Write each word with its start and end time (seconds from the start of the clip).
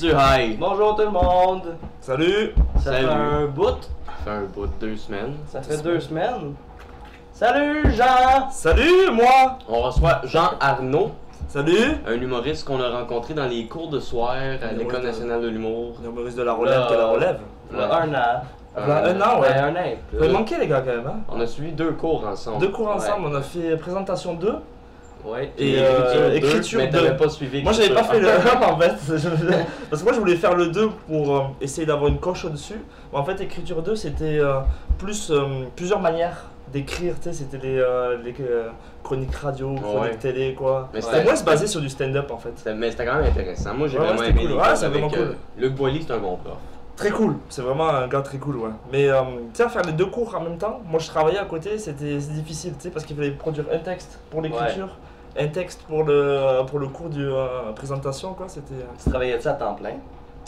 high? 0.00 0.56
Bonjour 0.58 0.94
tout 0.96 1.02
le 1.02 1.10
monde! 1.10 1.76
Salut 2.00 2.54
Ça 2.76 2.92
Salut. 2.92 3.06
fait 3.06 3.12
un 3.12 3.46
bout, 3.46 3.64
Ça 3.66 4.12
fait 4.24 4.30
un 4.30 4.42
bout 4.44 4.66
de 4.66 4.72
deux 4.80 4.96
semaines. 4.96 5.34
ça 5.46 5.60
fait 5.62 5.82
deux 5.82 6.00
semaines. 6.00 6.54
Salut 7.32 7.92
Jean! 7.94 8.50
Salut, 8.50 9.10
moi 9.12 9.58
On 9.68 9.82
reçoit 9.82 10.20
Jean 10.24 10.52
Arnaud, 10.60 11.10
Salut 11.48 11.98
un 12.06 12.14
humoriste 12.14 12.66
qu'on 12.66 12.80
a 12.80 12.88
rencontré 12.88 13.34
dans 13.34 13.46
les 13.46 13.66
cours 13.66 13.88
de 13.90 14.00
soir 14.00 14.30
à 14.62 14.72
l'École 14.72 15.02
nationale 15.02 15.42
de 15.42 15.48
l'humour. 15.48 15.96
Humoriste 16.02 16.38
de 16.38 16.42
la 16.42 16.54
relève, 16.54 16.88
de 16.90 16.94
la 16.96 17.06
relève. 17.06 17.40
Là, 17.72 18.00
un 18.02 18.14
an. 18.14 18.42
Un 18.74 19.20
an, 19.20 19.40
ouais. 19.40 19.48
Ouais, 19.48 19.58
un 19.58 19.76
an. 19.76 19.94
Vous 20.12 20.22
avez 20.24 20.32
manqué 20.32 20.56
les 20.58 20.66
gars 20.66 20.80
quand 20.80 20.92
même, 20.96 21.06
hein 21.06 21.20
On 21.28 21.38
a 21.40 21.46
suivi 21.46 21.72
deux 21.72 21.92
cours 21.92 22.26
ensemble. 22.26 22.60
Deux 22.60 22.68
cours 22.70 22.88
ensemble, 22.88 23.26
on 23.30 23.34
a 23.34 23.42
fait 23.42 23.76
présentation 23.76 24.32
2. 24.34 24.54
Ouais. 25.24 25.52
Et, 25.58 25.72
Et 25.72 25.78
euh, 25.78 26.32
écriture, 26.34 26.48
écriture 26.50 26.78
deux, 26.80 26.84
mais 26.86 26.90
deux. 26.90 26.98
t'avais 27.06 27.16
pas 27.16 27.28
suivi. 27.28 27.62
Moi 27.62 27.72
j'avais 27.72 27.94
pas 27.94 28.04
fait 28.04 28.20
le 28.20 28.28
1 28.28 28.32
en 28.62 28.78
fait, 28.78 28.94
parce 29.90 30.02
que 30.02 30.04
moi 30.04 30.12
je 30.14 30.18
voulais 30.20 30.36
faire 30.36 30.54
le 30.56 30.66
2 30.68 30.88
pour 31.08 31.36
euh, 31.36 31.40
essayer 31.60 31.86
d'avoir 31.86 32.08
une 32.08 32.18
coche 32.18 32.44
au-dessus. 32.44 32.80
Mais 33.12 33.18
en 33.18 33.24
fait 33.24 33.40
écriture 33.40 33.82
2 33.82 33.94
c'était 33.96 34.38
euh, 34.40 34.60
plus 34.98 35.30
euh, 35.30 35.64
plusieurs 35.76 36.00
manières 36.00 36.46
d'écrire, 36.72 37.14
tu 37.16 37.24
sais, 37.24 37.34
c'était 37.34 37.58
les, 37.58 37.78
euh, 37.78 38.16
les, 38.24 38.34
euh, 38.40 38.68
chroniques 39.04 39.34
radio, 39.34 39.74
chroniques 39.74 40.02
Ouais. 40.12 40.16
télé 40.16 40.54
quoi. 40.54 40.88
Mais 40.94 41.02
C'était 41.02 41.36
se 41.36 41.44
baser 41.44 41.66
sur 41.66 41.82
du 41.82 41.88
stand-up 41.90 42.30
en 42.30 42.38
fait. 42.38 42.54
Mais 42.74 42.90
c'était 42.90 43.04
quand 43.04 43.16
même 43.16 43.26
intéressant. 43.26 43.74
Moi 43.74 43.88
j'ai 43.88 43.98
Ouais, 43.98 44.06
vraiment 44.06 44.22
aimé 44.22 44.40
cool. 44.46 44.52
cours 44.56 44.66
c'est 44.74 44.88
vraiment 44.88 45.08
euh, 45.08 45.16
cool. 45.16 45.36
Luc 45.58 45.74
Boilly, 45.74 46.02
c'est 46.06 46.14
un 46.14 46.18
bon 46.18 46.36
prof. 46.36 46.54
Très 46.96 47.10
cool, 47.10 47.36
c'est 47.48 47.62
vraiment 47.62 47.88
un 47.88 48.06
gars 48.06 48.20
très 48.22 48.38
cool, 48.38 48.56
ouais. 48.56 48.70
Mais 48.92 49.08
euh, 49.08 49.20
tu 49.52 49.62
sais, 49.62 49.68
faire 49.68 49.82
les 49.82 49.92
deux 49.92 50.06
cours 50.06 50.34
en 50.34 50.40
même 50.40 50.56
temps, 50.58 50.80
moi 50.88 50.98
je 51.00 51.08
travaillais 51.08 51.38
à 51.38 51.44
côté, 51.46 51.76
c'était 51.78 52.16
difficile, 52.16 52.72
tu 52.78 52.82
sais, 52.84 52.90
parce 52.90 53.04
qu'il 53.04 53.16
fallait 53.16 53.30
produire 53.32 53.64
un 53.72 53.78
texte 53.78 54.18
pour 54.30 54.40
l'écriture, 54.42 54.88
un 55.38 55.48
texte 55.48 55.82
pour 55.88 56.04
le, 56.04 56.64
pour 56.66 56.78
le 56.78 56.88
cours 56.88 57.08
de 57.08 57.26
euh, 57.26 57.72
présentation, 57.74 58.34
quoi. 58.34 58.46
C'était. 58.48 58.74
euh, 58.74 58.84
Tu 59.02 59.08
travaillais-tu 59.10 59.48
à 59.48 59.52
temps 59.54 59.74
plein? 59.74 59.94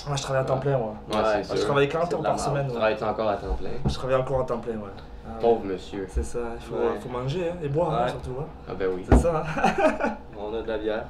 Moi 0.06 0.16
je 0.16 0.22
travaillais 0.22 0.44
à 0.44 0.46
temps 0.48 0.58
plein, 0.58 0.76
moi. 0.76 0.94
Ouais, 1.10 1.16
Ouais, 1.16 1.22
c'est 1.24 1.32
Moi, 1.32 1.42
je 1.52 1.56
sûr. 1.56 1.64
travaillais 1.64 1.88
40 1.88 2.06
C'est 2.08 2.14
heures 2.14 2.20
de 2.20 2.24
la 2.24 2.30
par 2.30 2.38
merde. 2.38 2.50
semaine, 2.50 2.66
Tu 2.66 2.72
ouais. 2.72 2.94
travailles 2.96 3.10
encore 3.14 3.28
à 3.30 3.36
temps 3.36 3.54
plein? 3.54 3.70
Je 3.86 3.94
travaillais 3.94 4.20
encore 4.20 4.40
à 4.40 4.44
temps 4.44 4.58
plein, 4.58 4.72
ouais. 4.72 4.78
Ah, 5.26 5.30
ouais. 5.36 5.40
Pauvre 5.40 5.64
monsieur. 5.64 6.06
C'est 6.10 6.22
ça, 6.22 6.38
il 6.60 6.62
faut, 6.66 6.74
Ouais. 6.74 7.00
faut 7.00 7.08
manger 7.08 7.48
hein, 7.50 7.56
et 7.62 7.68
boire 7.68 7.94
hein, 7.94 8.02
Ouais. 8.04 8.10
surtout. 8.10 8.36
Hein. 8.40 8.44
Ah 8.68 8.72
ben 8.78 8.88
oui. 8.94 9.06
C'est 9.10 9.16
ça, 9.18 9.42
hein. 9.56 10.16
On 10.38 10.54
a 10.54 10.60
de 10.60 10.68
la 10.68 10.76
bière. 10.78 11.04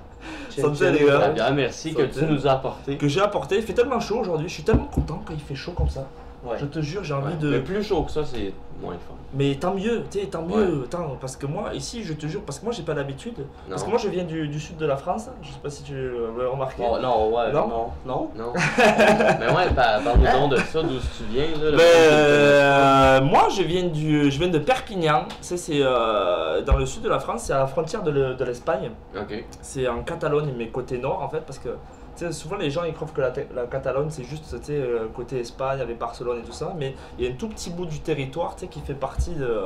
Santé, 0.50 0.92
les 0.92 1.05
gars. 1.05 1.28
Bien, 1.30 1.50
merci 1.50 1.92
que 1.92 2.06
Santé. 2.08 2.27
tu 2.27 2.33
nous 2.33 2.47
as 2.47 2.52
apporté. 2.52 2.97
que 2.97 3.08
j'ai 3.08 3.20
apporté. 3.20 3.56
Il 3.56 3.62
fait 3.62 3.72
tellement 3.72 3.98
chaud 3.98 4.19
aujourd'hui, 4.20 4.48
je 4.48 4.55
suis 4.55 4.62
tellement 4.62 4.84
content 4.86 5.20
quand 5.27 5.34
il 5.34 5.41
fait 5.41 5.56
chaud 5.56 5.72
comme 5.72 5.89
ça. 5.89 6.05
Ouais. 6.45 6.56
Je 6.61 6.67
te 6.67 6.81
jure, 6.81 7.03
j'ai 7.05 7.14
envie 7.14 7.33
Ouais. 7.34 7.39
de. 7.41 7.50
Mais 7.50 7.61
plus 7.61 7.83
chaud 7.83 8.03
que 8.03 8.11
ça, 8.11 8.23
c'est 8.25 8.53
moins 8.83 8.95
fun. 8.95 9.14
Mais 9.33 9.55
tant 9.56 9.75
mieux, 9.75 10.03
tu 10.11 10.20
sais, 10.20 10.27
tant 10.27 10.42
mieux. 10.42 10.83
Attends, 10.84 11.17
parce 11.20 11.36
que 11.36 11.47
moi, 11.47 11.70
ici, 11.75 12.05
je 12.05 12.12
te 12.12 12.27
jure, 12.27 12.42
parce 12.42 12.59
que 12.59 12.64
moi, 12.64 12.73
j'ai 12.75 12.83
pas 12.83 12.95
l'habitude. 12.95 13.34
Parce 13.69 13.83
que 13.83 13.89
moi, 13.89 13.98
je 13.98 14.09
viens 14.09 14.25
du, 14.25 14.47
du 14.48 14.61
sud 14.61 14.77
de 14.77 14.86
la 14.86 14.97
France. 14.97 15.28
Je 15.42 15.48
sais 15.48 15.59
pas 15.62 15.70
si 15.70 15.83
tu 15.83 15.95
l'as 16.39 16.48
remarqué. 16.48 16.83
Bon, 16.83 17.01
non, 17.01 17.34
ouais, 17.34 17.51
Non? 17.53 17.67
non. 17.69 17.86
Non? 18.06 18.31
Non. 18.36 18.53
mais 18.78 19.47
ouais, 19.47 19.70
par- 19.75 20.03
parle-nous 20.03 20.48
de 20.48 20.56
ça, 20.56 20.83
d'où 20.83 20.98
tu 20.98 21.25
viens. 21.31 21.47
Là, 21.62 21.70
le 21.70 21.77
Ben, 21.77 21.83
euh, 21.83 23.20
moi, 23.23 23.48
je 23.56 23.62
viens, 23.62 23.84
du, 23.84 24.31
je 24.31 24.39
viens 24.39 24.48
de 24.48 24.58
Perpignan. 24.58 25.25
C'est 25.41 25.58
euh, 25.81 26.61
dans 26.62 26.77
le 26.77 26.86
sud 26.86 27.03
de 27.03 27.08
la 27.08 27.19
France, 27.19 27.45
c'est 27.45 27.53
à 27.53 27.58
la 27.61 27.67
frontière 27.67 28.03
de 28.03 28.11
le- 28.11 28.34
de 28.34 28.45
l'Espagne. 28.45 28.91
Ok. 29.19 29.45
C'est 29.62 29.89
en 29.89 30.03
Catalogne, 30.03 30.53
mais 30.56 30.69
côté 30.69 30.98
nord, 30.98 31.23
en 31.23 31.29
fait, 31.29 31.41
parce 31.41 31.58
que 31.58 31.70
tu 32.17 32.25
sais, 32.27 32.33
souvent 32.33 32.57
les 32.57 32.70
gens 32.70 32.84
ils 32.84 32.95
croient 32.95 33.09
que 33.15 33.20
la, 33.20 33.33
la 33.55 33.67
Catalogne 33.67 34.09
c'est 34.11 34.25
juste 34.25 34.55
euh, 34.70 35.07
côté 35.15 35.41
Espagne 35.41 35.81
avec 35.81 35.98
Barcelone 35.98 36.39
et 36.39 36.43
tout 36.43 36.53
ça, 36.53 36.73
mais 36.79 36.95
il 37.19 37.25
y 37.25 37.29
a 37.29 37.31
un 37.31 37.34
tout 37.34 37.48
petit 37.48 37.70
bout 37.70 37.87
du 37.87 38.01
territoire 38.01 38.57
qui 38.57 38.81
fait 38.81 38.95
partie 38.95 39.34
de, 39.34 39.61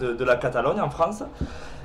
de, 0.00 0.12
de 0.12 0.24
la 0.24 0.36
Catalogne 0.36 0.80
en 0.80 0.90
France. 0.90 1.22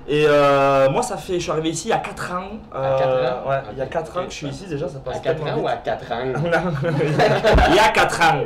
Et 0.07 0.25
euh, 0.27 0.89
moi, 0.89 1.03
ça 1.03 1.15
fait, 1.15 1.35
je 1.35 1.39
suis 1.43 1.51
arrivé 1.51 1.69
ici 1.69 1.87
il 1.87 1.91
y 1.91 1.93
a 1.93 1.99
4 1.99 2.31
ans. 2.33 2.43
À 2.73 2.95
quatre 2.97 3.07
euh, 3.07 3.29
ans? 3.29 3.49
Ouais, 3.49 3.61
il 3.71 3.77
y 3.77 3.81
a 3.81 3.85
Ok, 3.85 3.91
4 3.91 4.17
ans 4.17 4.23
que 4.25 4.31
je 4.31 4.35
suis 4.35 4.47
ici 4.47 4.65
déjà, 4.65 4.89
ça 4.89 4.97
passe 4.99 5.17
À 5.17 5.19
4 5.19 5.35
tellement 5.35 5.51
ans 5.51 5.55
vite. 5.57 5.63
ou 5.63 5.67
à 5.67 5.75
4 5.75 6.11
ans 6.11 6.23
il 7.69 7.75
y 7.75 7.79
a 7.79 7.89
4 7.89 8.21
ans. 8.21 8.41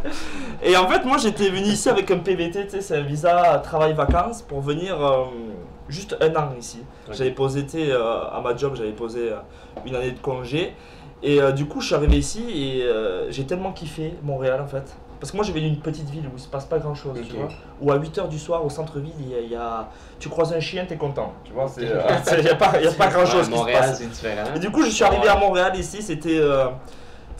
Et 0.62 0.74
en 0.74 0.88
fait, 0.88 1.04
moi 1.04 1.18
j'étais 1.18 1.50
venu 1.50 1.66
ici 1.66 1.90
avec 1.90 2.10
un 2.10 2.16
PVT, 2.18 2.80
c'est 2.80 2.96
un 2.96 3.02
visa 3.02 3.60
travail-vacances 3.62 4.40
pour 4.40 4.62
venir 4.62 4.96
euh, 5.06 5.24
juste 5.88 6.16
un 6.20 6.34
an 6.36 6.50
ici. 6.58 6.82
J'avais 7.12 7.30
posé, 7.30 7.64
euh, 7.76 8.24
à 8.32 8.40
ma 8.42 8.56
job, 8.56 8.74
j'avais 8.76 8.92
posé 8.92 9.30
euh, 9.32 9.36
une 9.84 9.94
année 9.94 10.12
de 10.12 10.18
congé. 10.18 10.74
Et 11.22 11.40
euh, 11.40 11.52
du 11.52 11.66
coup, 11.66 11.80
je 11.80 11.86
suis 11.86 11.94
arrivé 11.94 12.18
ici 12.18 12.44
et 12.50 12.86
j'ai 13.30 13.44
tellement 13.44 13.72
kiffé 13.72 14.14
Montréal 14.22 14.60
en 14.60 14.66
fait. 14.66 14.96
Parce 15.18 15.30
que 15.32 15.36
moi, 15.38 15.46
je 15.46 15.52
viens 15.52 15.62
d'une 15.62 15.78
petite 15.80 16.10
ville 16.10 16.26
où 16.26 16.32
il 16.36 16.40
se 16.40 16.46
passe 16.46 16.66
pas 16.66 16.78
grand 16.78 16.94
chose, 16.94 17.16
Ok. 17.18 17.26
tu 17.26 17.36
vois. 17.36 17.48
Où 17.80 17.90
à 17.90 17.98
8h 17.98 18.28
du 18.28 18.38
soir, 18.38 18.62
au 18.62 18.68
centre-ville, 18.68 19.14
il 19.18 19.46
y, 19.46 19.52
y 19.52 19.54
a. 19.56 19.88
Tu 20.18 20.28
croises 20.28 20.52
un 20.52 20.60
chien, 20.60 20.84
t'es 20.84 20.96
content, 20.98 21.32
tu 21.42 21.54
vois. 21.54 21.70
Il 21.78 21.84
n'y 21.86 21.90
a, 22.50 22.54
pas- 22.54 22.78
y 22.78 22.86
a 22.86 22.92
pas 22.92 23.06
grand 23.08 23.24
chose 23.24 23.34
Ouais, 23.34 23.40
qui 23.46 23.50
se 23.52 23.56
Montréal, 23.56 23.80
passe. 23.80 23.98
c'est 23.98 24.06
différent. 24.10 24.44
Et 24.54 24.58
du 24.58 24.70
coup, 24.70 24.82
je 24.82 24.90
suis 24.90 25.04
arrivé 25.04 25.26
à 25.26 25.36
Montréal 25.38 25.72
ici, 25.74 26.02
c'était 26.02 26.38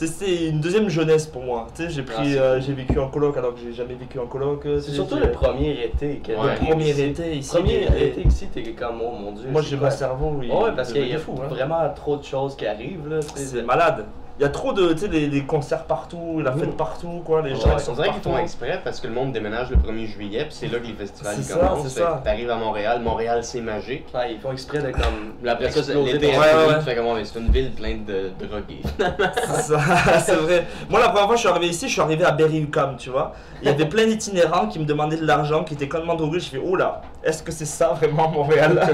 c'était 0.04 0.48
une 0.48 0.60
deuxième 0.60 0.88
jeunesse 0.90 1.26
pour 1.26 1.42
moi. 1.42 1.66
Tu 1.74 1.82
sais, 1.84 1.90
j'ai 1.90 2.02
pris, 2.02 2.36
euh, 2.36 2.54
cool. 2.54 2.62
j'ai 2.66 2.72
vécu 2.74 2.98
en 2.98 3.08
coloc 3.08 3.36
alors 3.38 3.54
que 3.54 3.60
j'ai 3.60 3.72
jamais 3.72 3.94
vécu 3.94 4.18
en 4.18 4.26
coloc. 4.26 4.66
euh, 4.66 4.78
C'est 4.80 4.90
surtout 4.92 5.16
le 5.16 5.30
premier 5.32 5.70
été. 5.84 6.16
que 6.16 6.32
Ouais. 6.32 6.54
le 6.60 6.66
premier 6.66 6.90
ici. 6.90 7.02
été 7.02 7.36
ici. 7.36 7.50
Premier 7.56 7.86
et- 7.98 8.08
été 8.08 8.20
ici, 8.26 8.46
t'es 8.52 8.62
comme, 8.72 9.00
oh 9.02 9.10
mon 9.12 9.32
dieu. 9.32 9.48
Moi, 9.50 9.62
j'ai 9.62 9.76
mon 9.76 9.90
cerveau. 9.90 10.40
il- 10.42 10.50
Ouais, 10.50 10.72
parce 10.76 10.90
il 10.90 10.94
qu'il 10.96 11.08
y 11.08 11.14
a 11.14 11.18
fou. 11.18 11.34
hein. 11.42 11.46
vraiment 11.48 11.88
trop 11.94 12.16
de 12.18 12.24
choses 12.24 12.54
qui 12.56 12.66
arrivent, 12.66 13.08
là. 13.08 13.20
C'est 13.34 13.62
malade. 13.62 14.04
Il 14.38 14.42
y 14.42 14.44
a 14.44 14.50
trop 14.50 14.74
de, 14.74 14.92
tu 14.92 14.98
sais, 14.98 15.08
des, 15.08 15.28
des 15.28 15.44
concerts 15.44 15.84
partout, 15.84 16.42
la 16.44 16.52
fête 16.52 16.68
Mm. 16.74 16.76
partout, 16.76 17.22
quoi. 17.24 17.40
Les 17.40 17.54
gens 17.56 17.78
sont 17.78 17.94
dirait 17.94 18.10
qu'ils 18.10 18.20
font 18.20 18.36
exprès 18.36 18.80
parce 18.84 19.00
que 19.00 19.06
le 19.06 19.14
monde 19.14 19.32
déménage 19.32 19.70
le 19.70 19.76
1er 19.76 20.06
juillet, 20.06 20.40
puis 20.44 20.52
c'est 20.52 20.66
là 20.68 20.78
que 20.78 20.86
les 20.86 20.92
festivals 20.92 21.36
C'est 21.40 21.58
commencent. 21.58 21.88
c'est 21.88 22.00
ça. 22.00 22.20
T'arrives 22.22 22.50
à 22.50 22.56
Montréal, 22.56 23.00
Montréal 23.00 23.42
c'est 23.42 23.62
magique. 23.62 24.04
Ouais, 24.14 24.34
ils 24.34 24.38
font 24.38 24.52
exprès 24.52 24.78
de 24.82 24.90
comme. 24.90 25.32
Puis 25.40 25.48
après 25.48 25.70
ça, 25.70 25.82
c'est- 25.82 25.94
l'été 25.94 26.32
ton- 26.32 26.38
Ouais, 26.38 26.48
arrive, 26.50 26.68
ouais. 26.68 26.78
tu 26.80 26.84
fais 26.84 26.96
comment, 26.96 27.14
mais 27.14 27.24
c'est 27.24 27.38
une 27.38 27.50
ville 27.50 27.70
pleine 27.72 28.04
de 28.04 28.30
drogués. 28.46 28.82
C'est 29.46 29.62
ça, 29.72 29.78
c'est 30.26 30.34
vrai. 30.36 30.66
Moi, 30.90 31.00
la 31.00 31.08
première 31.08 31.24
fois 31.26 31.34
que 31.36 31.40
je 31.40 31.40
suis 31.40 31.48
arrivé 31.48 31.68
ici, 31.68 31.86
je 31.88 31.92
suis 31.92 32.00
arrivé 32.02 32.24
à 32.24 32.32
Berry-UQAM, 32.32 32.96
tu 32.98 33.08
vois. 33.08 33.32
Il 33.62 33.68
y 33.68 33.70
avait 33.70 33.86
plein 33.88 34.06
d'itinérants 34.06 34.66
qui 34.68 34.78
me 34.78 34.84
demandaient 34.84 35.16
de 35.16 35.26
l'argent, 35.26 35.64
qui 35.64 35.72
étaient 35.74 35.88
complètement 35.88 36.14
drogués. 36.14 36.40
Je 36.40 36.50
fais, 36.50 36.60
oh 36.62 36.76
là, 36.76 37.00
est-ce 37.24 37.42
que 37.42 37.52
c'est 37.52 37.64
ça 37.64 37.94
vraiment 37.94 38.28
Montréal? 38.30 38.86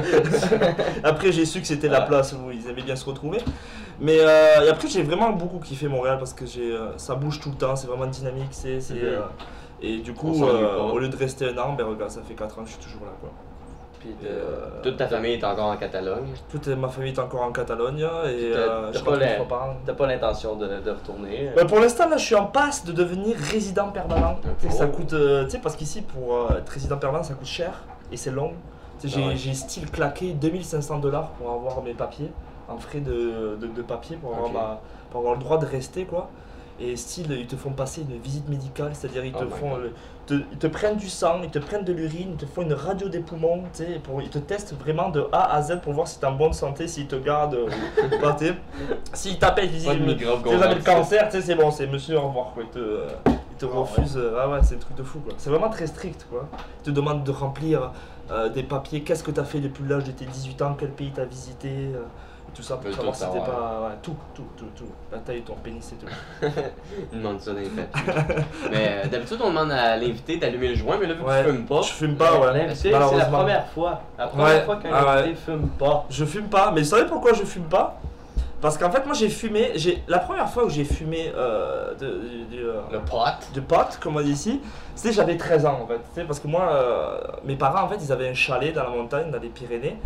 Après, 1.02 1.32
j'ai 1.32 1.44
su 1.44 1.60
que 1.60 1.66
c'était 1.66 1.88
la 1.88 2.02
place 2.02 2.32
où 2.32 2.50
ils 2.52 2.68
aimaient 2.70 2.82
bien 2.82 2.94
se 2.96 3.04
retrouver. 3.04 3.38
Mais 4.00 4.18
euh, 4.20 4.64
et 4.64 4.68
après, 4.68 4.88
j'ai 4.88 5.02
vraiment 5.02 5.30
beaucoup 5.30 5.58
kiffé 5.58 5.88
Montréal 5.88 6.18
parce 6.18 6.32
que 6.34 6.46
j'ai, 6.46 6.72
euh, 6.72 6.96
ça 6.98 7.14
bouge 7.14 7.40
tout 7.40 7.50
le 7.50 7.56
temps, 7.56 7.76
c'est 7.76 7.86
vraiment 7.86 8.06
dynamique. 8.06 8.48
C'est, 8.50 8.80
c'est, 8.80 8.94
euh, 9.02 9.20
et 9.80 9.98
du 9.98 10.14
coup, 10.14 10.44
euh, 10.44 10.78
au 10.80 10.98
lieu 10.98 11.08
de 11.08 11.16
rester 11.16 11.48
un 11.48 11.58
an, 11.58 11.72
ben 11.74 11.84
regarde, 11.86 12.10
ça 12.10 12.20
fait 12.22 12.34
4 12.34 12.58
ans 12.58 12.62
que 12.62 12.68
je 12.68 12.74
suis 12.74 12.82
toujours 12.82 13.02
là. 13.02 13.12
Quoi. 13.20 13.30
Puis 14.00 14.10
de- 14.20 14.26
euh, 14.28 14.82
Toute 14.82 14.96
ta 14.96 15.06
famille 15.06 15.34
est 15.34 15.44
encore 15.44 15.66
en 15.66 15.76
Catalogne. 15.76 16.24
toute 16.50 16.66
ma 16.66 16.88
famille 16.88 17.12
est 17.12 17.18
encore 17.20 17.42
en 17.42 17.52
Catalogne 17.52 17.98
et 18.00 18.02
T'as- 18.02 18.08
euh, 18.08 18.90
t'as 18.92 18.98
je 18.98 19.04
pas. 19.04 19.76
T'as 19.86 19.92
pas 19.94 20.06
l'intention 20.08 20.56
de, 20.56 20.66
de 20.80 20.90
retourner. 20.90 21.50
Bah, 21.54 21.64
pour 21.66 21.78
l'instant, 21.78 22.08
là, 22.08 22.16
je 22.16 22.24
suis 22.24 22.34
en 22.34 22.46
passe 22.46 22.84
de 22.84 22.90
devenir 22.90 23.36
résident 23.36 23.90
permanent. 23.90 24.38
Ça 24.70 24.86
Oh. 24.88 24.96
coûte, 24.96 25.12
euh, 25.12 25.44
tu 25.44 25.50
sais, 25.50 25.58
parce 25.58 25.76
qu'ici, 25.76 26.02
pour 26.02 26.34
euh, 26.50 26.58
être 26.58 26.68
résident 26.70 26.96
permanent, 26.96 27.22
ça 27.22 27.34
coûte 27.34 27.46
cher 27.46 27.72
et 28.10 28.16
c'est 28.16 28.32
long. 28.32 28.54
Tu 29.00 29.08
sais, 29.08 29.14
J'ai 29.16 29.24
Ah 29.24 29.28
ouais. 29.28 29.36
j'ai 29.36 29.54
style 29.54 29.88
claqué 29.88 30.32
2500 30.32 30.98
dollars 30.98 31.28
pour 31.38 31.50
avoir 31.52 31.80
mes 31.82 31.94
papiers, 31.94 32.32
en 32.68 32.78
frais 32.78 33.00
de, 33.00 33.56
de, 33.60 33.66
de 33.66 33.82
papier, 33.82 34.16
pour 34.16 34.30
avoir, 34.32 34.46
Ok. 34.48 34.52
ma- 34.54 34.80
pour 35.10 35.20
avoir 35.20 35.34
le 35.34 35.40
droit 35.40 35.58
de 35.58 35.66
rester, 35.66 36.04
quoi. 36.04 36.30
Et 36.80 36.96
style, 36.96 37.30
ils 37.30 37.46
te 37.46 37.54
font 37.54 37.70
passer 37.70 38.00
une 38.00 38.16
visite 38.18 38.48
médicale, 38.48 38.92
c'est-à-dire 38.94 39.24
ils 39.24 39.32
te 39.32 39.44
Oh 39.44 39.50
font, 39.50 39.76
euh, 39.76 39.92
te- 40.26 40.34
ils 40.50 40.58
te 40.58 40.66
prennent 40.66 40.96
du 40.96 41.08
sang, 41.08 41.40
ils 41.44 41.50
te 41.50 41.58
prennent 41.58 41.84
de 41.84 41.92
l'urine, 41.92 42.30
ils 42.32 42.36
te 42.36 42.46
font 42.46 42.62
une 42.62 42.72
radio 42.72 43.08
des 43.08 43.20
poumons, 43.20 43.64
tu 43.74 43.84
pour, 44.02 44.20
ils 44.22 44.30
te 44.30 44.38
testent 44.38 44.74
vraiment 44.80 45.10
de 45.10 45.26
A 45.32 45.54
à 45.54 45.62
Z 45.62 45.80
pour 45.82 45.92
voir 45.92 46.08
si 46.08 46.18
t'es 46.18 46.26
en 46.26 46.32
bonne 46.32 46.54
santé, 46.54 46.88
s'ils 46.88 47.06
te 47.06 47.14
gardent 47.16 47.54
ou 47.66 48.20
pas, 48.20 48.32
tu. 48.32 48.52
S'ils 49.12 49.38
t'appellent, 49.38 49.66
ils 49.66 49.72
disent 49.72 49.86
le 50.78 50.82
cancer, 50.82 51.28
tu 51.28 51.42
c'est 51.42 51.54
bon, 51.54 51.70
c'est 51.70 51.86
monsieur, 51.86 52.16
au 52.16 52.22
revoir, 52.28 52.52
quoi. 52.54 52.62
Il 52.64 52.70
te, 52.70 52.78
euh, 52.78 53.06
il 53.28 53.56
te 53.58 53.66
Ah, 53.66 53.76
refuse. 53.78 54.16
euh, 54.16 54.38
Ah 54.40 54.48
ouais, 54.48 54.58
c'est 54.62 54.74
un 54.76 54.78
truc 54.78 54.96
de 54.96 55.02
fou, 55.02 55.20
quoi. 55.20 55.34
C'est 55.36 55.50
vraiment 55.50 55.70
très 55.70 55.86
strict, 55.86 56.26
quoi. 56.30 56.48
Il 56.80 56.84
te 56.86 56.90
demande 56.90 57.22
de 57.22 57.30
remplir 57.30 57.92
euh, 58.30 58.48
des 58.48 58.62
papiers. 58.62 59.02
Qu'est-ce 59.02 59.22
que 59.22 59.30
tu 59.30 59.38
as 59.38 59.44
fait 59.44 59.60
depuis 59.60 59.84
l'âge 59.86 60.04
de 60.04 60.10
tes 60.12 60.24
18 60.24 60.60
ans? 60.62 60.74
Quel 60.76 60.90
pays 60.90 61.12
tu 61.14 61.20
as 61.20 61.26
visité? 61.26 61.68
Euh, 61.94 62.00
Tout 62.54 62.62
ça 62.62 62.74
pour 62.74 62.84
Veulent 62.84 62.94
savoir 62.94 63.14
si 63.14 63.22
t'es 63.24 63.38
pas. 63.38 63.80
Ouais, 63.88 63.94
tout, 64.02 64.14
tout, 64.34 64.44
tout, 64.58 64.66
tout. 64.76 64.84
La 65.10 65.18
taille 65.18 65.40
de 65.40 65.46
ton 65.46 65.54
pénis 65.54 65.90
et 65.90 65.96
tout. 65.96 66.06
Ils 67.12 67.18
demandent 67.18 67.40
ça 67.40 67.52
dans 67.52 67.60
les 67.60 67.68
papiers. 67.68 68.12
mais 68.70 69.02
euh, 69.04 69.08
d'habitude, 69.08 69.38
on 69.42 69.48
demande 69.48 69.70
à 69.70 69.96
l'invité 69.96 70.36
d'allumer 70.36 70.68
le 70.68 70.74
joint, 70.74 70.98
mais 71.00 71.06
là, 71.06 71.14
vu 71.14 71.22
Ouais. 71.22 71.42
que 71.44 71.48
tu 71.48 71.54
fumes 71.56 71.66
pas, 71.66 71.80
Je 71.82 71.92
fume 71.92 72.16
pas, 72.16 72.38
ouais. 72.38 72.52
L'invité, 72.58 72.74
c'est 72.74 72.90
la 72.90 73.24
première 73.26 73.66
fois? 73.68 74.02
La 74.18 74.26
première 74.26 74.46
Ouais. 74.46 74.60
fois 74.64 74.76
qu'un 74.76 74.90
Ah 74.92 75.12
invité 75.18 75.34
fume 75.36 75.68
pas. 75.78 76.04
Je 76.10 76.24
fume 76.26 76.48
pas, 76.48 76.70
mais 76.72 76.82
vous 76.82 76.88
savez 76.88 77.06
pourquoi 77.06 77.32
je 77.32 77.42
fume 77.44 77.64
pas? 77.70 77.98
Parce 78.60 78.78
qu'en 78.78 78.90
fait, 78.92 79.04
moi 79.06 79.14
j'ai 79.14 79.28
fumé. 79.30 79.72
j'ai 79.74 80.04
La 80.06 80.18
première 80.20 80.48
fois 80.48 80.64
où 80.66 80.68
j'ai 80.68 80.84
fumé 80.84 81.32
euh, 81.34 81.94
de, 81.94 82.20
du- 82.28 82.44
du, 82.56 82.62
euh, 82.62 82.74
le 82.92 83.00
pot, 83.00 83.18
de 83.54 83.60
potes, 83.60 83.98
comme 84.00 84.16
on 84.16 84.20
dit 84.20 84.30
ici, 84.30 84.60
c'était 84.94 85.12
j'avais 85.14 85.36
13 85.36 85.66
ans 85.66 85.80
en 85.82 85.86
fait. 85.86 86.22
Parce 86.24 86.38
que 86.38 86.46
moi, 86.46 86.68
euh, 86.70 87.18
mes 87.44 87.56
parents 87.56 87.82
en 87.84 87.88
fait, 87.88 87.96
ils 88.00 88.12
avaient 88.12 88.28
un 88.28 88.34
chalet 88.34 88.72
dans 88.72 88.84
la 88.84 88.90
montagne, 88.90 89.32
dans 89.32 89.40
les 89.40 89.48
Pyrénées, 89.48 89.96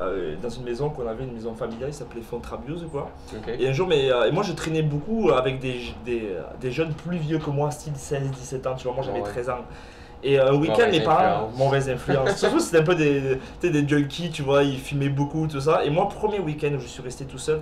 euh, 0.00 0.34
dans 0.42 0.48
une 0.48 0.64
maison 0.64 0.88
qu'on 0.90 1.06
avait, 1.06 1.24
une 1.24 1.34
maison 1.34 1.54
familiale, 1.54 1.90
qui 1.90 1.96
s'appelait 1.96 2.22
Fontrabiuse 2.22 2.86
quoi. 2.90 3.10
Et 3.58 3.68
un 3.68 3.72
jour, 3.72 3.86
mais, 3.86 4.10
euh, 4.10 4.28
et 4.28 4.32
moi 4.32 4.42
je 4.42 4.52
traînais 4.52 4.82
beaucoup 4.82 5.30
avec 5.30 5.58
des, 5.60 5.80
des, 6.04 6.34
des 6.60 6.70
jeunes 6.70 6.92
plus 6.94 7.18
vieux 7.18 7.38
que 7.38 7.50
moi, 7.50 7.70
style 7.70 7.92
16-17 7.92 8.68
ans, 8.68 8.74
tu 8.76 8.84
vois, 8.84 8.94
moi 8.94 9.02
j'avais 9.04 9.20
Ouais. 9.20 9.28
13 9.28 9.50
ans. 9.50 9.64
Et 10.22 10.38
un 10.38 10.54
week-end, 10.54 10.74
Mauvaise 10.76 10.98
mes 10.98 11.00
parents, 11.02 11.50
mauvaise 11.56 11.88
influence. 11.88 12.36
Surtout, 12.36 12.60
c'était 12.60 12.78
un 12.78 12.82
peu 12.82 12.94
des, 12.94 13.38
des 13.62 13.88
junkies, 13.88 14.30
tu 14.30 14.42
vois, 14.42 14.62
ils 14.62 14.78
fumaient 14.78 15.08
beaucoup, 15.08 15.46
tout 15.46 15.60
ça. 15.60 15.82
Et 15.84 15.88
moi, 15.90 16.08
premier 16.10 16.40
week-end 16.40 16.72
où 16.76 16.78
je 16.80 16.86
suis 16.86 17.02
resté 17.02 17.24
tout 17.24 17.38
seul, 17.38 17.60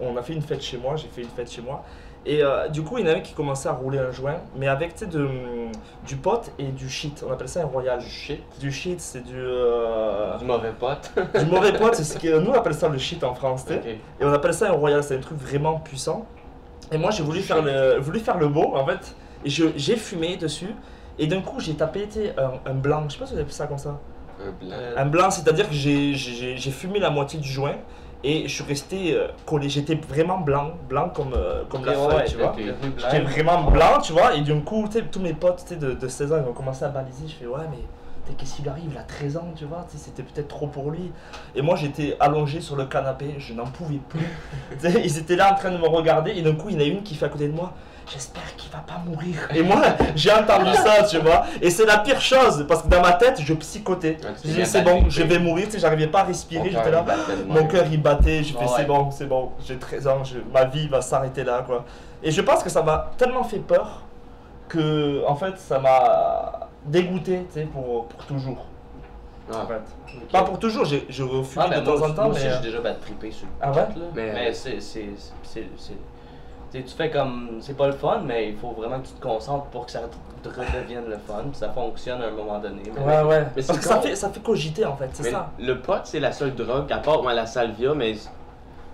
on 0.00 0.16
a 0.16 0.22
fait 0.22 0.34
une 0.34 0.42
fête 0.42 0.62
chez 0.62 0.78
moi, 0.78 0.94
j'ai 0.96 1.08
fait 1.08 1.22
une 1.22 1.28
fête 1.28 1.50
chez 1.50 1.62
moi. 1.62 1.84
Et 2.26 2.42
euh, 2.42 2.68
du 2.68 2.82
coup, 2.82 2.98
il 2.98 3.06
y 3.06 3.08
en 3.08 3.14
a 3.14 3.16
un 3.16 3.20
qui 3.20 3.32
commençait 3.32 3.68
à 3.68 3.72
rouler 3.72 3.98
un 3.98 4.10
joint, 4.10 4.36
mais 4.56 4.68
avec, 4.68 5.08
de, 5.08 5.26
du 6.06 6.16
pot 6.16 6.52
et 6.58 6.64
du 6.64 6.88
shit. 6.88 7.24
On 7.26 7.32
appelle 7.32 7.48
ça 7.48 7.62
un 7.62 7.66
royal. 7.66 7.98
Du 7.98 8.08
shit. 8.08 8.42
Du 8.60 8.70
shit, 8.70 9.00
c'est 9.00 9.24
du, 9.24 9.36
euh, 9.36 10.36
Du 10.36 10.44
mauvais 10.44 10.72
pote. 10.78 11.10
du 11.38 11.46
mauvais 11.46 11.72
pot, 11.72 11.94
c'est 11.94 12.04
ce 12.04 12.18
que 12.18 12.38
nous 12.38 12.50
on 12.50 12.54
appelle 12.54 12.74
ça 12.74 12.88
le 12.88 12.98
shit 12.98 13.24
en 13.24 13.34
France. 13.34 13.64
Et 13.70 13.98
on 14.20 14.32
appelle 14.32 14.52
ça 14.52 14.68
un 14.68 14.72
royal, 14.72 15.02
c'est 15.02 15.16
un 15.16 15.20
truc 15.20 15.38
vraiment 15.38 15.78
puissant. 15.78 16.26
Et 16.92 16.98
moi 16.98 17.10
j'ai 17.10 17.22
voulu 17.22 17.40
faire 17.40 17.62
le, 17.62 17.98
voulu 17.98 18.20
faire 18.20 18.36
le 18.36 18.48
beau 18.48 18.74
en 18.74 18.84
fait. 18.84 19.14
Et 19.44 19.48
j'ai 19.48 19.96
fumé 19.96 20.36
dessus. 20.36 20.74
Et 21.18 21.26
d'un 21.26 21.40
coup 21.40 21.58
j'ai 21.58 21.74
tapé 21.74 22.06
un, 22.36 22.70
un 22.70 22.74
blanc, 22.74 23.04
je 23.08 23.14
sais 23.14 23.18
pas 23.18 23.26
si 23.26 23.34
vous 23.34 23.40
appelez 23.40 23.52
ça 23.54 23.66
comme 23.66 23.78
ça. 23.78 23.98
Un 24.40 24.50
blanc. 24.52 24.76
Un 24.96 25.06
blanc, 25.06 25.30
c'est-à-dire 25.30 25.68
que 25.68 25.74
j'ai 25.74 26.70
fumé 26.70 26.98
la 26.98 27.10
moitié 27.10 27.38
du 27.38 27.48
joint. 27.48 27.76
Et 28.22 28.48
je 28.48 28.54
suis 28.54 28.64
resté 28.64 29.14
euh, 29.14 29.28
collé, 29.46 29.68
j'étais 29.70 29.94
vraiment 29.94 30.38
blanc, 30.38 30.72
blanc 30.88 31.08
comme, 31.08 31.32
euh, 31.34 31.62
comme 31.68 31.84
la 31.86 31.94
feuille, 31.94 32.16
ouais, 32.16 32.24
tu 32.26 32.36
vois. 32.36 32.54
J'étais 32.98 33.20
vraiment 33.20 33.70
blanc, 33.70 33.98
tu 34.02 34.12
vois, 34.12 34.34
et 34.34 34.42
d'un 34.42 34.60
coup, 34.60 34.86
tous 35.10 35.20
mes 35.20 35.32
potes 35.32 35.72
de, 35.72 35.94
de 35.94 36.08
16 36.08 36.32
ans, 36.32 36.36
ils 36.44 36.48
ont 36.48 36.52
commencé 36.52 36.84
à 36.84 36.88
baliser. 36.88 37.26
Je 37.26 37.34
fais, 37.34 37.46
ouais, 37.46 37.64
mais 37.70 37.78
qu'est-ce 38.36 38.56
qui 38.56 38.62
lui 38.62 38.68
arrive 38.68 38.90
Il 38.92 38.98
a 38.98 39.02
13 39.02 39.36
ans, 39.38 39.48
tu 39.56 39.64
vois, 39.64 39.86
c'était 39.88 40.22
peut-être 40.22 40.48
trop 40.48 40.66
pour 40.66 40.90
lui. 40.90 41.12
Et 41.54 41.62
moi, 41.62 41.76
j'étais 41.76 42.16
allongé 42.20 42.60
sur 42.60 42.76
le 42.76 42.84
canapé, 42.84 43.34
je 43.38 43.54
n'en 43.54 43.64
pouvais 43.64 44.00
plus. 44.08 44.26
Ils 45.04 45.18
étaient 45.18 45.36
là 45.36 45.52
en 45.52 45.56
train 45.56 45.70
de 45.70 45.78
me 45.78 45.88
regarder, 45.88 46.32
et 46.32 46.42
d'un 46.42 46.54
coup, 46.54 46.68
il 46.68 46.74
y 46.74 46.76
en 46.76 46.80
a 46.80 46.84
une 46.88 47.02
qui 47.02 47.14
fait 47.14 47.26
à 47.26 47.30
côté 47.30 47.48
de 47.48 47.54
moi. 47.54 47.72
J'espère 48.12 48.56
qu'il 48.56 48.70
va 48.72 48.78
pas 48.78 49.00
mourir. 49.06 49.36
Et 49.54 49.62
moi, 49.62 49.80
j'ai 50.16 50.32
entendu 50.32 50.72
ça, 50.74 51.04
tu 51.04 51.18
vois. 51.18 51.44
Et 51.62 51.70
c'est 51.70 51.86
la 51.86 51.98
pire 51.98 52.20
chose, 52.20 52.64
parce 52.68 52.82
que 52.82 52.88
dans 52.88 53.00
ma 53.00 53.12
tête, 53.12 53.40
je 53.40 53.54
psychotais. 53.54 54.16
J'ai 54.44 54.52
t'es 54.54 54.60
dit, 54.62 54.66
c'est 54.66 54.82
bon, 54.82 55.04
je 55.08 55.22
vais 55.22 55.38
mourir, 55.38 55.66
tu 55.66 55.72
sais, 55.72 55.78
j'arrivais 55.78 56.08
pas 56.08 56.20
à 56.22 56.24
respirer, 56.24 56.64
Mon 56.64 56.70
j'étais 56.70 56.90
cœur, 56.90 56.92
là. 56.92 57.00
il 57.02 57.06
battait 57.06 57.36
de 57.36 57.48
Mon 57.48 57.66
cœur 57.68 57.84
il 57.90 58.02
battait, 58.02 58.42
j'ai 58.42 58.52
fait 58.54 58.58
Ouais. 58.64 58.70
c'est 58.76 58.84
bon, 58.84 59.10
c'est 59.12 59.26
bon, 59.26 59.52
j'ai 59.64 59.76
13 59.76 60.08
ans, 60.08 60.24
je- 60.24 60.38
ma 60.52 60.64
vie 60.64 60.88
va 60.88 61.00
s'arrêter 61.02 61.44
là 61.44 61.62
quoi. 61.64 61.84
Et 62.22 62.30
je 62.32 62.40
pense 62.42 62.62
que 62.64 62.68
ça 62.68 62.82
m'a 62.82 63.12
tellement 63.16 63.44
fait 63.44 63.58
peur 63.60 64.02
que 64.68 65.24
en 65.26 65.36
fait 65.36 65.56
ça 65.58 65.78
m'a 65.78 66.68
dégoûté 66.84 67.46
tu 67.52 67.60
sais, 67.60 67.66
pour, 67.66 68.06
pour 68.06 68.24
toujours. 68.26 68.66
En 69.52 69.54
Ah, 69.56 69.66
fait. 69.66 70.14
ok. 70.16 70.30
Pas 70.30 70.42
pour 70.42 70.58
toujours, 70.60 70.84
je 70.84 71.22
refuse 71.24 71.58
Ah, 71.60 71.68
de 71.68 71.74
ben, 71.74 71.84
temps 71.84 71.98
moi, 71.98 72.08
en 72.08 72.12
temps, 72.12 72.22
moi 72.24 72.32
aussi, 72.34 72.44
mais. 72.46 72.52
j'ai 72.54 72.60
déjà 72.68 72.80
battu 72.80 73.00
trippé 73.00 73.30
sur 73.32 73.46
le 73.46 73.52
Ah 73.60 73.70
ouais? 73.72 73.76
là. 73.78 73.86
Mais- 74.14 74.32
Mais, 74.32 74.52
c'est. 74.54 74.78
Tu 76.72 76.82
fais 76.96 77.10
comme. 77.10 77.58
C'est 77.60 77.76
pas 77.76 77.86
le 77.86 77.92
fun, 77.92 78.22
mais 78.24 78.48
il 78.50 78.56
faut 78.56 78.70
vraiment 78.70 79.00
que 79.00 79.06
tu 79.06 79.12
te 79.14 79.20
concentres 79.22 79.66
pour 79.66 79.86
que 79.86 79.92
ça 79.92 80.00
te 80.42 80.48
redevienne 80.48 81.04
le 81.08 81.18
fun. 81.18 81.42
puis 81.44 81.54
Ça 81.58 81.70
fonctionne 81.70 82.22
à 82.22 82.26
un 82.28 82.30
moment 82.30 82.58
donné. 82.58 82.82
mais- 82.94 83.00
Ouais, 83.02 83.22
ouais. 83.22 83.46
Mais 83.56 83.62
Parce 83.62 83.78
que 83.78 83.84
ça 83.84 84.00
fait, 84.00 84.14
ça 84.14 84.30
fait 84.30 84.40
cogiter 84.40 84.84
en 84.84 84.96
fait, 84.96 85.08
c'est 85.12 85.24
Mais 85.24 85.30
ça. 85.30 85.50
Le 85.58 85.80
pot, 85.80 86.00
c'est 86.04 86.20
la 86.20 86.32
seule 86.32 86.54
drogue, 86.54 86.90
à 86.92 86.98
part 86.98 87.22
moi, 87.22 87.34
la 87.34 87.46
salvia, 87.46 87.92
mais 87.94 88.14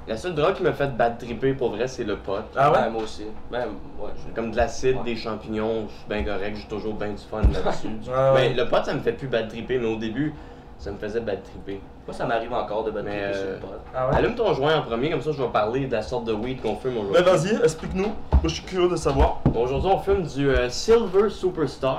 la 0.09 0.17
seule 0.17 0.35
drogue 0.35 0.55
qui 0.55 0.63
m'a 0.63 0.73
fait 0.73 0.97
battre 0.97 1.19
triper 1.19 1.53
pour 1.55 1.71
vrai, 1.71 1.87
c'est 1.89 2.05
le 2.05 2.17
pot. 2.17 2.39
Ah 2.57 2.71
ouais? 2.73 2.79
Ouais, 2.79 2.91
moi 2.91 3.03
aussi. 3.03 3.25
Ben, 3.51 3.67
ouais, 4.01 4.11
Comme 4.35 4.51
de 4.53 4.57
l'acide, 4.57 4.97
Ouais. 4.99 5.05
des 5.05 5.17
champignons, 5.17 5.87
je 5.89 5.95
suis 5.95 6.09
bien 6.09 6.23
correct, 6.25 6.57
j'ai 6.61 6.69
toujours 6.69 6.95
bien 6.95 7.11
du 7.11 7.19
fun 7.19 7.43
là-dessus. 7.43 7.89
Ouais, 8.09 8.15
Mais 8.35 8.41
ouais. 8.49 8.55
le 8.55 8.69
pot, 8.69 8.85
ça 8.85 8.95
me 8.95 9.01
fait 9.01 9.13
plus 9.13 9.29
battre 9.29 9.49
triper, 9.49 9.79
mais 9.79 9.87
au 9.89 9.97
début, 9.97 10.33
ça 10.79 10.91
me 10.93 10.97
faisait 10.99 11.21
battre 11.21 11.43
triper. 11.43 11.81
Moi, 12.07 12.15
ça 12.15 12.25
m'arrive 12.25 12.53
encore 12.53 12.85
de 12.85 12.93
sur 12.93 13.03
euh, 13.05 13.55
le 13.55 13.59
pot. 13.61 13.67
Ah 13.93 14.09
ouais? 14.09 14.17
Allume 14.17 14.37
ton 14.37 14.55
joint 14.55 14.77
en 14.79 14.83
premier, 14.83 15.11
comme 15.11 15.23
ça 15.23 15.33
je 15.33 15.43
vais 15.43 15.49
parler 15.49 15.87
de 15.87 15.93
la 15.93 16.03
sorte 16.03 16.25
de 16.25 16.33
weed 16.33 16.63
qu'on 16.63 16.77
fume 16.77 16.99
aujourd'hui. 16.99 17.25
Ben 17.25 17.25
vas-y, 17.25 17.57
explique-nous. 17.65 18.05
Moi 18.05 18.43
je 18.45 18.49
suis 18.49 18.63
curieux 18.63 18.89
de 18.89 18.97
savoir. 18.97 19.41
Bon, 19.47 19.65
Aujourd'hui, 19.65 19.91
on 19.93 19.99
fume 19.99 20.23
du 20.23 20.49
euh, 20.49 20.69
Silver 20.71 21.29
Superstar. 21.31 21.99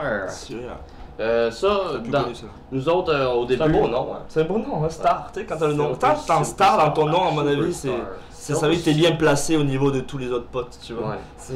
Euh, 1.19 1.49
ça, 1.49 1.67
dans- 2.09 2.25
nous 2.71 2.89
autres, 2.89 3.11
euh, 3.13 3.27
au 3.33 3.47
C'est 3.47 3.57
début. 3.57 3.75
un 3.75 3.81
beau 3.81 3.87
nom, 3.87 4.07
hein. 4.13 4.19
C'est 4.27 4.41
un 4.41 4.45
bon 4.45 4.59
nom, 4.59 4.83
hein, 4.83 4.89
star. 4.89 5.29
Tu 5.33 5.39
sais, 5.39 5.45
quand 5.47 5.57
t'as 5.57 5.67
le 5.67 5.73
nom. 5.73 5.95
Quand 5.99 6.15
t'as 6.27 6.39
un 6.39 6.43
star 6.43 6.77
dans 6.77 6.91
ton 6.91 7.05
nom, 7.07 7.27
à 7.29 7.31
mon 7.31 7.47
avis, 7.47 7.73
c'est. 7.73 7.89
C'est- 8.29 8.53
Ça 8.53 8.67
veut 8.67 8.75
dire 8.75 8.79
que 8.79 8.85
t'es 8.91 8.93
bien 8.95 9.11
placé 9.13 9.57
au 9.57 9.63
niveau 9.63 9.91
de 9.91 9.99
tous 9.99 10.17
les 10.17 10.31
autres 10.31 10.45
potes, 10.47 10.77
tu 10.81 10.93
vois. 10.93 11.09
Ouais. 11.09 11.15
C'est- 11.37 11.55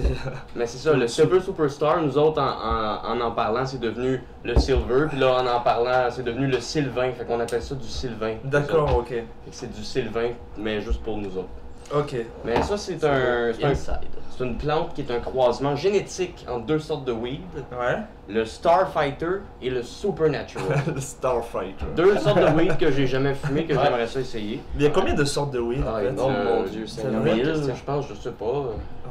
Mais 0.57 0.65
c'est 0.67 0.77
ça, 0.79 0.91
le 0.93 1.07
Silver 1.07 1.39
Superstar, 1.39 2.01
nous 2.01 2.17
autres, 2.17 2.41
en 2.41 3.13
en, 3.15 3.21
en, 3.21 3.27
en 3.27 3.31
parlant, 3.31 3.65
c'est 3.65 3.79
devenu 3.79 4.21
le 4.43 4.59
Silver, 4.59 5.05
puis 5.07 5.17
là, 5.19 5.35
en 5.41 5.47
en 5.47 5.61
parlant, 5.61 6.09
c'est 6.09 6.23
devenu 6.23 6.47
le 6.47 6.59
Sylvain, 6.59 7.11
fait 7.13 7.23
qu'on 7.23 7.39
appelle 7.39 7.61
ça 7.61 7.75
du 7.75 7.87
Sylvain. 7.87 8.35
D'accord, 8.43 8.97
ok. 8.97 9.07
Fait 9.09 9.21
que 9.21 9.25
c'est 9.51 9.71
du 9.73 9.83
Sylvain, 9.85 10.31
mais 10.57 10.81
juste 10.81 11.01
pour 11.01 11.15
nous 11.17 11.29
autres. 11.37 11.47
Ok. 11.95 12.15
Mais 12.43 12.61
ça, 12.61 12.75
c'est 12.75 13.01
un, 13.05 13.53
c'est 13.53 13.63
un- 13.63 13.69
Inside. 13.69 13.93
C'est 14.41 14.47
une 14.47 14.57
plante 14.57 14.93
qui 14.93 15.01
est 15.01 15.11
un 15.11 15.19
croisement 15.19 15.75
génétique 15.75 16.45
entre 16.49 16.65
deux 16.65 16.79
sortes 16.79 17.05
de 17.05 17.11
weed, 17.11 17.41
Ouais. 17.71 17.97
le 18.27 18.45
Starfighter 18.45 19.41
et 19.61 19.69
le 19.69 19.83
Supernatural. 19.83 20.65
le 20.95 20.99
Starfighter. 20.99 21.85
deux 21.95 22.17
sortes 22.17 22.39
de 22.39 22.57
weed 22.57 22.77
que 22.77 22.91
j'ai 22.91 23.05
jamais 23.07 23.33
fumé, 23.35 23.65
que 23.65 23.73
Ouais. 23.73 23.79
j'aimerais 23.83 24.07
ça 24.07 24.19
essayer. 24.19 24.61
Il 24.75 24.81
y 24.81 24.85
a 24.85 24.89
combien 24.89 25.13
de 25.13 25.25
sortes 25.25 25.51
de 25.51 25.59
weed 25.59 25.83
en 25.83 25.93
Ah, 25.95 25.99
fait? 25.99 26.05
y 26.05 26.07
a, 26.07 26.11
Oh 26.17 26.29
euh, 26.29 26.55
mon 26.61 26.63
Dieu, 26.69 26.87
c'est 26.87 27.01
Seigneur. 27.01 27.21
vrai? 27.21 27.33
Mille, 27.35 27.45
Question. 27.53 27.75
je 27.75 27.83
pense, 27.83 28.07
je 28.09 28.13
sais 28.15 28.31
pas. 28.31 28.45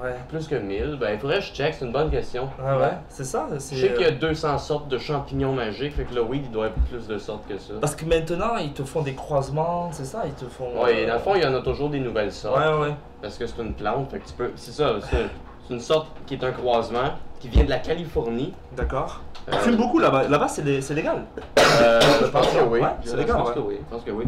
Ouais. 0.02 0.14
Plus 0.30 0.48
que 0.48 0.54
1000. 0.54 0.96
Ben, 0.98 1.10
il 1.12 1.18
faudrait 1.18 1.38
que 1.40 1.44
je 1.44 1.52
check, 1.52 1.74
c'est 1.78 1.84
une 1.84 1.92
bonne 1.92 2.10
question. 2.10 2.44
Ouais, 2.58 2.70
ouais. 2.80 2.92
C'est 3.10 3.24
ça. 3.24 3.46
Je 3.52 3.58
sais 3.58 3.92
qu'il 3.92 4.00
y 4.02 4.06
a 4.06 4.10
200 4.12 4.56
sortes 4.58 4.88
de 4.88 4.96
champignons 4.98 5.52
magiques, 5.52 5.94
fait 5.94 6.04
que 6.04 6.14
le 6.14 6.22
weed, 6.22 6.44
il 6.46 6.50
doit 6.50 6.68
être 6.68 6.80
plus 6.90 7.06
de 7.06 7.18
sortes 7.18 7.46
que 7.46 7.58
ça. 7.58 7.74
Parce 7.80 7.94
que 7.94 8.06
maintenant, 8.06 8.56
ils 8.56 8.72
te 8.72 8.82
font 8.82 9.02
des 9.02 9.14
croisements, 9.14 9.90
c'est 9.92 10.06
ça 10.06 10.22
Ils 10.24 10.32
te 10.32 10.46
font. 10.46 10.82
Ouais, 10.82 11.02
et 11.02 11.06
dans 11.06 11.14
le 11.14 11.18
fond, 11.18 11.34
il 11.34 11.42
y 11.42 11.46
en 11.46 11.54
a 11.54 11.60
toujours 11.60 11.90
des 11.90 12.00
nouvelles 12.00 12.32
sortes. 12.32 12.58
Ouais, 12.58 12.88
ouais. 12.88 12.94
Parce 13.22 13.36
que 13.38 13.46
c'est 13.46 13.60
une 13.62 13.74
plante, 13.74 14.10
fait 14.10 14.18
que 14.18 14.26
tu 14.28 14.32
peux. 14.34 14.50
C'est 14.56 14.72
ça, 14.72 14.94
c'est 15.10 15.28
une 15.74 15.80
sorte 15.80 16.08
qui 16.26 16.34
est 16.34 16.44
un 16.44 16.52
croisement, 16.52 17.10
qui 17.38 17.48
vient 17.48 17.64
de 17.64 17.70
la 17.70 17.78
Californie. 17.78 18.52
D'accord. 18.76 19.20
Euh, 19.48 19.52
On 19.54 19.58
fume 19.58 19.76
beaucoup 19.76 19.98
là-bas. 19.98 20.28
Là-bas, 20.28 20.48
c'est 20.48 20.62
lé- 20.62 20.80
c'est 20.80 20.94
légal? 20.94 21.24
euh, 21.58 22.00
je 22.22 22.26
pense 22.26 22.48
que 22.48 22.62
oui. 22.64 22.80
Je 23.04 23.10
c'est 23.10 23.16
légal, 23.16 23.36
pense 23.36 23.48
ouais. 23.48 23.54
que 23.54 23.60
oui. 23.60 23.76
Je 23.78 23.94
pense 23.94 24.04
que 24.04 24.10
oui. 24.10 24.24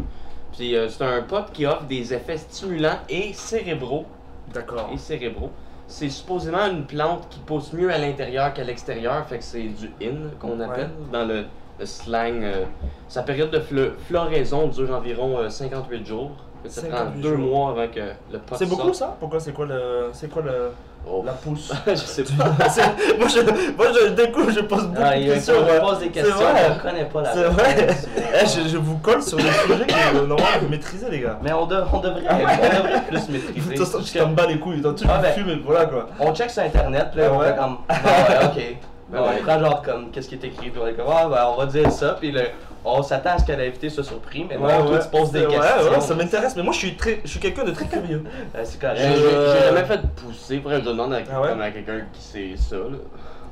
Puis 0.55 0.75
euh, 0.75 0.87
c'est 0.89 1.03
un 1.03 1.21
pot 1.23 1.45
qui 1.51 1.65
offre 1.65 1.83
des 1.83 2.13
effets 2.13 2.37
stimulants 2.37 2.99
et 3.09 3.33
cérébraux. 3.33 4.05
D'accord. 4.53 4.89
Et 4.93 4.97
cérébraux. 4.97 5.51
C'est 5.87 6.09
supposément 6.09 6.65
une 6.67 6.85
plante 6.85 7.27
qui 7.29 7.39
pousse 7.39 7.73
mieux 7.73 7.91
à 7.91 7.97
l'intérieur 7.97 8.53
qu'à 8.53 8.63
l'extérieur, 8.63 9.25
fait 9.25 9.39
que 9.39 9.43
c'est 9.43 9.63
du 9.63 9.91
in 10.01 10.29
qu'on 10.39 10.59
appelle 10.59 10.89
dans 11.11 11.25
le, 11.25 11.45
le 11.79 11.85
slang. 11.85 12.41
euh, 12.43 12.63
sa 13.07 13.23
période 13.23 13.51
de 13.51 13.59
fle- 13.59 13.91
floraison 14.07 14.67
dure 14.67 14.91
environ 14.95 15.37
euh, 15.39 15.49
58 15.49 16.05
jours. 16.05 16.31
Fait 16.63 16.69
que 16.69 16.73
Ça 16.73 16.81
prend 16.87 16.97
58 16.97 17.21
deux 17.21 17.35
jours. 17.35 17.37
mois 17.47 17.69
avant 17.71 17.87
que 17.87 17.99
le 18.31 18.39
pot 18.39 18.55
C'est 18.57 18.65
beaucoup 18.65 18.93
ça? 18.93 19.15
Pourquoi 19.19 19.39
C'est 19.39 19.51
quoi 19.51 19.65
le. 19.65 20.09
C'est 20.13 20.29
quoi 20.29 20.41
le. 20.43 20.71
Oh. 21.05 21.21
La 21.25 21.33
pousse? 21.33 21.69
Je 21.85 21.95
sais 21.95 22.23
pas. 22.23 22.45
C'est- 22.69 23.17
moi, 23.17 23.27
je, 23.27 23.41
moi 23.75 23.87
je 23.93 24.07
découvre, 24.11 24.49
je 24.51 24.61
pose 24.61 24.83
beaucoup 24.87 25.01
Ah, 25.03 25.17
de 25.19 25.25
questions. 25.33 25.53
pose 25.81 25.99
des 25.99 26.05
C'est 26.05 26.11
questions, 26.11 26.35
vrai. 26.37 26.53
on 26.71 26.79
connaît 26.87 27.05
pas 27.05 27.21
la 27.23 27.33
C'est 27.33 27.43
vrai. 27.43 27.73
réponse. 27.73 28.07
Eh, 28.41 28.45
je, 28.47 28.69
je 28.69 28.77
vous 28.77 28.97
colle 28.99 29.21
sur 29.21 29.37
des 29.37 29.43
sujets 29.43 29.85
que 29.85 30.13
normalement 30.25 30.37
vous 30.61 30.69
maîtrisez, 30.69 31.09
les 31.11 31.19
gars. 31.19 31.37
Mais 31.43 31.51
on, 31.51 31.65
de- 31.67 31.83
on 31.93 31.99
devrait, 31.99 32.23
Ah 32.27 32.35
ouais. 32.37 32.43
on 32.47 32.77
devrait 32.83 33.01
plus 33.09 33.27
De 33.27 33.31
maîtriser. 33.33 33.75
toute 33.75 33.85
façon, 33.85 34.01
tu 34.01 34.17
t'en 34.17 34.29
bats 34.29 34.45
les 34.47 34.57
couilles. 34.59 34.81
Tu 34.95 35.05
Ah, 35.09 35.17
ben. 35.21 35.31
fumes 35.33 35.59
voilà 35.65 35.85
quoi. 35.87 36.07
On 36.21 36.33
check 36.33 36.49
sur 36.49 36.63
internet, 36.63 37.07
puis 37.11 37.19
là, 37.19 37.27
Ah 37.29 37.33
on 37.35 37.39
fait 37.41 37.55
comme. 37.57 37.77
Ah 37.89 37.93
ouais, 37.93 38.45
ok. 38.45 38.77
Ben 39.11 39.19
on 39.21 39.27
ouais. 39.27 39.37
prend 39.45 39.59
genre 39.59 39.81
comme 39.81 40.09
qu'est-ce 40.09 40.29
qui 40.29 40.35
est 40.35 40.43
écrit, 40.45 40.69
puis 40.69 40.81
on 40.81 40.87
est 40.87 40.93
comme 40.93 41.05
ah 41.09 41.27
ben 41.29 41.45
on 41.53 41.57
va 41.57 41.65
dire 41.65 41.91
ça, 41.91 42.15
puis 42.19 42.31
le- 42.31 42.47
on 42.85 43.01
s'attend 43.03 43.31
à 43.31 43.37
ce 43.39 43.45
que 43.45 43.51
l'invité 43.53 43.89
soit 43.89 44.03
surpris, 44.03 44.45
mais 44.47 44.57
non, 44.57 44.85
toi 44.87 44.99
tu 44.99 45.07
poses 45.09 45.31
des 45.31 45.41
questions. 45.45 45.59
Ouais, 45.59 45.89
ouais, 45.95 46.01
ça 46.01 46.15
m'intéresse, 46.15 46.55
mais 46.55 46.63
moi 46.63 46.73
je 46.73 46.79
suis 46.79 46.95
très, 46.95 47.21
je 47.23 47.29
suis 47.29 47.39
quelqu'un 47.39 47.63
de 47.63 47.71
très 47.71 47.85
curieux. 47.85 48.23
Euh, 48.55 48.61
c'est 48.63 48.73
J'ai 48.73 48.79
correct. 48.79 48.99
Euh, 48.99 49.15
j'ai- 49.15 49.59
j'ai 49.59 49.65
jamais 49.65 49.83
fait 49.85 50.01
pousser, 50.15 50.59
faudrait 50.59 50.79
que 50.79 50.85
je 50.85 50.89
demande 50.89 51.13
à, 51.13 51.19
Ah 51.31 51.41
ouais? 51.41 51.61
à 51.63 51.71
quelqu'un 51.71 52.01
qui 52.13 52.21
sait 52.21 52.53
ça. 52.57 52.75
Là. 52.75 52.97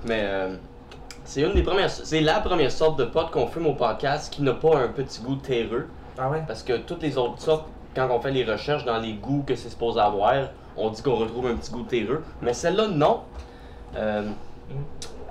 Mais 0.06 0.22
euh, 0.24 0.56
c'est 1.24 1.42
une 1.42 1.54
des 1.54 1.64
premières, 1.64 1.90
c'est 1.90 2.22
la 2.22 2.40
première 2.40 2.72
sorte 2.72 3.00
de 3.00 3.06
pot 3.06 3.30
qu'on 3.32 3.48
fume 3.48 3.68
au 3.68 3.74
podcast 3.74 4.32
qui 4.34 4.42
n'a 4.44 4.54
pas 4.54 4.78
un 4.78 4.88
petit 4.90 5.22
goût 5.22 5.36
terreux. 5.36 5.88
Ah 6.18 6.30
ouais? 6.30 6.44
Parce 6.48 6.64
que 6.64 6.78
toutes 6.78 7.02
les 7.04 7.18
autres 7.18 7.40
sortes, 7.42 7.68
quand 7.96 8.08
on 8.12 8.20
fait 8.20 8.32
les 8.32 8.44
recherches 8.44 8.86
dans 8.86 8.98
les 8.98 9.14
goûts 9.14 9.44
que 9.48 9.56
c'est 9.56 9.70
supposé 9.70 10.00
avoir, 10.00 10.34
on 10.78 10.90
dit 10.90 11.02
qu'on 11.02 11.16
retrouve 11.16 11.48
un 11.48 11.56
petit 11.56 11.72
goût 11.72 11.84
terreux. 11.84 12.24
Mais 12.42 12.54
celle-là, 12.54 12.88
non. 12.88 13.22
Euh, 13.96 14.24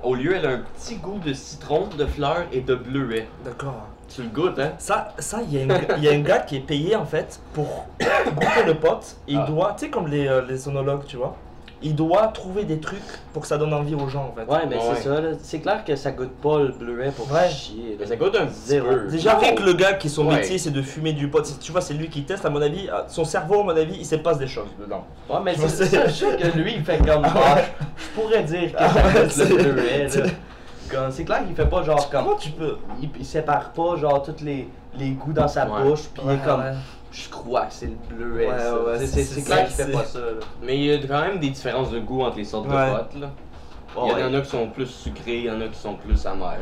au 0.03 0.15
lieu, 0.15 0.35
elle 0.37 0.47
a 0.47 0.51
un 0.51 0.63
petit 0.77 0.97
goût 0.97 1.19
de 1.25 1.33
citron, 1.33 1.89
de 1.99 2.07
fleurs 2.07 2.45
et 2.53 2.61
de 2.61 2.75
bleuet. 2.75 3.29
D'accord. 3.45 3.87
Tu 4.15 4.23
le 4.23 4.29
goûtes, 4.29 4.59
hein? 4.59 4.73
Ça, 4.79 5.15
ça, 5.19 5.41
il 5.43 5.55
y, 5.55 5.59
a 5.61 5.75
un- 5.75 5.97
il 5.97 6.03
y 6.05 6.09
a 6.09 6.13
un 6.13 6.21
gars 6.21 6.41
qui 6.41 6.57
est 6.57 6.61
payé 6.67 6.97
en 6.97 7.05
fait 7.05 7.41
pour 7.55 7.87
goûter 8.01 8.65
le 8.67 8.75
pote. 8.75 9.17
Il 9.29 9.39
Ah. 9.39 9.47
doit, 9.47 9.73
tu 9.79 9.85
sais, 9.85 9.91
comme 9.91 10.09
les, 10.09 10.27
euh, 10.27 10.43
les 10.47 10.59
sonologues, 10.59 11.05
tu 11.07 11.17
vois, 11.17 11.37
il 11.83 11.95
doit 11.95 12.27
trouver 12.29 12.65
des 12.65 12.79
trucs 12.79 13.01
pour 13.33 13.43
que 13.43 13.49
ça 13.49 13.57
donne 13.57 13.73
envie 13.73 13.95
aux 13.95 14.09
gens 14.09 14.33
en 14.33 14.35
fait. 14.39 14.51
Ouais, 14.53 14.67
mais 14.69 14.77
Ouais. 14.77 14.83
c'est 14.97 15.03
ça, 15.05 15.21
c'est 15.43 15.61
clair 15.61 15.85
que 15.85 15.97
ça 15.97 16.11
goûte 16.13 16.33
pas 16.43 16.59
le 16.59 16.69
bleuet 16.69 17.11
pour 17.11 17.31
Ouais. 17.33 17.49
chier. 17.49 17.97
Mais 17.99 18.07
ça 18.07 18.17
goûte 18.17 18.37
un 18.37 18.49
Zéro. 18.49 18.89
Déjà, 19.11 19.37
rien 19.39 19.55
que 19.55 19.63
le 19.63 19.73
gars 19.73 19.95
qui 19.95 20.09
son 20.11 20.27
Ouais. 20.27 20.37
métier 20.37 20.59
c'est 20.59 20.71
de 20.71 20.83
fumer 20.83 21.13
du 21.15 21.29
pot, 21.29 21.43
tu 21.61 21.73
vois, 21.73 21.81
c'est 21.81 21.95
lui 21.95 22.09
qui 22.09 22.23
teste, 22.25 22.45
à 22.45 22.51
mon 22.51 22.61
avis, 22.61 22.89
son 23.09 23.25
cerveau, 23.25 23.61
à 23.61 23.65
mon 23.65 23.71
avis, 23.77 23.97
il 23.99 24.05
se 24.07 24.17
passe 24.17 24.39
des 24.39 24.47
choses 24.49 24.69
dedans. 24.79 25.05
Ouais, 25.29 25.37
mais 25.45 25.55
Je 25.55 25.67
c'est 25.69 25.87
ça, 25.87 26.07
je 26.07 26.13
sais 26.13 26.37
que 26.37 26.59
lui, 26.59 26.75
il 26.77 26.85
fait 26.85 26.99
comme. 26.99 27.25
Ah 27.25 27.33
ah, 27.35 27.55
ouais. 27.57 27.65
je 27.97 28.03
je 28.05 28.09
pourrais 28.21 28.43
dire 28.43 28.73
que 28.73 28.77
Ah 28.79 29.29
ça 29.29 29.45
goûte 29.47 29.63
le 29.63 29.73
bleuet, 29.73 30.07
c'est- 30.09 30.23
Comme, 30.91 31.11
C'est 31.13 31.25
clair 31.25 31.47
qu'il 31.47 31.55
fait 31.55 31.67
pas 31.71 31.83
genre 31.85 32.11
comme. 32.11 32.25
Comment 32.25 32.37
tu 32.37 32.51
peux 32.51 32.77
Il, 33.01 33.09
il 33.19 33.25
sépare 33.25 33.71
pas 33.71 33.95
genre 33.97 34.23
tous 34.25 34.45
les, 34.45 34.69
les 34.99 35.11
goûts 35.11 35.33
dans 35.33 35.47
sa 35.47 35.65
Ouais. 35.67 35.83
bouche, 35.85 36.09
puis 36.13 36.23
il 36.27 36.33
est 36.33 36.45
comme. 36.45 36.63
Je 37.13 37.29
crois 37.29 37.63
que 37.63 37.73
c'est 37.73 37.87
le 37.87 37.97
bleuet. 38.17 38.47
Ouais, 38.47 38.53
ouais, 38.99 39.07
C'est- 39.07 39.45
clair 39.45 39.67
qu'il 39.67 39.75
fait 39.75 39.91
pas 39.91 40.05
ça. 40.05 40.19
Là. 40.21 40.27
Mais 40.63 40.77
il 40.77 40.85
y 40.85 40.93
a 40.93 40.99
quand 40.99 41.21
même 41.23 41.39
des 41.41 41.51
différences 41.51 41.91
de 41.91 41.99
goût 41.99 42.23
entre 42.23 42.37
les 42.37 42.45
sortes 42.45 42.69
Ouais. 42.69 42.87
de 42.91 42.97
potes. 42.97 43.15
Là. 43.21 43.31
Il 43.97 44.11
y 44.11 44.15
ouais. 44.15 44.23
en 44.23 44.35
a 44.35 44.41
qui 44.41 44.49
sont 44.51 44.69
plus 44.69 44.87
sucrés, 44.87 45.39
il 45.39 45.45
y 45.47 45.51
en 45.51 45.61
a 45.61 45.67
qui 45.67 45.79
sont 45.79 45.95
plus 45.95 46.25
amers. 46.27 46.57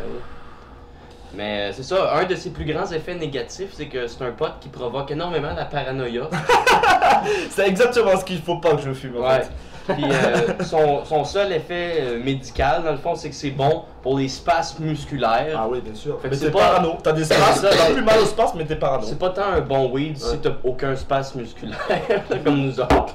Mais 1.35 1.69
euh, 1.69 1.73
c'est 1.75 1.83
ça, 1.83 2.15
un 2.17 2.25
de 2.25 2.35
ses 2.35 2.49
plus 2.51 2.65
grands 2.65 2.91
effets 2.91 3.15
négatifs, 3.15 3.71
c'est 3.75 3.87
que 3.87 4.07
c'est 4.07 4.25
un 4.25 4.31
pote 4.31 4.55
qui 4.61 4.71
provoque 4.71 5.11
énormément 5.11 5.53
la 5.55 5.67
paranoïa. 5.67 6.23
C'est 7.51 7.67
exactement 7.69 8.17
ce 8.17 8.25
qu'il 8.25 8.41
faut 8.41 8.57
pas 8.59 8.75
que 8.77 8.81
je 8.83 8.93
fume 8.95 9.17
en 9.19 9.29
Ouais. 9.29 9.41
fait. 9.43 9.51
Puis 9.95 10.05
euh, 10.05 10.63
son, 10.65 11.05
son 11.05 11.25
seul 11.25 11.53
effet 11.53 11.95
euh, 12.01 12.23
médical, 12.23 12.83
dans 12.85 12.93
le 12.93 12.99
fond, 12.99 13.15
c'est 13.15 13.31
que 13.31 13.35
c'est 13.35 13.51
bon 13.51 13.85
pour 14.03 14.19
les 14.19 14.29
spasmes 14.29 14.85
musculaires. 14.85 15.57
Ah 15.59 15.67
oui, 15.69 15.81
bien 15.81 15.95
sûr. 15.95 16.21
Fait 16.21 16.29
mais 16.29 16.37
c'est 16.37 16.47
t'es 16.47 16.51
pas- 16.53 16.59
parano. 16.59 16.97
T'as 17.03 17.13
des 17.13 17.25
spasmes, 17.25 17.63
ça, 17.63 17.71
t'as 17.71 17.93
plus 17.95 18.05
mal 18.05 18.19
au 18.21 18.27
spasme, 18.27 18.59
mais 18.59 18.65
t'es 18.65 18.77
parano. 18.77 19.05
C'est 19.07 19.19
pas 19.19 19.31
tant 19.31 19.45
un 19.55 19.61
bon 19.61 19.91
weed 19.91 20.19
si 20.19 20.39
t'as 20.39 20.51
aucun 20.65 20.95
spasme 20.97 21.41
musculaire, 21.41 21.79
comme 22.45 22.61
nous 22.67 22.79
autres. 22.81 23.15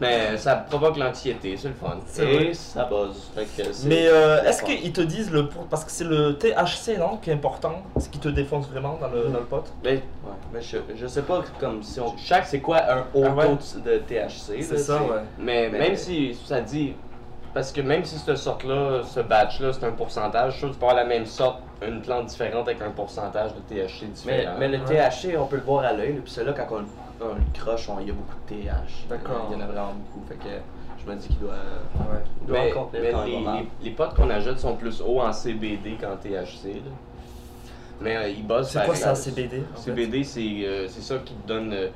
Mais 0.00 0.36
ça 0.36 0.56
provoque 0.56 0.96
l'anxiété, 0.96 1.56
c'est 1.56 1.68
le 1.68 1.74
fun. 1.74 1.98
C'est 2.06 2.24
vrai. 2.24 2.46
Et 2.46 2.54
ça 2.54 2.84
buzz. 2.84 3.30
Mais 3.86 4.06
euh, 4.08 4.42
est-ce 4.42 4.62
qu'ils 4.62 4.92
te 4.92 5.00
disent 5.00 5.30
le 5.30 5.48
pour- 5.48 5.66
parce 5.66 5.84
que 5.84 5.90
c'est 5.90 6.04
le 6.04 6.36
THC 6.36 6.98
non 6.98 7.18
qui 7.18 7.30
est 7.30 7.34
important, 7.34 7.82
ce 7.98 8.08
qui 8.08 8.18
te 8.18 8.28
défonce 8.28 8.68
vraiment 8.68 8.98
dans 9.00 9.08
le, 9.08 9.24
dans 9.28 9.38
le 9.38 9.44
pot? 9.44 9.64
Mais 9.84 9.94
Ouais, 10.24 10.32
mais 10.52 10.60
je, 10.62 10.78
je 10.96 11.06
sais 11.06 11.22
pas 11.22 11.42
comme 11.60 11.82
si 11.82 12.00
on. 12.00 12.16
Chaque 12.16 12.46
c'est 12.46 12.60
quoi 12.60 12.78
un 12.90 13.04
haut 13.14 13.24
Ah 13.26 13.34
ouais? 13.34 13.48
de 13.84 13.98
THC. 13.98 14.62
C'est 14.62 14.78
ça, 14.78 15.02
ouais. 15.02 15.08
Mais, 15.38 15.68
Mais- 15.70 15.78
même 15.78 15.96
si 15.96 16.34
ça 16.44 16.60
dit. 16.60 16.94
Parce 17.54 17.70
que 17.72 17.80
même 17.80 18.04
si 18.04 18.18
cette 18.18 18.36
sorte-là, 18.36 19.02
ce 19.04 19.20
batch-là, 19.20 19.72
c'est 19.72 19.84
un 19.86 19.92
pourcentage, 19.92 20.54
je 20.54 20.58
suis 20.58 20.60
sûr 20.60 20.68
que 20.70 20.74
tu 20.74 20.80
peux 20.80 20.86
avoir 20.86 21.02
la 21.04 21.08
même 21.08 21.24
sorte, 21.24 21.60
une 21.86 22.02
plante 22.02 22.26
différente 22.26 22.66
avec 22.68 22.82
un 22.82 22.90
pourcentage 22.90 23.52
de 23.54 23.60
THC 23.60 24.02
Mais, 24.02 24.08
différent. 24.08 24.54
mais 24.58 24.68
le 24.68 24.78
Ouais. 24.78 24.84
THC, 25.10 25.36
on 25.38 25.46
peut 25.46 25.56
le 25.56 25.62
voir 25.62 25.84
à 25.84 25.92
l'œil, 25.92 26.14
là, 26.14 26.20
puis 26.24 26.32
celui-là, 26.32 26.52
quand 26.52 26.76
on, 26.76 27.24
on 27.24 27.34
le 27.34 27.40
croche, 27.58 27.88
il 28.00 28.08
y 28.08 28.10
a 28.10 28.14
beaucoup 28.14 28.34
de 28.48 28.54
TH. 28.54 29.06
D'accord. 29.08 29.46
Il 29.50 29.58
y 29.58 29.62
en 29.62 29.64
a 29.64 29.66
vraiment 29.66 29.92
beaucoup. 29.94 30.26
Fait 30.26 30.34
que 30.34 30.48
je 31.04 31.10
me 31.10 31.16
dis 31.16 31.28
qu'il 31.28 31.38
doit. 31.38 31.50
Ouais. 31.52 32.22
il 32.40 32.46
doit 32.48 32.58
mais, 32.92 33.14
en 33.14 33.24
mais 33.26 33.66
les, 33.82 33.90
potes 33.92 34.14
qu'on 34.14 34.30
achète 34.30 34.58
sont 34.58 34.74
plus 34.74 35.00
hauts 35.00 35.20
en 35.20 35.32
CBD 35.32 35.96
qu'en 36.00 36.16
THC. 36.16 36.74
là. 36.74 36.90
Mais 38.00 38.16
euh, 38.16 38.28
ils 38.28 38.44
bossent 38.44 38.70
C'est 38.70 38.84
quoi 38.84 38.96
ça 38.96 39.14
CBD 39.14 39.62
en 39.72 39.78
CBD, 39.80 40.24
c'est 40.24 40.40
euh, 40.64 40.88
c'est 40.88 41.00
ça 41.02 41.16
qui 41.24 41.34
te 41.34 41.46
donne 41.46 41.72
euh, 41.72 41.88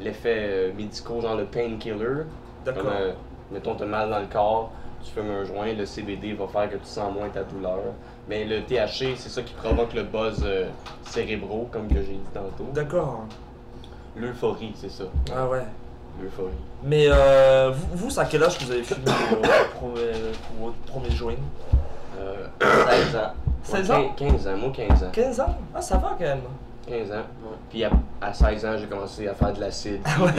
l'effet 0.00 0.36
euh, 0.40 0.72
médical, 0.74 1.20
genre 1.20 1.36
le 1.36 1.44
painkiller. 1.44 2.24
D'accord. 2.64 2.82
Euh, 2.90 3.12
mettons, 3.52 3.76
t'as 3.76 3.86
mal 3.86 4.10
dans 4.10 4.18
le 4.18 4.26
corps, 4.26 4.72
tu 5.06 5.12
fumes 5.20 5.30
un 5.30 5.44
joint, 5.44 5.72
le 5.72 5.86
CBD 5.86 6.32
va 6.34 6.46
faire 6.48 6.68
que 6.70 6.76
tu 6.76 6.84
sens 6.86 7.12
moins 7.12 7.28
ta 7.28 7.42
douleur. 7.44 7.78
Mais 8.28 8.44
le 8.44 8.62
THC, 8.62 9.16
c'est 9.16 9.28
ça 9.28 9.42
qui 9.42 9.54
provoque 9.54 9.94
le 9.94 10.02
buzz 10.04 10.42
euh, 10.44 10.66
cérébraux, 11.08 11.68
comme 11.70 11.88
que 11.88 11.96
j'ai 12.02 12.14
dit 12.14 12.20
tantôt. 12.34 12.70
D'accord. 12.74 13.24
L'euphorie, 14.16 14.72
c'est 14.74 14.90
ça. 14.90 15.04
Ah 15.34 15.46
ouais. 15.46 15.62
L'euphorie. 16.22 16.52
Mais 16.82 17.06
euh, 17.08 17.70
vous, 17.74 17.86
vous, 18.04 18.10
c'est 18.10 18.20
à 18.20 18.24
quel 18.24 18.42
âge 18.42 18.58
que 18.58 18.64
vous 18.64 18.72
avez 18.72 18.82
fumé 18.82 19.02
premiers- 19.74 20.32
pour 20.58 20.66
votre 20.68 20.78
premier 20.86 21.10
joint 21.10 21.34
Euh, 22.18 22.46
16 22.88 23.16
ans. 23.16 23.32
16 23.62 23.88
moi, 23.88 23.98
ans 23.98 24.12
15 24.16 24.48
ans, 24.48 24.56
moi 24.56 24.72
15 24.74 25.02
ans. 25.04 25.10
15 25.12 25.40
ans? 25.40 25.54
Ah 25.74 25.82
ça 25.82 25.96
va 25.98 26.10
quand 26.18 26.24
même. 26.24 26.40
15 26.86 27.12
ans. 27.12 27.22
Puis 27.70 27.84
à, 27.84 27.90
à 28.20 28.32
16 28.32 28.64
ans, 28.66 28.76
j'ai 28.78 28.86
commencé 28.86 29.26
à 29.28 29.34
faire 29.34 29.52
de 29.52 29.60
l'acide. 29.60 30.00
Ouais. 30.20 30.32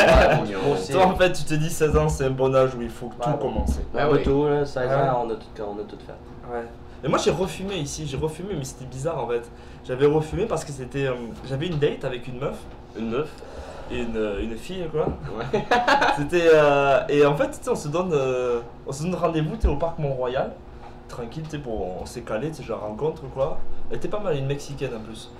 Toi 0.91 1.05
en 1.05 1.15
fait 1.15 1.33
tu 1.33 1.43
te 1.43 1.53
dis 1.55 1.69
16 1.69 1.97
ans 1.97 2.09
c'est 2.09 2.25
un 2.25 2.29
bon 2.31 2.55
âge 2.55 2.73
où 2.75 2.81
il 2.81 2.89
faut 2.89 3.11
tout 3.21 3.29
ouais. 3.29 3.35
commencer. 3.39 3.81
Ouais, 3.93 4.01
Un 4.01 4.09
oui. 4.11 4.17
peu 4.19 4.23
tout, 4.31 4.47
là, 4.47 4.65
16 4.65 4.87
Ouais. 4.89 4.95
ans, 4.95 5.25
on 5.25 5.29
a 5.29 5.35
tout, 5.35 5.45
on 5.63 5.79
a 5.79 5.83
tout 5.83 5.97
fait. 6.05 6.51
Ouais. 6.53 6.63
Et 7.03 7.07
moi 7.07 7.17
j'ai 7.19 7.31
refumé 7.31 7.75
ici, 7.75 8.07
j'ai 8.07 8.17
refumé 8.17 8.55
mais 8.57 8.63
c'était 8.63 8.85
bizarre 8.85 9.23
en 9.23 9.27
fait. 9.27 9.49
J'avais 9.85 10.05
refumé 10.05 10.45
parce 10.45 10.63
que 10.65 10.71
c'était... 10.71 11.05
euh, 11.07 11.13
J'avais 11.47 11.67
une 11.67 11.77
date 11.79 12.03
avec 12.05 12.27
une 12.27 12.39
meuf, 12.39 12.57
Une 12.97 13.09
meuf? 13.09 13.29
une, 13.91 14.35
une 14.41 14.57
fille 14.57 14.85
quoi. 14.91 15.05
Ouais. 15.37 15.45
C'était 16.17 16.49
euh, 16.53 16.99
et 17.07 17.25
en 17.25 17.35
fait 17.37 17.57
on 17.71 17.75
se 17.75 17.87
donne 17.87 18.11
euh, 18.13 18.59
on 18.85 18.91
se 18.91 19.03
donne 19.03 19.15
rendez-vous 19.15 19.55
au 19.69 19.75
parc 19.77 19.97
Mont-Royal 19.99 20.51
tranquille 21.07 21.43
pour 21.63 22.01
on 22.01 22.05
s'est 22.05 22.21
calé 22.21 22.51
genre 22.61 22.81
rencontre 22.81 23.21
quoi. 23.33 23.59
Elle 23.89 23.95
était 23.97 24.09
pas 24.09 24.19
mal 24.19 24.35
une 24.35 24.45
mexicaine 24.47 24.91
en 24.95 24.99
plus. 24.99 25.31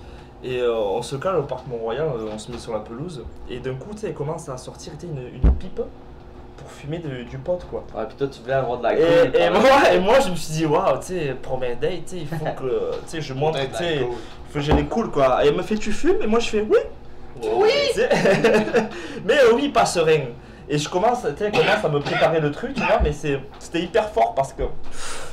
Et 0.44 0.60
euh, 0.60 0.72
on 0.74 1.02
se 1.02 1.16
cale 1.16 1.36
au 1.36 1.42
parc 1.42 1.66
Mont-Royal, 1.66 2.06
euh, 2.06 2.28
on 2.32 2.38
se 2.38 2.50
met 2.52 2.58
sur 2.58 2.72
la 2.72 2.78
pelouse 2.80 3.24
et 3.50 3.58
d'un 3.58 3.74
coup 3.74 3.90
tu 3.92 3.98
sais 4.02 4.06
elle 4.08 4.14
commence 4.14 4.48
à 4.48 4.56
sortir 4.56 4.92
une, 5.02 5.18
une 5.42 5.52
pipe 5.54 5.80
pour 6.56 6.70
fumer 6.70 6.98
de- 6.98 7.24
du 7.24 7.38
pot 7.38 7.58
quoi. 7.70 7.84
Ouais, 7.96 8.06
puis 8.06 8.16
toi, 8.16 8.28
tu 8.28 8.40
voulais 8.42 8.54
avoir 8.54 8.78
de 8.78 8.84
la 8.84 8.94
Et, 8.94 9.30
cool. 9.30 9.40
et 9.40 9.50
moi, 9.50 9.92
et 9.94 9.98
moi 9.98 10.20
je 10.20 10.30
me 10.30 10.36
suis 10.36 10.52
dit 10.54 10.66
waouh 10.66 10.98
tu 11.00 11.06
sais 11.06 11.36
première 11.42 11.76
date 11.76 12.04
tu 12.06 12.10
sais 12.10 12.16
il 12.18 12.26
faut 12.28 12.44
que 12.58 12.92
tu 13.04 13.08
sais 13.08 13.20
je 13.20 13.34
montre 13.34 13.58
tu 13.58 13.74
sais 13.76 13.96
il 13.96 14.00
faut 14.06 14.54
que 14.54 14.60
j'ai 14.60 14.72
les 14.74 14.84
cool 14.84 15.10
quoi. 15.10 15.44
Et 15.44 15.48
elle 15.48 15.56
me 15.56 15.62
fait 15.62 15.76
tu 15.76 15.90
fumes? 15.92 16.22
Et 16.22 16.26
moi 16.28 16.38
je 16.38 16.48
fais 16.50 16.60
oui 16.62 16.78
Oui! 17.42 17.68
tu 17.92 17.94
sais. 18.00 18.08
mais 19.24 19.34
euh, 19.38 19.54
oui, 19.56 19.70
pas 19.70 19.86
serein. 19.86 20.20
Et 20.70 20.76
je 20.78 20.88
commence, 20.88 21.22
tu 21.22 21.28
sais, 21.36 21.44
elle 21.46 21.52
commence 21.52 21.82
à 21.84 21.88
me 21.88 21.98
préparer 22.00 22.40
le 22.40 22.50
truc, 22.50 22.74
tu 22.74 22.80
vois, 22.82 23.00
mais 23.02 23.12
c'est- 23.12 23.40
c'était 23.58 23.80
hyper 23.80 24.10
fort 24.10 24.34
parce 24.34 24.52
que, 24.52 24.64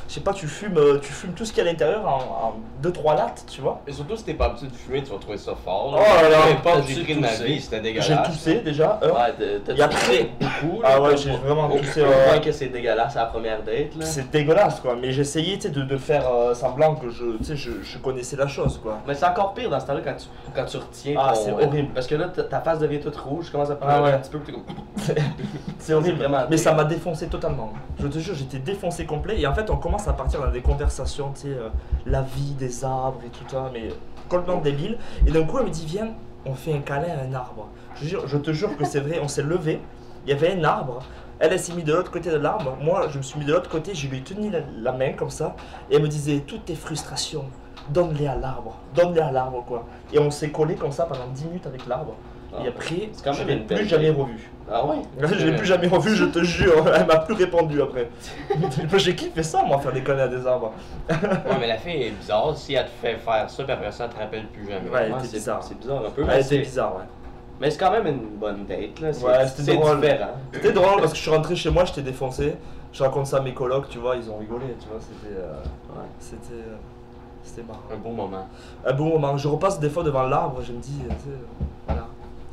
je 0.08 0.14
sais 0.14 0.20
pas, 0.22 0.34
tu 0.34 0.48
fumes, 0.48 0.78
euh, 0.78 1.00
tu 1.02 1.12
fumes 1.12 1.34
tout 1.34 1.46
ce 1.46 1.52
qu'il 1.52 1.64
y 1.64 1.66
a 1.66 1.70
à 1.70 1.72
l'intérieur 1.72 2.06
en 2.08 2.54
2-3 2.84 3.16
lattes, 3.16 3.46
tu 3.50 3.62
vois. 3.62 3.82
Et 3.88 3.92
surtout, 3.92 4.16
si 4.16 4.24
t'es 4.24 4.34
pas 4.36 4.46
habitué 4.46 4.68
de 4.68 4.74
fumer, 4.74 5.04
tu 5.04 5.12
vas 5.12 5.18
trouver 5.18 5.38
ça 5.38 5.54
fort. 5.56 5.96
Oh 5.98 6.22
là 6.22 6.30
là. 6.30 6.38
T'as-tu 6.64 6.94
j'ai 6.94 7.04
pris 7.04 7.16
de 7.16 7.20
ma 7.22 7.28
toussé? 7.30 7.44
vie, 7.46 7.60
c'était 7.62 8.02
J'ai 8.02 8.16
toussé 8.24 8.60
déjà. 8.62 9.00
Ouais, 9.02 9.60
t'as- 9.66 9.84
après- 9.86 10.30
beaucoup. 10.40 10.82
Ah 10.84 11.02
ouais, 11.02 11.18
j'ai 11.18 11.32
vraiment 11.32 11.70
toussé, 11.70 12.02
ouais. 12.04 12.08
point 12.30 12.40
que 12.40 12.52
c'est 12.52 12.68
dégueulasse 12.68 13.16
à 13.18 13.22
la 13.22 13.26
première 13.28 13.64
date. 13.64 13.94
C'est 14.02 14.30
dégueulasse, 14.30 14.80
quoi. 14.80 14.96
Mais 15.00 15.12
j'essayais, 15.12 15.56
tu 15.56 15.62
sais, 15.64 15.70
de, 15.70 15.82
de 15.82 15.98
faire 15.98 16.30
euh, 16.32 16.54
semblant 16.54 16.96
que 16.96 17.10
je, 17.10 17.38
tu 17.38 17.44
sais, 17.44 17.56
je, 17.56 17.72
je 17.84 17.98
connaissais 17.98 18.36
la 18.36 18.48
chose, 18.48 18.80
quoi. 18.82 19.00
Mais 19.08 19.16
c'est 19.16 19.26
encore 19.26 19.54
pire 19.54 19.70
dans 19.70 19.80
ce 19.80 19.88
temps-là 19.88 20.02
quand 20.04 20.16
tu, 20.16 20.26
quand 20.56 20.66
tu 20.66 20.78
retiens 20.78 21.16
Ah, 21.18 21.34
c'est 21.34 21.52
horrible. 21.52 21.90
Parce 21.96 22.06
que 22.08 22.16
là, 22.16 22.28
ta, 22.30 22.62
face 22.62 22.80
devient 22.80 23.00
toute 23.00 23.16
rouge, 23.16 23.46
je 23.48 23.52
commence 23.52 23.70
à 23.72 23.78
Ah 23.82 24.04
ouais. 24.04 24.12
un 24.14 24.18
petit 24.20 24.30
peu, 24.30 24.40
comme... 24.40 24.64
C'est 25.80 25.94
horrible. 25.94 26.18
vraiment 26.18 26.46
Mais 26.50 26.58
ça 26.58 26.74
m'a 26.74 26.84
défoncé 26.84 27.28
totalement. 27.28 27.72
Je 28.00 28.08
te 28.08 28.18
jure, 28.20 28.34
j'étais 28.36 28.58
défoncé 28.60 29.06
complet. 29.06 29.40
Et 29.40 29.46
en 29.48 29.54
fait, 29.54 29.70
on 29.70 29.78
commence 29.78 29.95
à 30.08 30.14
partir 30.14 30.42
dans 30.42 30.52
des 30.52 30.62
conversations, 30.62 31.32
tu 31.34 31.42
sais, 31.42 31.48
euh, 31.50 31.70
la 32.06 32.22
vie 32.22 32.54
des 32.54 32.84
arbres 32.86 33.20
et 33.26 33.30
tout 33.30 33.44
ça, 33.48 33.70
mais 33.74 33.90
complètement 34.30 34.62
débile. 34.62 34.98
Et 35.26 35.32
d'un 35.32 35.44
coup, 35.46 35.58
elle 35.60 35.66
me 35.66 35.70
dit, 35.72 35.86
viens, 35.86 36.10
on 36.46 36.54
fait 36.54 36.74
un 36.74 36.80
câlin 36.82 37.14
à 37.20 37.24
un 37.28 37.34
arbre. 37.34 37.68
Je, 37.96 38.06
jure- 38.08 38.28
je 38.28 38.38
te 38.38 38.52
jure 38.52 38.76
que 38.78 38.86
c'est 38.86 39.00
vrai, 39.00 39.20
on 39.24 39.28
s'est 39.28 39.44
levé. 39.44 39.80
Il 40.26 40.30
y 40.30 40.34
avait 40.34 40.54
un 40.54 40.64
arbre. 40.64 41.00
Elle, 41.40 41.52
elle 41.54 41.60
s'est 41.60 41.74
mise 41.74 41.84
de 41.86 41.94
l'autre 41.94 42.12
côté 42.12 42.30
de 42.30 42.38
l'arbre. 42.38 42.78
Moi, 42.82 43.08
je 43.10 43.18
me 43.18 43.24
suis 43.24 43.38
mis 43.40 43.46
de 43.46 43.54
l'autre 43.54 43.70
côté. 43.70 43.94
Je 43.94 44.08
lui 44.08 44.18
ai 44.18 44.22
tenu 44.22 44.50
la, 44.50 44.60
la 44.82 44.92
main 44.92 45.14
comme 45.14 45.30
ça. 45.30 45.56
Et 45.90 45.96
elle 45.96 46.02
me 46.02 46.08
disait, 46.08 46.44
toutes 46.48 46.66
tes 46.66 46.76
frustrations, 46.76 47.46
donne-les 47.90 48.28
à 48.28 48.36
l'arbre. 48.36 48.78
Donne-les 48.96 49.22
à 49.22 49.32
l'arbre, 49.32 49.64
quoi. 49.68 49.86
Et 50.14 50.20
on 50.20 50.32
s'est 50.32 50.50
collé 50.52 50.76
comme 50.76 50.92
ça 50.92 51.06
pendant 51.06 51.28
10 51.34 51.46
minutes 51.46 51.68
avec 51.68 51.86
l'arbre. 51.88 52.16
Et 52.64 52.68
après, 52.70 53.10
je 53.34 53.40
même 53.40 53.48
l'ai 53.60 53.66
plus 53.76 53.86
jamais 53.90 54.10
revu. 54.12 54.50
Ah 54.72 54.84
ouais? 54.86 54.98
Je 55.28 55.46
l'ai 55.46 55.56
plus 55.56 55.66
jamais 55.68 55.88
revu, 55.88 56.16
je 56.16 56.26
te 56.26 56.44
jure. 56.44 56.88
Elle 56.96 57.06
m'a 57.06 57.18
plus 57.20 57.36
répondu 57.36 57.82
après. 57.82 58.10
J'ai 58.98 59.16
kiffé 59.16 59.44
ça, 59.44 59.62
moi, 59.64 59.78
faire 59.80 59.92
des 59.94 60.02
conneries 60.02 60.24
à 60.24 60.28
des 60.28 60.48
arbres. 60.48 60.74
Ouais, 61.10 61.16
mais 61.60 61.68
la 61.68 61.78
fille 61.78 62.04
est 62.04 62.10
bizarre. 62.12 62.56
Si 62.58 62.74
elle 62.74 62.86
te 62.86 62.90
fait 63.02 63.16
faire 63.18 63.48
ça, 63.50 63.64
puis 63.64 63.72
après 63.74 63.92
ça, 63.92 64.06
elle 64.06 64.10
te 64.12 64.18
rappelle 64.20 64.48
plus 64.48 64.68
jamais. 64.68 64.90
Ouais, 64.90 65.02
elle 65.04 65.12
était 65.12 65.20
c'est 65.28 65.34
bizarre. 65.38 65.64
C'est 65.64 65.78
bizarre 65.80 66.06
un 66.08 66.10
peu, 66.10 66.24
Elle 66.24 66.30
était 66.40 66.44
c'est 66.44 66.58
bizarre, 66.60 66.96
ouais. 66.96 67.04
mais 67.62 67.70
c'est 67.70 67.78
quand 67.78 67.92
même 67.92 68.08
une 68.08 68.38
bonne 68.40 68.66
date, 68.66 69.00
là. 69.02 69.10
Ouais, 69.10 69.48
c'était 69.48 69.76
drôle. 69.78 70.02
C'était 70.54 70.72
drôle 70.74 71.00
parce 71.00 71.12
que 71.12 71.18
je 71.18 71.22
suis 71.22 71.32
rentré 71.32 71.56
chez 71.56 71.70
moi, 71.70 71.86
j'étais 71.86 72.02
défoncé. 72.02 72.56
Je 72.92 73.04
raconte 73.04 73.28
ça 73.28 73.38
à 73.38 73.42
mes 73.42 73.54
colocs, 73.54 73.90
tu 73.90 74.00
vois, 74.00 74.16
ils 74.16 74.28
ont 74.32 74.38
rigolé, 74.38 74.66
tu 74.80 74.88
vois, 74.88 75.00
c'était. 75.00 75.36
euh, 75.36 75.54
Ouais. 75.96 76.06
C'était. 76.20 76.54
euh, 76.54 76.76
C'était 77.44 77.62
marrant. 77.68 77.82
Un 77.94 77.98
beau 77.98 78.10
moment. 78.10 78.48
Un 78.86 78.94
bon 78.94 79.10
moment. 79.10 79.38
Je 79.38 79.48
repasse 79.48 79.80
des 79.80 79.90
fois 79.90 80.02
devant 80.04 80.24
l'arbre, 80.24 80.62
je 80.64 80.72
me 80.72 80.80
dis, 80.80 80.98
tu 81.04 81.10
sais, 81.10 81.14
euh, 81.30 81.64
voilà. 81.88 82.08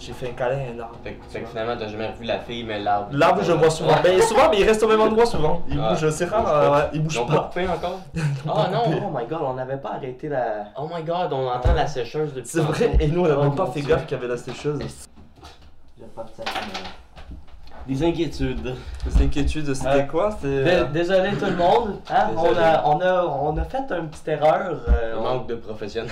J'ai 0.04 0.12
fait 0.12 0.30
un 0.30 0.32
câlin 0.32 0.56
à 0.56 0.74
un 0.74 0.80
arbre. 0.80 0.96
Fait, 1.04 1.12
que- 1.14 1.46
finalement, 1.46 1.76
t'as 1.78 1.86
jamais 1.86 2.08
revu 2.08 2.24
la 2.24 2.40
fille, 2.40 2.64
mais 2.64 2.80
l'arbre. 2.80 3.06
L'arbre, 3.12 3.42
je 3.44 3.52
le 3.52 3.58
vois 3.58 3.70
souvent. 3.70 3.94
Mais 4.02 4.20
souvent, 4.20 4.50
mais 4.50 4.58
il 4.58 4.64
reste 4.64 4.82
au 4.82 4.88
même 4.88 5.00
endroit 5.00 5.24
souvent. 5.26 5.62
Il 5.68 5.78
Ah, 5.80 5.90
bouge, 5.94 6.10
c'est 6.10 6.24
il 6.24 6.28
rare, 6.28 6.42
bouge 6.42 6.50
euh, 6.52 6.68
pas. 6.68 6.76
ouais, 6.78 6.84
il 6.92 6.96
Ils 6.96 7.02
bouge 7.04 7.18
ont 7.18 7.26
pas 7.26 7.34
pas. 7.34 7.42
coupé 7.44 7.68
encore? 7.68 8.00
Pas 8.44 8.68
non! 8.68 8.82
Oh 9.06 9.16
my 9.16 9.26
god, 9.26 9.38
on 9.42 9.54
n'avait 9.54 9.76
pas 9.76 9.90
arrêté 9.92 10.28
la. 10.28 10.64
Oh 10.76 10.88
my 10.92 11.04
god, 11.04 11.32
on 11.32 11.46
entend 11.48 11.72
la 11.74 11.86
sécheuse 11.86 12.34
depuis 12.34 12.48
C'est 12.50 12.60
vrai, 12.60 12.96
et 12.98 13.06
nous 13.06 13.20
on 13.24 13.28
n'a 13.28 13.36
Oh 13.38 13.42
même 13.44 13.54
pas 13.54 13.64
mon 13.66 13.70
fait 13.70 13.82
gaffe 13.82 14.06
qu'il 14.06 14.16
y 14.16 14.20
avait 14.20 14.28
la 14.28 14.36
sécheuse. 14.36 14.80
J'ai 15.96 16.04
pas 16.06 16.24
de 16.24 16.30
sac 16.36 16.48
à 16.48 16.60
main. 16.60 16.88
Des 17.86 18.04
inquiétudes. 18.04 18.74
Les 19.06 19.24
inquiétudes, 19.24 19.74
c'était 19.74 20.06
quoi? 20.06 20.36
Dé- 20.42 20.84
Désolé 20.92 21.30
tout 21.32 21.46
le 21.46 21.56
monde, 21.56 21.96
hein? 22.10 22.28
on, 22.36 22.56
a, 22.56 22.82
on, 22.86 23.00
a, 23.00 23.24
on 23.24 23.56
a 23.58 23.64
fait 23.64 23.82
une 23.90 24.08
petite 24.08 24.28
erreur. 24.28 24.80
euh, 24.88 25.14
on- 25.18 25.22
manque 25.22 25.48
de 25.48 25.54
professionnel. 25.56 26.10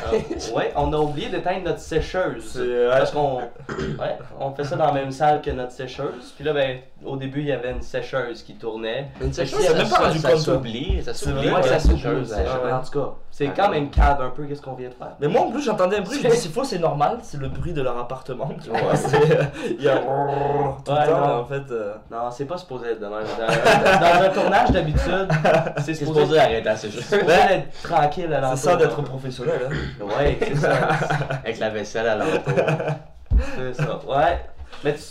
ouais, 0.54 0.72
on 0.76 0.92
a 0.92 0.96
oublié 0.98 1.28
d'éteindre 1.28 1.64
notre 1.66 1.78
sécheuse. 1.80 2.56
Ouais. 2.60 2.88
Parce 2.90 3.12
qu'on 3.12 3.36
ouais, 3.36 4.18
on 4.40 4.50
fait 4.52 4.64
ça 4.64 4.76
dans 4.76 4.86
la 4.86 4.92
même 4.92 5.10
salle 5.12 5.40
que 5.42 5.50
notre 5.50 5.72
sécheuse. 5.72 6.32
Puis 6.34 6.44
là, 6.44 6.52
ben, 6.52 6.78
au 7.04 7.16
début, 7.16 7.40
il 7.40 7.46
y 7.46 7.52
avait 7.52 7.70
une 7.70 7.82
sécheuse 7.82 8.42
qui 8.42 8.54
tournait. 8.54 9.08
Une 9.20 9.32
sécheuse, 9.32 9.60
ça, 9.60 9.72
a 9.72 9.74
même 9.76 9.88
pas 9.88 10.12
ça- 10.12 10.18
ça 10.18 10.36
s'oublie. 10.36 11.02
Ça 11.04 11.14
s'oublie 11.14 11.50
ouais, 11.50 11.62
ça 11.62 11.78
sécheuse. 11.78 12.28
s'oublie. 12.30 12.72
En 12.72 12.80
tout 12.82 12.98
cas, 13.00 13.12
c'est 13.30 13.48
quand 13.48 13.68
même 13.70 13.90
cave 13.90 14.20
un 14.20 14.30
peu 14.30 14.44
qu'est-ce 14.44 14.60
qu'on 14.62 14.74
vient 14.74 14.88
de 14.88 14.94
faire? 14.94 15.12
Mais 15.20 15.28
moi 15.28 15.42
en 15.42 15.50
plus 15.50 15.62
j'entendais 15.62 15.98
un 15.98 16.02
bruit, 16.02 16.18
je 16.20 16.26
me 16.26 16.32
dis 16.32 16.36
c'est 16.36 16.48
faux, 16.52 16.64
c'est 16.64 16.78
normal, 16.78 17.18
c'est 17.22 17.38
le 17.40 17.48
bruit 17.48 17.72
de 17.72 17.80
leur 17.82 17.96
appartement. 17.96 18.50
Tu 18.62 18.68
vois, 18.70 18.80
c'est- 18.96 19.50
il 19.78 19.82
y 19.84 19.88
a 19.88 19.96
tout 19.98 20.02
le 20.08 20.84
temps 20.84 21.06
non. 21.28 21.40
en 21.40 21.44
fait. 21.44 21.59
Euh, 21.70 21.94
Non, 22.10 22.30
c'est 22.30 22.44
pas 22.44 22.58
supposé 22.58 22.88
être 22.90 23.00
de 23.00 23.06
même. 23.06 23.24
Dans, 23.38 24.00
dans 24.00 24.22
un 24.22 24.28
tournage 24.30 24.70
d'habitude, 24.70 25.28
c'est 25.78 25.94
supposé, 25.94 26.20
supposé 26.20 26.38
arrêter 26.38 26.70
c'est 26.76 26.90
supposé 26.90 27.32
être 27.32 27.82
tranquille 27.82 28.32
à 28.32 28.56
C'est 28.56 28.68
ça 28.68 28.76
d'être 28.76 29.02
professionnel. 29.02 29.68
Hein. 29.68 30.04
Ouais, 30.04 30.38
c'est 30.40 30.56
ça. 30.56 30.70
Avec 31.44 31.58
la 31.58 31.70
vaisselle 31.70 32.06
à 32.06 32.16
l'entour. 32.16 32.54
C'est 33.56 33.82
ça. 33.82 34.00
Ouais. 34.06 34.40
Mais 34.84 34.94
tu, 34.94 35.02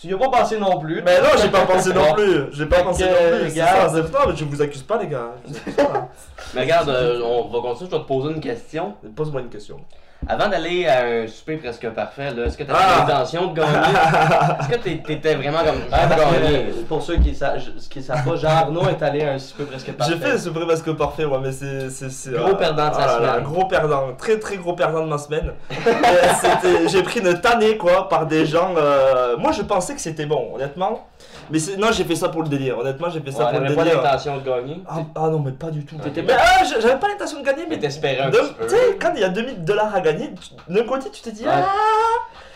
tu 0.00 0.08
y 0.08 0.14
as 0.14 0.18
pas 0.18 0.28
pensé 0.28 0.58
non 0.58 0.78
plus. 0.78 1.02
Mais 1.02 1.20
non, 1.20 1.28
j'ai 1.40 1.48
pas 1.48 1.64
pensé 1.66 1.92
non 1.94 2.12
plus. 2.14 2.52
J'ai 2.52 2.66
pas 2.66 2.82
pensé 2.82 3.04
non 3.04 3.10
plus. 3.10 3.48
Regarde. 3.50 3.90
ça, 3.90 4.02
non, 4.02 4.28
mais 4.28 4.36
je 4.36 4.44
vous 4.44 4.62
accuse 4.62 4.82
pas 4.82 4.98
les 4.98 5.08
gars. 5.08 5.32
Je 5.46 5.52
vous 5.52 5.58
accuse 5.58 5.74
pas. 5.76 6.08
Mais 6.54 6.60
regarde, 6.62 6.88
euh, 6.88 7.20
on 7.22 7.48
va 7.48 7.60
continuer, 7.60 7.90
je 7.90 7.96
vais 7.96 8.02
te 8.02 8.06
poser 8.08 8.34
une 8.34 8.40
question. 8.40 8.94
Pose-moi 9.16 9.40
une 9.40 9.48
question. 9.48 9.78
Avant 10.28 10.48
d'aller 10.48 10.86
à 10.86 11.04
un 11.04 11.26
souper 11.26 11.56
presque 11.56 11.88
parfait, 11.90 12.30
là, 12.32 12.44
est-ce 12.46 12.56
que 12.56 12.64
tu 12.64 12.70
avais 12.70 12.80
Ah! 12.82 13.04
l'intention 13.06 13.48
de 13.48 13.54
gagner? 13.60 13.70
Est-ce 14.60 14.68
que 14.68 14.76
t'es- 14.82 15.02
t'étais 15.06 15.34
vraiment 15.34 15.58
comme. 15.58 15.80
Ah, 15.92 16.00
Ah, 16.02 16.06
parce 16.08 16.22
que, 16.24 16.40
gagner? 16.42 16.56
euh, 16.56 16.82
pour 16.88 17.02
ceux 17.02 17.16
qui 17.16 17.34
savent, 17.34 17.60
qui 17.90 18.02
savent 18.02 18.24
pas, 18.24 18.36
Jean 18.36 18.48
Arnaud 18.48 18.88
est 18.88 19.02
allé 19.02 19.22
à 19.24 19.32
un 19.32 19.38
super 19.38 19.66
presque 19.66 19.92
parfait. 19.92 20.14
J'ai 20.14 20.18
fait 20.30 20.38
ce 20.38 20.48
vrai 20.48 20.64
masque 20.64 20.90
parfait, 20.92 21.26
moi, 21.26 21.40
mais 21.42 21.52
c'est. 21.52 21.90
c'est- 21.90 22.10
c'est, 22.10 22.32
Gros 22.32 22.54
perdant 22.54 22.88
de 22.88 22.94
sa 22.94 23.06
là, 23.06 23.16
semaine. 23.18 23.42
Gros 23.44 23.64
perdant, 23.66 24.14
très 24.16 24.38
très 24.38 24.56
gros 24.56 24.72
perdant 24.74 25.02
de 25.02 25.08
ma 25.08 25.18
semaine. 25.18 25.52
Euh, 25.86 26.88
J'ai 26.88 27.02
pris 27.02 27.20
une 27.20 27.40
tannée, 27.40 27.76
quoi, 27.76 28.08
par 28.08 28.26
des 28.26 28.46
gens. 28.46 28.74
euh, 28.76 29.36
Moi, 29.36 29.52
je 29.52 29.62
pensais 29.62 29.94
que 29.94 30.00
c'était 30.00 30.26
bon, 30.26 30.52
honnêtement. 30.54 31.06
Mais 31.50 31.58
c'est- 31.58 31.76
non, 31.76 31.88
j'ai 31.92 32.04
fait 32.04 32.16
ça 32.16 32.28
pour 32.28 32.42
le 32.42 32.48
délire. 32.48 32.78
Honnêtement, 32.78 33.08
j'ai 33.10 33.20
fait 33.20 33.30
ça 33.30 33.46
Ouais, 33.46 33.50
pour 33.52 33.60
le 33.60 33.64
t'avais 33.66 33.76
pas 33.76 33.84
délire. 33.84 34.02
l'intention 34.02 34.36
de 34.38 34.42
gagner. 34.44 34.82
Ah, 34.88 34.98
ah 35.14 35.28
non, 35.28 35.38
mais 35.40 35.52
pas 35.52 35.70
du 35.70 35.84
tout. 35.84 35.96
Mais 36.04 36.22
ah, 36.32 36.62
j'avais 36.64 36.96
pas 36.98 37.08
l'intention 37.08 37.40
de 37.40 37.44
gagner, 37.44 37.64
mais 37.68 37.76
Mais 37.76 37.78
t'espérais. 37.82 38.30
Tu 38.30 38.68
sais, 38.68 38.96
quand 39.00 39.12
il 39.14 39.20
y 39.20 39.24
a 39.24 39.28
2000 39.28 39.64
dollars 39.64 39.94
à 39.94 40.00
gagner, 40.00 40.30
d'un 40.68 40.84
côté, 40.84 41.10
tu 41.10 41.20
te 41.22 41.30
dis, 41.30 41.44
Ouais. 41.44 41.50
ah, 41.52 41.66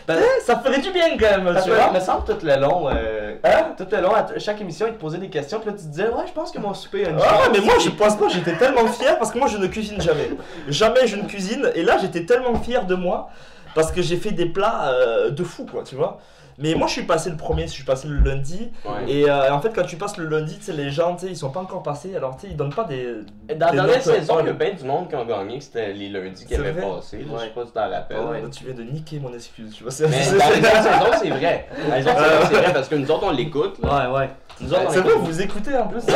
Ben- 0.07 0.15
sais, 0.17 0.41
ça 0.45 0.57
ferait 0.59 0.79
du 0.79 0.89
bien 0.91 1.09
quand 1.19 1.43
même, 1.43 1.55
tu 1.63 1.69
vois. 1.69 1.91
me 1.91 1.99
semble 1.99 2.25
tout 2.25 2.43
le 2.43 2.55
long, 2.59 2.89
euh, 2.89 3.35
Hein? 3.43 3.75
tout 3.77 3.85
le 3.91 4.01
long, 4.01 4.11
à 4.15 4.39
chaque 4.39 4.59
émission, 4.59 4.87
il 4.87 4.93
te 4.93 4.99
posait 4.99 5.19
des 5.19 5.29
questions, 5.29 5.59
puis 5.59 5.69
là 5.69 5.75
tu 5.77 5.83
te 5.83 5.89
disais, 5.89 6.05
ouais, 6.09 6.23
je 6.27 6.31
pense 6.33 6.51
que 6.51 6.57
mon 6.57 6.73
souper 6.73 7.05
a 7.05 7.09
une 7.09 7.17
Ah 7.21 7.41
ouais, 7.43 7.49
mais 7.53 7.59
moi 7.63 7.75
je 7.79 7.91
pense 7.91 8.15
pas, 8.15 8.27
j'étais 8.27 8.55
tellement 8.57 8.87
fier 8.87 9.19
parce 9.19 9.31
que 9.31 9.37
moi 9.37 9.47
je 9.47 9.57
ne 9.59 9.67
cuisine 9.67 10.01
jamais. 10.01 10.31
Jamais 10.67 11.05
je 11.05 11.15
ne 11.15 11.23
cuisine 11.27 11.69
et 11.75 11.83
là 11.83 11.97
j'étais 12.01 12.25
tellement 12.25 12.55
fier 12.55 12.85
de 12.87 12.95
moi 12.95 13.29
parce 13.75 13.91
que 13.91 14.01
j'ai 14.01 14.17
fait 14.17 14.31
des 14.31 14.47
plats 14.47 14.85
euh, 14.89 15.29
de 15.29 15.43
fou 15.43 15.67
quoi, 15.71 15.83
tu 15.83 15.93
vois. 15.93 16.17
Mais 16.61 16.75
moi 16.75 16.87
je 16.87 16.93
suis 16.93 17.03
passé 17.03 17.29
le 17.29 17.37
premier, 17.37 17.63
je 17.63 17.71
suis 17.71 17.83
passé 17.83 18.07
le 18.07 18.17
lundi 18.17 18.69
Ouais. 18.85 19.09
et 19.11 19.29
euh, 19.29 19.53
en 19.53 19.61
fait 19.61 19.73
quand 19.73 19.83
tu 19.85 19.95
passes 19.95 20.17
le 20.17 20.25
lundi, 20.27 20.57
tu 20.57 20.63
sais 20.65 20.73
les 20.73 20.89
gens, 20.89 21.15
tu 21.15 21.25
sais, 21.25 21.31
ils 21.31 21.37
sont 21.37 21.49
pas 21.51 21.61
encore 21.61 21.81
passés 21.83 22.15
alors 22.15 22.35
tu 22.35 22.41
sais 22.41 22.47
ils 22.51 22.57
donnent 22.57 22.73
pas 22.73 22.83
des 22.83 23.05
Dans 23.05 23.13
la 23.47 23.53
des 23.53 23.55
dernière 23.55 23.85
notes, 23.87 24.01
saison, 24.01 24.33
il 24.41 24.45
y 24.45 24.49
a 24.49 24.51
ouais. 24.51 24.57
bien 24.57 24.73
du 24.73 24.83
monde 24.83 25.07
qui 25.09 25.15
ont 25.15 25.25
gagné, 25.25 25.61
c'était 25.61 25.93
les 25.93 26.09
lundis 26.09 26.45
qui 26.45 26.55
avaient 26.55 26.73
passé. 26.73 27.19
Je 27.21 27.27
sais 27.27 27.33
Ouais. 27.33 27.49
pas 27.55 27.61
si 27.61 27.67
tu 27.67 27.73
t'en 27.73 27.89
rappelles. 27.89 28.17
Ouais. 28.19 28.41
Là, 28.41 28.47
tu 28.51 28.63
viens 28.65 28.73
de 28.73 28.83
niquer 28.83 29.19
mon 29.19 29.33
excuse, 29.33 29.73
tu 29.75 29.83
vois. 29.83 29.91
c'est- 29.91 30.07
Mais 30.07 30.21
c'est- 30.21 30.37
dans 30.37 30.49
les 30.49 30.57
autres 30.59 30.83
saisons, 30.83 31.19
c'est 31.23 31.29
vrai. 31.29 31.67
Dans 31.89 31.95
les 31.95 32.01
autres 32.07 32.17
saisons, 32.17 32.47
c'est 32.51 32.61
vrai 32.61 32.73
parce 32.73 32.87
que 32.89 32.95
nous 32.95 33.11
autres, 33.11 33.23
on 33.25 33.31
l'écoute. 33.31 33.77
Ouais, 33.81 34.07
ouais. 34.17 34.29
C'est 34.59 34.65
vrai, 34.65 35.13
vous 35.17 35.41
écoutez 35.41 35.77
en 35.77 35.87
plus. 35.87 36.03
Ouais, 36.03 36.13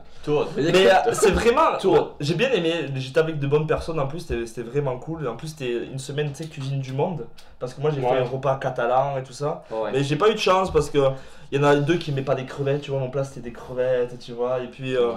Mais 0.57 0.91
euh, 0.91 1.13
c'est 1.13 1.31
vraiment. 1.31 1.77
Tout. 1.81 1.97
J'ai 2.21 2.35
bien 2.35 2.51
aimé, 2.53 2.87
j'étais 2.97 3.21
avec 3.21 3.39
de 3.39 3.47
bonnes 3.47 3.67
personnes 3.67 3.99
en 4.01 4.07
plus, 4.07 4.21
c'était 4.21 4.63
vraiment 4.63 4.99
cool. 4.99 5.27
En 5.29 5.37
plus, 5.37 5.49
c'était 5.49 5.85
une 5.87 5.99
semaine, 5.99 6.31
tu 6.33 6.43
sais, 6.45 6.49
cuisine 6.49 6.81
du 6.81 6.93
monde. 6.93 7.27
Parce 7.59 7.75
que 7.75 7.81
moi, 7.81 7.91
j'ai 7.91 8.01
Ouais. 8.01 8.09
fait 8.09 8.19
un 8.19 8.25
repas 8.25 8.57
catalan 8.57 9.19
et 9.19 9.23
tout 9.23 9.33
ça. 9.33 9.65
Ouais. 9.71 9.91
Mais 9.93 10.03
j'ai 10.03 10.17
pas 10.17 10.29
eu 10.31 10.35
de 10.35 10.39
chance 10.39 10.71
parce 10.73 10.91
que 10.91 10.99
il 11.53 11.61
y 11.61 11.65
en 11.65 11.65
a 11.67 11.77
deux 11.77 11.97
qui 11.97 12.11
aimaient 12.11 12.23
pas 12.23 12.35
des 12.35 12.47
crevettes, 12.47 12.83
tu 12.83 12.91
vois. 12.91 13.01
Mon 13.01 13.11
plat, 13.11 13.25
c'était 13.25 13.41
des 13.41 13.53
crevettes, 13.53 14.19
tu 14.19 14.33
vois. 14.33 14.61
Et 14.61 14.67
puis, 14.69 14.97
euh, 14.97 15.13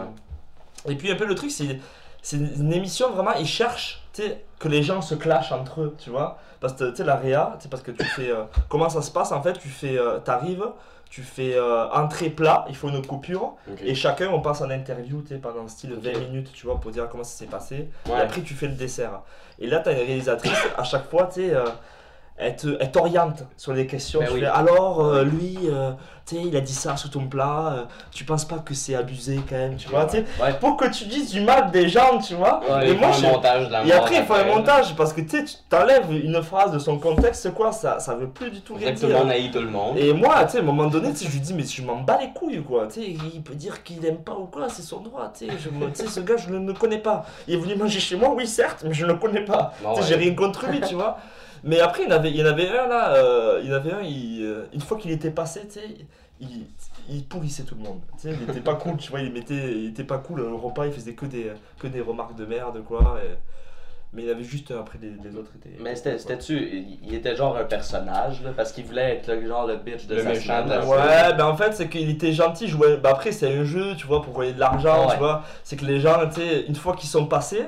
et 0.87 0.95
puis 0.95 1.11
un 1.11 1.15
peu 1.15 1.25
le 1.25 1.35
truc, 1.35 1.51
c'est 1.51 1.79
c'est 2.21 2.37
une 2.37 2.73
émission 2.73 3.11
vraiment, 3.11 3.31
ils 3.39 3.47
cherchent, 3.47 4.01
tu 4.11 4.21
sais, 4.21 4.43
que 4.59 4.67
les 4.67 4.83
gens 4.83 5.01
se 5.01 5.15
clashent 5.15 5.51
entre 5.53 5.81
eux, 5.81 5.95
tu 5.97 6.09
vois. 6.09 6.37
Parce 6.59 6.73
que, 6.73 6.89
tu 6.89 6.97
sais, 6.97 7.03
la 7.05 7.15
réa, 7.15 7.53
tu 7.57 7.63
sais, 7.63 7.69
parce 7.69 7.83
que 7.83 7.91
tu 7.91 8.03
fais. 8.03 8.29
euh, 8.31 8.43
comment 8.67 8.89
ça 8.89 9.01
se 9.01 9.11
passe 9.11 9.31
en 9.31 9.41
fait 9.41 9.53
Tu 9.53 9.69
fais. 9.69 9.97
T'arrives, 10.25 10.65
tu 11.09 11.21
fais 11.23 11.55
euh, 11.55 11.89
entrée 11.91 12.29
plat, 12.29 12.65
il 12.69 12.75
faut 12.75 12.89
une 12.89 13.05
coupure. 13.05 13.55
Et 13.83 13.95
chacun, 13.95 14.29
on 14.29 14.41
passe 14.41 14.61
en 14.61 14.69
interview, 14.69 15.23
pendant 15.41 15.67
style 15.67 15.93
20 15.93 16.09
Ok. 16.11 16.17
minutes, 16.29 16.51
tu 16.53 16.65
vois, 16.65 16.79
pour 16.79 16.91
dire 16.91 17.07
comment 17.09 17.23
ça 17.23 17.37
s'est 17.37 17.45
passé. 17.45 17.89
Et 18.07 18.11
après, 18.13 18.41
tu 18.41 18.53
fais 18.53 18.67
le 18.67 18.73
dessert. 18.75 19.21
Et 19.59 19.67
là, 19.67 19.79
tu 19.79 19.89
as 19.89 19.93
une 19.93 20.05
réalisatrice, 20.05 20.57
à 20.77 20.83
chaque 20.83 21.09
fois, 21.09 21.25
tu 21.27 21.41
sais, 21.41 21.53
euh, 21.55 21.65
elle 22.37 22.55
te- 22.55 22.77
elle 22.79 22.91
t'oriente 22.91 23.43
sur 23.57 23.73
les 23.73 23.87
questions. 23.87 24.19
Ben 24.19 24.27
tu 24.27 24.33
oui. 24.35 24.39
fais, 24.41 24.45
alors, 24.45 25.03
euh, 25.05 25.23
lui, 25.23 25.57
euh, 25.65 25.91
sais, 26.35 26.41
il 26.45 26.55
a 26.55 26.61
dit 26.61 26.73
ça 26.73 26.95
sous 26.97 27.09
ton 27.09 27.27
plat, 27.27 27.73
euh, 27.73 27.83
tu 28.11 28.23
penses 28.25 28.45
pas 28.45 28.57
que 28.59 28.73
c'est 28.73 28.95
abusé 28.95 29.39
quand 29.49 29.55
même, 29.55 29.75
tu 29.77 29.87
vois, 29.89 30.05
tu 30.05 30.17
sais, 30.17 30.25
Ouais. 30.41 30.53
pour 30.59 30.75
que 30.77 30.87
tu 30.89 31.05
dises 31.05 31.31
du 31.31 31.41
mal 31.41 31.71
des 31.71 31.87
gens, 31.87 32.17
tu 32.19 32.35
vois. 32.35 32.59
Ouais, 32.69 32.89
et 32.89 32.95
moi, 32.95 33.11
je- 33.11 33.25
montage 33.25 33.67
et 33.85 33.91
après, 33.93 34.15
il 34.17 34.23
faut 34.25 34.33
un 34.33 34.43
montage, 34.45 34.95
parce 34.95 35.13
que 35.13 35.21
tu 35.21 35.29
sais, 35.29 35.43
tu 35.45 35.53
t'enlèves 35.69 36.11
une 36.11 36.41
phrase 36.43 36.71
de 36.71 36.79
son 36.79 36.97
contexte, 36.99 37.53
quoi, 37.53 37.71
ça, 37.71 37.99
ça 37.99 38.15
veut 38.15 38.27
plus 38.29 38.51
du 38.51 38.61
tout 38.61 38.75
rien 38.75 38.91
dire. 38.91 39.09
Et 39.97 40.13
moi, 40.13 40.43
tu 40.45 40.51
sais, 40.51 40.57
à 40.57 40.61
un 40.61 40.63
moment 40.63 40.87
donné, 40.87 41.09
je 41.19 41.27
lui 41.29 41.39
dis, 41.39 41.53
mais 41.53 41.63
je 41.63 41.81
m'en 41.81 41.97
bats 42.01 42.17
les 42.21 42.29
couilles, 42.31 42.63
quoi. 42.63 42.87
Tu 42.87 43.01
sais, 43.01 43.07
il 43.33 43.41
peut 43.41 43.55
dire 43.55 43.83
qu'il 43.83 44.05
aime 44.05 44.17
pas 44.23 44.33
ou 44.35 44.45
quoi, 44.45 44.69
c'est 44.69 44.81
son 44.81 44.99
droit. 44.99 45.31
Tu 45.37 45.47
sais, 45.93 46.07
ce 46.07 46.19
gars, 46.19 46.37
je 46.37 46.49
ne 46.49 46.65
le 46.67 46.73
connais 46.73 46.99
pas. 46.99 47.25
Il 47.47 47.53
est 47.55 47.57
venu 47.57 47.75
manger 47.75 47.99
chez 47.99 48.15
moi, 48.15 48.33
oui, 48.35 48.47
certes, 48.47 48.83
mais 48.85 48.93
je 48.93 49.05
ne 49.05 49.13
le 49.13 49.17
connais 49.17 49.45
pas. 49.45 49.73
Sais, 49.81 49.87
ouais. 49.87 49.95
j'ai 50.07 50.15
rien 50.15 50.33
contre 50.35 50.67
lui, 50.67 50.81
tu 50.81 50.95
vois. 50.95 51.17
Mais 51.63 51.79
après, 51.79 52.03
il 52.03 52.09
y 52.09 52.13
en 52.13 52.15
avait, 52.15 52.29
il 52.29 52.35
y 52.37 52.43
en 52.43 52.45
avait 52.45 52.69
un 52.69 52.87
là, 52.87 53.13
euh, 53.15 53.59
il 53.63 53.69
y 53.69 53.73
en 53.73 53.75
avait 53.75 53.91
un, 53.91 54.01
il, 54.01 54.43
euh, 54.43 54.67
une 54.73 54.79
fois 54.81 54.95
qu'il 54.97 55.09
était 55.11 55.31
passé, 55.31 55.61
tu 55.67 55.79
sais, 55.79 55.87
il, 56.39 56.65
il 57.09 57.23
pourrissait 57.25 57.63
tout 57.63 57.75
le 57.75 57.81
monde. 57.83 58.01
Tu 58.21 58.29
sais, 58.29 58.35
il 58.41 58.49
était 58.49 58.59
pas 58.61 58.75
cool, 58.75 58.97
tu 58.97 59.09
vois, 59.11 59.21
il, 59.21 59.31
mettait, 59.31 59.71
il 59.73 59.87
était 59.89 60.03
pas 60.03 60.17
cool. 60.17 60.41
Au 60.41 60.57
repas, 60.57 60.85
il 60.85 60.91
faisait 60.93 61.13
que 61.13 61.25
des, 61.25 61.51
que 61.79 61.87
des 61.87 62.01
remarques 62.01 62.35
de 62.35 62.45
merde, 62.45 62.83
quoi. 62.83 63.19
et- 63.23 63.35
mais 64.13 64.23
il 64.23 64.29
avait 64.29 64.43
juste 64.43 64.71
après, 64.71 64.97
les, 65.01 65.09
les 65.21 65.35
autres 65.35 65.51
étaient. 65.57 65.75
Mais 65.81 65.93
c'était- 65.95 66.17
c'était-tu, 66.17 66.55
il 66.57 66.97
il 67.03 67.13
était 67.13 67.35
genre 67.35 67.57
un 67.57 67.65
personnage, 67.65 68.41
là, 68.41 68.51
parce 68.55 68.71
qu'il 68.71 68.85
voulait 68.85 69.15
être 69.17 69.27
le, 69.27 69.45
genre 69.45 69.67
le 69.67 69.75
bitch 69.75 70.07
de 70.07 70.15
Le 70.15 70.21
sa 70.23 70.35
semaine, 70.35 70.69
là. 70.69 70.85
Ouais, 70.85 71.33
ben 71.35 71.45
en 71.45 71.57
fait, 71.57 71.73
c'est 71.73 71.89
qu'il 71.89 72.09
était 72.09 72.31
gentil, 72.31 72.69
jouait. 72.69 72.95
Bah 72.97 73.09
après, 73.11 73.33
c'est 73.33 73.53
un 73.53 73.65
jeu, 73.65 73.95
tu 73.97 74.07
vois, 74.07 74.21
pour 74.21 74.39
gagner 74.39 74.53
de 74.53 74.59
l'argent, 74.59 75.07
ouais. 75.07 75.11
tu 75.13 75.17
vois. 75.19 75.43
C'est 75.63 75.75
que 75.75 75.85
les 75.85 75.99
gens, 75.99 76.25
tu 76.29 76.35
sais, 76.39 76.61
une 76.67 76.75
fois 76.75 76.95
qu'ils 76.95 77.09
sont 77.09 77.25
passés, 77.25 77.65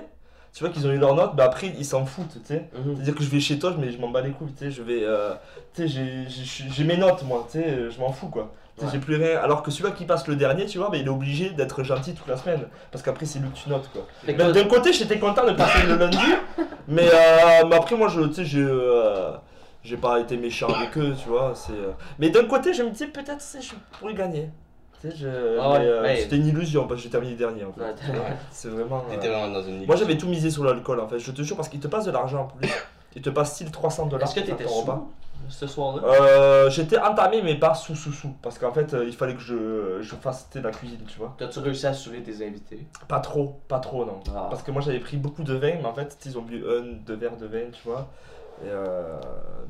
tu 0.53 0.63
vois 0.63 0.73
qu'ils 0.73 0.85
ont 0.87 0.91
eu 0.91 0.97
leur 0.97 1.15
note, 1.15 1.35
bah 1.35 1.45
après, 1.45 1.67
ils 1.77 1.85
s'en 1.85 2.05
foutent, 2.05 2.33
tu 2.33 2.39
sais. 2.45 2.65
Mhm. 2.75 2.95
C'est-à-dire 2.95 3.15
que 3.15 3.23
je 3.23 3.29
vais 3.29 3.39
chez 3.39 3.59
toi, 3.59 3.75
mais 3.79 3.91
je 3.91 3.99
m'en 3.99 4.09
bats 4.09 4.21
les 4.21 4.31
couilles, 4.31 4.51
tu 4.53 4.65
sais. 4.65 4.71
Je 4.71 4.81
vais. 4.81 5.01
euh, 5.03 5.33
tu 5.75 5.87
sais, 5.87 6.27
j'ai- 6.27 6.83
mes 6.83 6.97
notes, 6.97 7.23
moi, 7.23 7.47
tu 7.51 7.59
sais, 7.59 7.89
je 7.91 7.99
m'en 7.99 8.11
fous, 8.11 8.27
quoi. 8.27 8.51
Ouais. 8.81 8.87
J'ai 8.91 8.99
plus 8.99 9.15
rien. 9.17 9.37
Alors 9.39 9.61
que 9.61 9.71
celui-là 9.71 9.91
qui 9.91 10.05
passe 10.05 10.25
le 10.27 10.35
dernier, 10.37 10.65
tu 10.65 10.77
vois, 10.77 10.89
bah, 10.89 10.95
il 10.97 11.05
est 11.05 11.09
obligé 11.09 11.49
d'être 11.49 11.83
gentil 11.83 12.13
toute 12.13 12.27
la 12.27 12.37
semaine. 12.37 12.61
Parce 12.91 13.03
qu'après, 13.03 13.25
c'est 13.25 13.39
lui 13.39 13.49
que 13.49 13.57
tu 13.57 13.69
notes, 13.69 13.89
quoi. 13.91 14.07
Que 14.25 14.51
D'un 14.53 14.63
côté, 14.69 14.93
j'étais 14.93 15.19
content 15.19 15.45
de 15.45 15.51
passer 15.51 15.85
le 15.85 15.95
lundi, 15.97 16.17
mais, 16.87 17.07
euh, 17.13 17.65
mais 17.67 17.75
après, 17.75 17.95
moi, 17.97 18.07
je, 18.07 18.21
tu 18.21 18.35
sais, 18.35 18.45
j'ai, 18.45 18.61
euh, 18.63 19.31
j'ai 19.83 19.97
pas 19.97 20.19
été 20.21 20.37
méchant 20.37 20.67
avec 20.69 20.97
eux, 20.97 21.13
tu 21.21 21.27
vois. 21.29 21.51
C'est, 21.55 21.73
Mais 22.19 22.29
d'un 22.29 22.45
côté, 22.45 22.73
je 22.73 22.83
me 22.83 22.89
disais 22.89 23.07
peut-être, 23.07 23.41
sais, 23.41 23.61
je 23.61 23.73
pourrais 23.99 24.13
gagner. 24.13 24.49
Je- 25.03 25.57
Ah 25.59 25.71
ouais, 25.71 25.77
euh, 25.81 26.01
ouais. 26.01 26.15
C'était 26.17 26.35
une 26.37 26.47
illusion 26.47 26.87
parce 26.87 26.99
que 26.99 27.03
j'ai 27.03 27.09
terminé 27.09 27.35
dernier, 27.35 27.63
en 27.63 27.71
fait. 27.71 27.81
Ouais. 27.81 28.19
C'est 28.51 28.69
vraiment. 28.69 29.03
euh, 29.09 29.13
T'étais 29.13 29.29
vraiment 29.29 29.53
dans 29.53 29.63
une 29.63 29.85
Moi, 29.85 29.95
j'avais 29.95 30.17
tout 30.17 30.27
misé 30.27 30.49
sur 30.49 30.63
l'alcool, 30.63 30.99
en 30.99 31.07
fait. 31.07 31.19
Je 31.19 31.31
te 31.31 31.41
jure, 31.41 31.55
parce 31.55 31.69
qu'ils 31.69 31.79
te 31.79 31.87
passent 31.87 32.05
de 32.05 32.11
l'argent 32.11 32.43
en 32.43 32.57
plus. 32.57 32.69
Ils 33.15 33.23
te 33.23 33.29
passent 33.31 33.55
style 33.55 33.71
300 33.71 34.05
dollars. 34.05 34.27
Est-ce 34.29 34.35
que 34.39 34.45
t'étais 34.45 34.67
sous 34.67 34.85
ce 35.49 35.65
soir-là? 35.65 36.03
Euh, 36.05 36.69
j'étais 36.69 36.99
entamé, 36.99 37.41
mais 37.41 37.55
pas 37.55 37.73
sous 37.73 37.95
sous 37.95 38.11
sous. 38.11 38.33
Parce 38.41 38.59
qu'en 38.59 38.71
fait, 38.71 38.95
il 39.03 39.13
fallait 39.13 39.33
que 39.33 39.41
je, 39.41 39.97
je 40.01 40.15
fasse 40.15 40.47
la 40.53 40.69
cuisine, 40.69 40.99
tu 41.07 41.17
vois. 41.17 41.33
T'as-tu 41.39 41.57
réussi 41.59 41.87
à 41.87 41.93
saouler 41.93 42.21
tes 42.21 42.45
invités? 42.45 42.85
Pas 43.07 43.19
trop, 43.19 43.59
pas 43.67 43.79
trop, 43.79 44.05
non. 44.05 44.19
Ah. 44.35 44.45
Parce 44.51 44.61
que 44.61 44.69
moi 44.69 44.81
j'avais 44.83 44.99
pris 44.99 45.17
beaucoup 45.17 45.41
de 45.43 45.53
vin, 45.55 45.73
mais 45.81 45.85
en 45.85 45.93
fait 45.93 46.15
ils 46.25 46.37
ont 46.37 46.43
bu 46.43 46.63
un, 46.69 46.83
deux 47.05 47.15
verres 47.15 47.37
de 47.37 47.47
vin, 47.47 47.71
tu 47.71 47.79
vois. 47.83 48.07
Euh, 48.65 49.03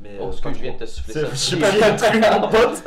mais, 0.01 0.09
Oh, 0.21 0.27
euh, 0.27 0.31
ce 0.31 0.41
que 0.41 0.49
je 0.53 0.59
viens 0.59 0.71
de 0.73 0.77
te 0.79 0.85
souffler 0.85 1.13
ça. 1.13 1.19
Je 1.31 1.37
sais 1.37 1.55
pas 1.57 1.67
truc, 1.69 2.25
mon 2.41 2.47
pote. 2.47 2.83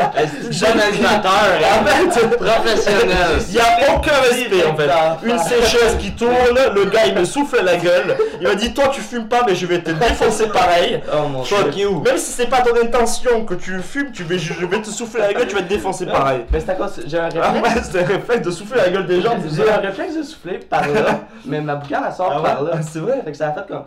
Jeune 0.50 0.80
animateur, 0.80 1.32
En 1.78 1.84
professionnel. 2.44 3.38
il 3.48 3.54
y 3.54 3.60
a 3.60 3.94
aucun 3.94 4.12
respect 4.12 4.64
en 4.66 4.76
fait. 4.76 5.26
Une 5.26 5.38
sécheuse 5.38 5.96
qui 5.98 6.12
tourne, 6.12 6.32
le 6.74 6.84
gars 6.86 7.06
il 7.06 7.14
me 7.14 7.24
souffle 7.24 7.62
la 7.64 7.76
gueule. 7.76 8.16
Il 8.40 8.48
m'a 8.48 8.54
dit 8.54 8.72
Toi 8.74 8.88
tu 8.88 9.00
fumes 9.00 9.28
pas, 9.28 9.42
mais 9.46 9.54
je 9.54 9.66
vais 9.66 9.80
te 9.80 9.90
défoncer 9.92 10.48
pareil. 10.48 11.00
Oh 11.12 11.28
mon 11.28 11.42
Toi, 11.42 11.64
dieu. 11.70 11.90
Même 12.04 12.16
si 12.16 12.32
c'est 12.32 12.48
pas 12.48 12.62
ton 12.62 12.74
intention 12.82 13.44
que 13.44 13.54
tu 13.54 13.78
fumes, 13.80 14.10
tu 14.12 14.24
vais, 14.24 14.38
je 14.38 14.64
vais 14.66 14.80
te 14.82 14.88
souffler 14.90 15.20
la 15.20 15.32
gueule, 15.34 15.46
tu 15.46 15.54
vas 15.54 15.62
te 15.62 15.68
défoncer 15.68 16.06
pareil. 16.06 16.44
Mais 16.50 16.60
c'est 16.60 16.70
à 16.70 16.74
cause, 16.74 17.00
j'ai 17.06 17.18
un 17.18 17.28
Ah 17.40 17.52
réflexe. 17.52 17.76
ouais, 17.76 17.82
c'est 17.92 18.00
un 18.02 18.06
réflexe 18.06 18.42
de 18.46 18.50
souffler 18.50 18.80
la 18.80 18.88
gueule 18.90 19.06
des 19.06 19.20
gens. 19.20 19.36
J'ai 19.54 19.70
un 19.70 19.76
réflexe 19.76 20.16
de 20.16 20.22
souffler 20.22 20.58
par 20.58 20.86
là, 20.88 21.20
mais 21.44 21.60
ma 21.60 21.76
boucane 21.76 22.04
elle 22.08 22.12
sort 22.14 22.32
Ah 22.38 22.42
par 22.42 22.62
là. 22.62 22.70
Ah, 22.74 22.82
c'est 22.82 22.98
vrai? 23.00 23.20
Fait 23.24 23.30
que 23.32 23.36
ça 23.36 23.48
a 23.48 23.52
fait 23.52 23.66
comme. 23.68 23.84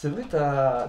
C'est 0.00 0.08
vrai, 0.08 0.22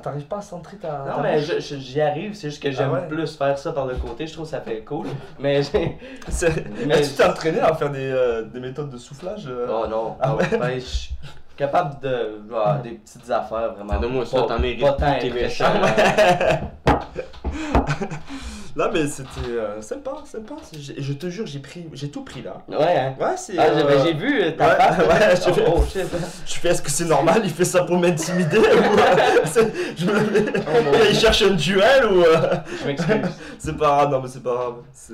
t'arrives 0.02 0.24
pas 0.24 0.38
à 0.38 0.42
centrer 0.42 0.78
ta. 0.78 1.00
Non, 1.00 1.16
ta 1.18 1.22
mais 1.22 1.42
j'y 1.42 2.00
arrive, 2.00 2.34
c'est 2.34 2.50
juste 2.50 2.64
que 2.64 2.72
j'aime 2.72 2.92
Ah 2.94 3.02
ouais? 3.02 3.08
plus 3.10 3.36
faire 3.36 3.60
ça 3.60 3.74
par 3.74 3.86
le 3.86 3.96
côté, 3.96 4.26
je 4.26 4.32
trouve 4.32 4.46
que 4.46 4.52
ça 4.52 4.62
fait 4.62 4.86
cool. 4.86 5.06
Mais 5.38 5.62
j'ai. 5.62 5.98
Mais- 6.88 7.02
tu 7.02 7.10
t'es 7.10 7.26
entraîné 7.26 7.60
à 7.60 7.74
faire 7.74 7.90
des, 7.90 8.10
euh, 8.10 8.44
des 8.44 8.62
méthodes 8.62 8.90
de 8.90 8.98
soufflage 8.98 9.48
euh? 9.50 9.68
Oh 9.70 9.86
non, 9.86 10.16
Ah 10.22 10.30
non, 10.30 10.36
ouais? 10.38 10.46
ben, 10.58 10.76
je 10.76 10.80
suis 10.86 11.14
capable 11.58 12.00
de. 12.02 12.40
voir 12.48 12.82
des 12.82 12.92
petites 12.92 13.30
affaires 13.30 13.74
vraiment. 13.74 13.96
Ah, 13.96 14.00
donne-moi 14.00 14.26
ça, 14.26 14.44
t'en 14.44 14.60
mérites 14.60 14.80
Pas 14.80 14.94
tant 14.94 15.08
Là, 18.76 18.90
mais 18.94 19.06
c'était 19.08 19.30
euh, 19.50 19.82
sympa, 19.82 20.12
sympa. 20.26 20.54
J'ai- 20.72 20.96
Je 21.02 21.14
te 21.14 21.30
jure, 21.30 21.46
j'ai 21.46 21.60
pris, 21.60 21.86
j'ai 21.94 22.10
tout 22.10 22.24
pris 22.24 22.42
là. 22.42 22.62
Ouais, 22.70 22.96
hein. 22.98 23.16
Ouais, 23.20 23.36
c'est. 23.36 23.58
Ah, 23.58 23.66
j'ai 23.74 23.82
euh, 23.82 23.84
ben, 23.84 24.04
j'ai 24.06 24.14
vu 24.14 24.42
euh, 24.42 24.52
ta 24.52 24.68
ouais, 24.70 24.76
face. 24.76 24.98
ouais, 25.48 25.50
oh, 25.50 25.52
j'ai- 25.56 25.66
oh, 25.68 25.84
shit. 25.92 26.08
Je 26.46 26.54
fais, 26.54 26.70
est-ce 26.70 26.82
que 26.82 26.90
c'est 26.90 27.06
normal 27.06 27.42
Il 27.44 27.50
fait 27.50 27.66
ça 27.66 27.84
pour 27.84 27.98
m'intimider 27.98 28.58
ou 28.60 28.64
euh, 28.64 29.16
c'est- 29.46 29.74
je 29.98 30.06
me... 30.06 30.14
mon 30.14 31.04
Il 31.10 31.16
cherche 31.16 31.42
un 31.42 31.52
duel 31.52 32.06
ou 32.06 32.24
euh, 32.24 32.56
Je 32.82 32.88
m'excuse. 32.88 33.16
C'est 33.60 33.76
pas 33.78 33.88
grave, 33.88 34.12
non 34.12 34.22
mais 34.22 34.30
c'est 34.30 34.44
pas 34.44 34.54
grave. 34.54 34.74
c'est- 34.94 35.14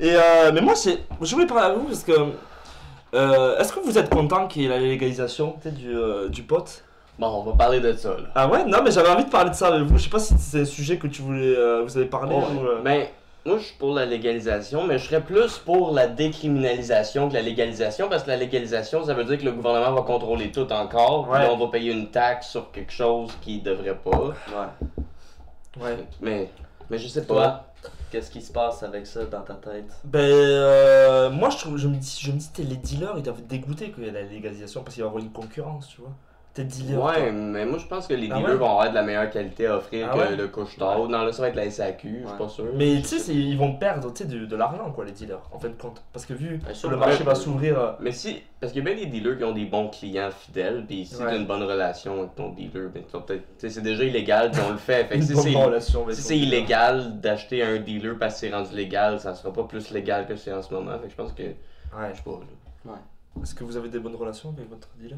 Et 0.00 0.14
euh, 0.14 0.52
mais 0.54 0.62
moi, 0.62 0.74
c'est- 0.74 1.00
je 1.20 1.34
voulais 1.34 1.46
parler 1.46 1.66
à 1.66 1.72
vous 1.74 1.84
parce 1.84 2.02
que 2.04 2.12
euh, 3.12 3.58
est-ce 3.58 3.72
que 3.72 3.80
vous 3.80 3.98
êtes 3.98 4.08
content 4.08 4.46
qu'il 4.46 4.62
y 4.62 4.64
ait 4.64 4.68
la 4.68 4.78
légalisation 4.78 5.56
tu 5.62 5.68
sais, 5.68 5.74
du, 5.74 5.94
euh, 5.94 6.28
du 6.28 6.42
pot? 6.44 6.82
Bon, 7.20 7.26
on 7.28 7.42
va 7.42 7.52
parler 7.52 7.80
de 7.80 7.92
ça, 7.92 8.10
là. 8.10 8.28
Ah 8.34 8.48
ouais, 8.48 8.64
non 8.64 8.78
mais 8.82 8.90
j'avais 8.90 9.10
envie 9.10 9.26
de 9.26 9.30
parler 9.30 9.50
de 9.50 9.54
ça 9.54 9.68
avec 9.68 9.82
vous. 9.86 9.98
Je 9.98 10.04
sais 10.04 10.08
pas 10.10 10.18
si 10.18 10.34
c'est 10.38 10.60
un 10.62 10.64
sujet 10.64 10.96
que 10.98 11.06
tu 11.06 11.20
voulais, 11.20 11.54
euh, 11.54 11.82
vous 11.84 11.94
avez 11.98 12.06
parlé 12.06 12.34
Oh, 12.34 12.40
ou, 12.60 12.64
euh, 12.66 12.80
Ben, 12.82 13.06
Moi, 13.44 13.58
je 13.58 13.64
suis 13.64 13.76
pour 13.76 13.92
la 13.94 14.06
légalisation, 14.06 14.84
mais 14.86 14.98
je 14.98 15.04
serais 15.06 15.20
plus 15.22 15.58
pour 15.58 15.92
la 15.92 16.06
décriminalisation 16.06 17.28
que 17.28 17.34
la 17.34 17.42
légalisation, 17.42 18.08
parce 18.08 18.22
que 18.22 18.28
la 18.30 18.36
légalisation, 18.36 19.04
ça 19.04 19.12
veut 19.14 19.24
dire 19.24 19.38
que 19.38 19.44
le 19.44 19.52
gouvernement 19.52 19.92
va 19.92 20.02
contrôler 20.02 20.50
tout 20.50 20.70
encore, 20.72 21.24
puis 21.24 21.32
Ouais. 21.32 21.40
là, 21.46 21.52
on 21.52 21.58
va 21.58 21.66
payer 21.68 21.92
une 21.92 22.10
taxe 22.10 22.48
sur 22.50 22.70
quelque 22.70 22.92
chose 22.92 23.30
qu'il 23.42 23.62
devrait 23.62 23.96
pas. 23.96 24.18
Ouais. 24.18 25.82
Ouais. 25.82 25.96
Mais, 26.22 26.50
mais 26.88 26.96
je 26.98 27.06
sais 27.08 27.26
pas. 27.26 27.66
Qu'est-ce 28.10 28.30
qui 28.30 28.40
se 28.42 28.50
passe 28.52 28.82
avec 28.82 29.06
ça 29.06 29.24
dans 29.24 29.42
ta 29.42 29.54
tête? 29.54 29.90
Ben, 30.04 30.18
euh, 30.20 31.30
moi, 31.30 31.48
je, 31.50 31.58
trouve, 31.58 31.76
je 31.76 31.86
me 31.86 31.94
dis, 31.96 32.18
je 32.22 32.32
me 32.32 32.36
dis 32.38 32.50
t'es 32.52 32.62
les 32.64 32.76
dealers, 32.76 33.12
ils 33.16 33.22
doivent 33.22 33.38
être 33.38 33.46
dégoûtés 33.46 33.90
qu'il 33.92 34.04
y 34.04 34.08
ait 34.08 34.10
la 34.10 34.22
légalisation 34.22 34.82
parce 34.82 34.94
qu'il 34.94 35.02
va 35.04 35.08
y 35.08 35.10
avoir 35.10 35.22
une 35.22 35.30
concurrence, 35.32 35.88
tu 35.88 36.00
vois. 36.00 36.10
T'es 36.52 36.64
dealer. 36.64 36.98
Ouais, 37.00 37.14
toi? 37.30 37.32
mais 37.32 37.64
moi 37.64 37.78
je 37.78 37.86
pense 37.86 38.08
que 38.08 38.14
les 38.14 38.28
Ah 38.28 38.36
dealers 38.38 38.50
ouais? 38.50 38.56
vont 38.56 38.70
avoir 38.70 38.90
de 38.90 38.94
la 38.96 39.02
meilleure 39.02 39.30
qualité 39.30 39.66
à 39.68 39.76
offrir 39.76 40.08
Ah 40.10 40.14
que 40.16 40.18
ouais? 40.20 40.36
le 40.36 40.48
couche-tard. 40.48 40.98
Non, 41.08 41.22
là 41.22 41.32
ça 41.32 41.42
va 41.42 41.48
être 41.48 41.54
la 41.54 41.70
SAQ, 41.70 42.08
je 42.08 42.16
suis 42.16 42.24
Ouais. 42.26 42.38
pas 42.38 42.48
sûr. 42.48 42.64
Mais 42.74 42.96
tu 43.02 43.18
sais, 43.20 43.32
ils 43.32 43.56
vont 43.56 43.74
perdre 43.76 44.12
tu 44.12 44.24
sais, 44.24 44.28
de, 44.28 44.46
de 44.46 44.56
l'argent, 44.56 44.90
quoi, 44.90 45.04
les 45.04 45.12
dealers, 45.12 45.40
en 45.52 45.60
fin 45.60 45.68
de 45.68 45.74
compte. 45.74 46.02
Parce 46.12 46.26
que 46.26 46.34
vu 46.34 46.58
que 46.58 46.86
le 46.88 46.94
ouais. 46.94 46.96
marché 46.98 47.22
va 47.22 47.36
s'ouvrir. 47.36 47.78
euh, 47.78 47.92
Mais 48.00 48.10
si, 48.10 48.42
parce 48.58 48.72
qu'il 48.72 48.84
y 48.84 48.88
a 48.90 48.92
bien 48.92 49.00
des 49.04 49.08
dealers 49.10 49.38
qui 49.38 49.44
ont 49.44 49.52
des 49.52 49.64
bons 49.66 49.88
clients 49.90 50.30
fidèles, 50.32 50.84
puis 50.88 51.06
si 51.06 51.14
Ouais. 51.16 51.26
t'as 51.26 51.36
une 51.36 51.46
bonne 51.46 51.62
relation 51.62 52.18
avec 52.18 52.34
ton 52.34 52.48
dealer, 52.50 52.88
ben 52.92 53.04
c'est 53.58 53.80
déjà 53.82 54.02
illégal, 54.02 54.50
puis 54.50 54.60
on 54.68 54.72
le 54.72 54.76
fait. 54.78 55.04
Fait 55.08 55.18
que 55.20 55.24
si 55.24 55.34
bonne 55.34 55.78
c'est 55.80 56.14
si 56.14 56.42
illégal 56.42 57.20
d'acheter 57.20 57.62
un 57.62 57.78
dealer 57.78 58.18
parce 58.18 58.34
que 58.34 58.40
c'est 58.40 58.52
rendu 58.52 58.74
légal, 58.74 59.20
ça 59.20 59.36
sera 59.36 59.52
pas 59.52 59.62
plus 59.62 59.92
légal 59.92 60.26
que 60.26 60.34
c'est 60.34 60.52
en 60.52 60.62
ce 60.62 60.74
moment. 60.74 60.98
Fait 60.98 61.06
que 61.06 61.10
je 61.12 61.16
pense 61.16 61.32
que. 61.32 61.42
Ouais. 61.44 62.10
Je 62.12 62.16
sais 62.16 62.22
pas. 62.24 62.40
là. 62.86 62.92
Est-ce 63.40 63.54
que 63.54 63.62
vous 63.62 63.76
avez 63.76 63.88
des 63.88 64.00
bonnes 64.00 64.16
relations 64.16 64.48
avec 64.50 64.68
votre 64.68 64.88
dealer? 64.98 65.16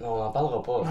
Non, 0.00 0.14
on 0.14 0.22
en 0.22 0.30
parlera 0.30 0.62
pas. 0.62 0.82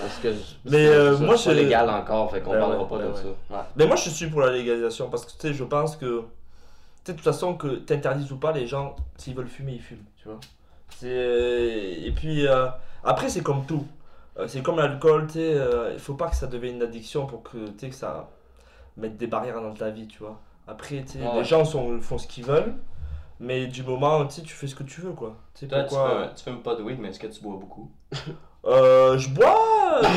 parce 0.00 0.18
que. 0.22 0.34
Mais, 0.64 0.86
euh, 0.86 1.18
moi, 1.18 1.36
légal 1.52 1.90
encore, 1.90 2.30
fait 2.30 2.40
qu'on 2.40 2.52
Ben 2.52 2.60
parlera 2.60 2.82
ouais, 2.82 2.88
pas 2.88 2.98
ben 2.98 3.04
de 3.06 3.10
ouais. 3.10 3.34
ça. 3.50 3.66
Mais 3.76 3.86
moi, 3.86 3.96
je 3.96 4.08
suis 4.08 4.28
pour 4.28 4.40
la 4.40 4.52
légalisation 4.52 5.10
parce 5.10 5.26
que 5.26 5.32
tu 5.32 5.48
sais, 5.48 5.52
je 5.52 5.64
pense 5.64 5.96
que. 5.96 6.20
Tu 6.20 6.26
sais, 7.04 7.12
de 7.12 7.16
toute 7.18 7.24
façon, 7.24 7.54
que 7.54 7.76
t'interdises 7.76 8.32
ou 8.32 8.36
pas, 8.36 8.52
les 8.52 8.66
gens, 8.66 8.96
s'ils 9.16 9.34
veulent 9.34 9.48
fumer, 9.48 9.72
ils 9.72 9.82
fument, 9.82 10.04
tu 10.16 10.28
vois. 10.28 10.38
Et 11.02 12.12
puis, 12.14 12.46
euh, 12.46 12.66
après, 13.04 13.28
c'est 13.28 13.42
comme 13.42 13.64
tout. 13.64 13.86
Euh, 14.38 14.46
c'est 14.48 14.62
comme 14.62 14.76
l'alcool, 14.76 15.26
tu 15.26 15.34
sais, 15.34 15.54
euh, 15.54 15.92
il 15.92 15.98
faut 15.98 16.14
pas 16.14 16.28
que 16.28 16.36
ça 16.36 16.46
devienne 16.46 16.76
une 16.76 16.82
addiction 16.82 17.26
pour 17.26 17.42
que, 17.42 17.66
tu 17.66 17.78
sais, 17.78 17.88
que 17.88 17.94
ça 17.94 18.28
mette 18.96 19.16
des 19.16 19.26
barrières 19.26 19.60
dans 19.60 19.74
ta 19.74 19.90
vie, 19.90 20.06
tu 20.06 20.18
vois. 20.18 20.38
Après, 20.68 21.02
tu 21.02 21.18
sais, 21.18 21.18
Ah 21.24 21.36
les 21.36 21.44
gens 21.44 21.64
sont, 21.64 22.00
font 22.00 22.18
ce 22.18 22.26
qu'ils 22.26 22.44
veulent, 22.44 22.74
mais 23.40 23.66
du 23.66 23.82
moment, 23.82 24.24
tu 24.26 24.36
sais, 24.36 24.42
tu 24.42 24.54
fais 24.54 24.66
ce 24.68 24.74
que 24.76 24.82
tu 24.84 25.00
veux, 25.00 25.12
quoi. 25.12 25.34
Tu 25.54 25.60
sais, 25.60 25.66
Toi, 25.68 25.82
tu, 25.82 25.88
pourquoi. 25.88 26.10
fumes, 26.26 26.30
tu 26.36 26.44
fumes 26.44 26.62
pas 26.62 26.74
de 26.76 26.82
weed, 26.82 26.98
mais 27.00 27.08
est-ce 27.08 27.18
que 27.18 27.26
tu 27.26 27.40
bois 27.42 27.56
beaucoup? 27.58 27.90
Euh, 28.66 29.16
je 29.16 29.30
bois 29.30 29.58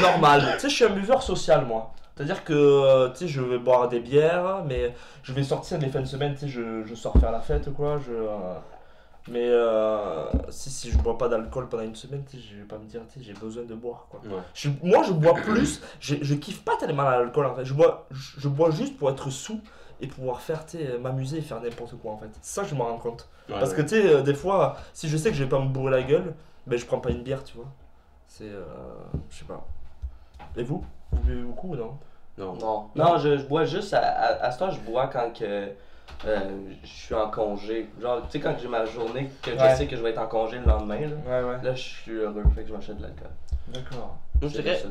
normal. 0.01 0.41
tu 0.55 0.59
sais, 0.59 0.69
je 0.69 0.75
suis 0.75 0.83
un 0.83 0.89
buveur 0.89 1.23
social, 1.23 1.65
moi. 1.65 1.93
C'est-à-dire 2.13 2.43
que, 2.43 2.51
euh, 2.51 3.07
tu 3.11 3.19
sais, 3.19 3.27
je 3.29 3.39
vais 3.41 3.57
boire 3.57 3.87
des 3.87 4.01
bières, 4.01 4.65
mais 4.67 4.93
je 5.23 5.31
vais 5.31 5.43
sortir 5.43 5.79
les 5.79 5.87
fins 5.87 6.01
de 6.01 6.05
semaine, 6.05 6.33
tu 6.33 6.41
sais, 6.41 6.47
je, 6.49 6.83
je 6.83 6.93
sors 6.93 7.17
faire 7.17 7.31
la 7.31 7.39
fête, 7.39 7.73
quoi. 7.73 7.99
Je, 8.05 8.11
euh, 8.11 8.55
mais 9.29 9.47
euh, 9.47 10.25
si, 10.49 10.69
si 10.69 10.91
je 10.91 10.97
bois 10.97 11.17
pas 11.17 11.29
d'alcool 11.29 11.69
pendant 11.69 11.83
une 11.83 11.95
semaine, 11.95 12.25
je 12.33 12.57
vais 12.57 12.65
pas 12.67 12.77
me 12.77 12.83
dire, 12.85 12.99
j'ai 13.21 13.31
besoin 13.31 13.63
de 13.63 13.75
boire, 13.75 14.07
quoi. 14.09 14.19
Ouais. 14.25 14.41
Je- 14.53 14.69
moi, 14.83 15.03
je 15.03 15.13
bois 15.13 15.35
plus, 15.35 15.81
je, 16.01 16.15
je 16.21 16.35
kiffe 16.35 16.63
pas 16.65 16.75
tellement 16.75 17.03
l'alcool, 17.03 17.45
en 17.45 17.55
fait. 17.55 17.63
Je 17.63 17.73
bois, 17.73 18.07
je, 18.11 18.41
je 18.41 18.47
bois 18.49 18.71
juste 18.71 18.97
pour 18.97 19.09
être 19.09 19.29
sous 19.29 19.61
et 20.01 20.07
pouvoir 20.07 20.41
faire, 20.41 20.65
tu 20.65 20.77
sais, 20.77 20.97
m'amuser 20.97 21.37
et 21.37 21.41
faire 21.41 21.61
n'importe 21.61 21.95
quoi, 22.01 22.11
en 22.13 22.17
fait. 22.17 22.29
C'est 22.41 22.55
ça 22.55 22.63
que 22.63 22.69
je 22.69 22.75
me 22.75 22.81
rends 22.81 22.97
compte. 22.97 23.27
Ouais, 23.49 23.55
Parce 23.59 23.73
que 23.73 23.81
tu 23.81 23.89
sais, 23.89 24.07
euh, 24.07 24.21
des 24.21 24.33
fois, 24.33 24.77
si 24.93 25.07
je 25.09 25.17
sais 25.17 25.29
que 25.29 25.35
je 25.35 25.43
vais 25.43 25.49
pas 25.49 25.59
me 25.59 25.67
bourrer 25.69 25.91
la 25.91 26.03
gueule, 26.03 26.33
ben 26.67 26.77
je 26.79 26.85
prends 26.85 26.99
pas 26.99 27.09
une 27.11 27.23
bière, 27.23 27.43
tu 27.43 27.57
vois. 27.57 27.67
C'est. 28.27 28.45
Euh, 28.49 28.63
je 29.29 29.37
sais 29.39 29.45
pas. 29.45 29.65
Et 30.55 30.63
vous? 30.63 30.83
Vous 31.11 31.19
buvez 31.21 31.41
beaucoup 31.43 31.73
ou 31.73 31.75
non? 31.75 31.97
Non. 32.37 32.53
Non. 32.55 32.89
Non, 32.95 33.17
je, 33.17 33.37
je 33.37 33.43
bois 33.45 33.65
juste. 33.65 33.93
À, 33.93 33.99
à, 33.99 34.45
à 34.45 34.51
ce 34.51 34.59
temps, 34.59 34.71
je 34.71 34.79
bois 34.79 35.07
quand 35.07 35.31
que, 35.37 35.69
euh, 36.25 36.49
je 36.83 36.87
suis 36.87 37.13
en 37.15 37.29
congé. 37.29 37.89
Genre, 38.01 38.21
tu 38.23 38.31
sais, 38.31 38.39
quand 38.39 38.55
j'ai 38.59 38.67
ma 38.67 38.85
journée, 38.85 39.29
que 39.41 39.51
Ouais. 39.51 39.69
je 39.71 39.75
sais 39.75 39.87
que 39.87 39.95
je 39.95 40.01
vais 40.01 40.09
être 40.11 40.21
en 40.21 40.27
congé 40.27 40.57
le 40.59 40.65
lendemain, 40.65 40.99
là, 41.01 41.07
Ouais, 41.43 41.49
ouais. 41.49 41.63
là 41.63 41.75
je 41.75 41.81
suis 41.81 42.11
heureux, 42.13 42.43
fait 42.55 42.63
que 42.63 42.69
je 42.69 42.73
m'achète 42.73 42.97
de 42.97 43.03
l'alcool. 43.03 43.29
D'accord. 43.67 44.17
Moi 44.41 44.49
je 44.49 44.61
dirais. 44.61 44.81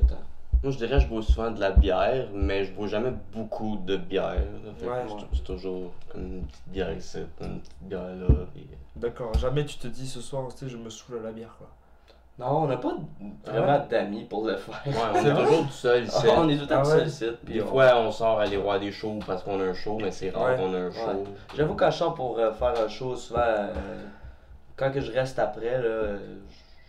Moi, 0.62 0.70
je 0.72 0.78
dirais 0.78 1.00
je 1.00 1.08
bois 1.08 1.22
souvent 1.22 1.50
de 1.50 1.58
la 1.60 1.72
bière, 1.72 2.28
mais 2.32 2.64
je 2.64 2.72
bois 2.72 2.86
jamais 2.86 3.12
beaucoup 3.32 3.78
de 3.84 3.96
bière. 3.96 4.36
que 4.80 4.86
Ouais. 4.86 5.04
c'est- 5.32 5.42
toujours 5.44 5.90
comme 6.10 6.22
une 6.22 6.42
petite 6.44 6.68
bière 6.68 6.92
ici, 6.92 7.18
une 7.40 7.60
petite 7.60 7.74
bière 7.82 8.00
là. 8.16 8.26
puis- 8.54 8.66
D'accord. 8.96 9.34
Jamais 9.38 9.64
tu 9.64 9.76
te 9.78 9.88
dis 9.88 10.06
ce 10.06 10.20
soir, 10.20 10.46
tu 10.50 10.58
sais, 10.64 10.68
je 10.68 10.76
me 10.76 10.88
saoule 10.88 11.18
à 11.18 11.22
la 11.24 11.32
bière, 11.32 11.54
quoi. 11.58 11.66
Non, 12.38 12.62
on 12.62 12.66
n'a 12.66 12.76
pas 12.78 12.94
vraiment 13.44 13.84
d'amis 13.90 14.24
pour 14.24 14.46
le 14.46 14.56
faire. 14.56 14.80
Ouais, 14.86 14.92
on 14.92 15.14
C'est 15.22 15.28
est 15.28 15.34
toujours 15.34 15.62
tout 15.66 15.72
seul 15.72 16.04
ici. 16.04 16.26
on 16.28 16.48
est 16.48 16.54
tout 16.56 16.60
le 16.62 16.66
temps 16.66 16.74
Ah 16.78 16.82
tout 16.82 16.90
seul 16.90 17.06
ici. 17.08 17.26
puis 17.44 17.54
Des 17.54 17.62
on- 17.62 17.66
fois, 17.66 17.96
on 17.98 18.10
sort 18.10 18.38
aller 18.40 18.56
voir 18.56 18.78
des 18.80 18.90
shows 18.92 19.18
parce 19.26 19.42
qu'on 19.42 19.60
a 19.60 19.64
un 19.64 19.74
show, 19.74 19.98
mais 20.00 20.10
c'est 20.10 20.30
rare 20.30 20.50
Ouais. 20.50 20.56
qu'on 20.56 20.72
a 20.74 20.78
un 20.78 20.90
show. 20.90 21.24
J'avoue, 21.56 21.74
quand 21.74 21.90
je 21.90 21.96
sors 21.98 22.14
pour 22.14 22.38
euh, 22.38 22.52
faire 22.52 22.72
un 22.84 22.88
show, 22.88 23.14
souvent, 23.16 23.40
euh, 23.40 23.74
quand 24.76 24.90
que 24.92 25.00
je 25.00 25.12
reste 25.12 25.38
après, 25.38 25.78
là, 25.78 25.84
euh, 25.84 26.18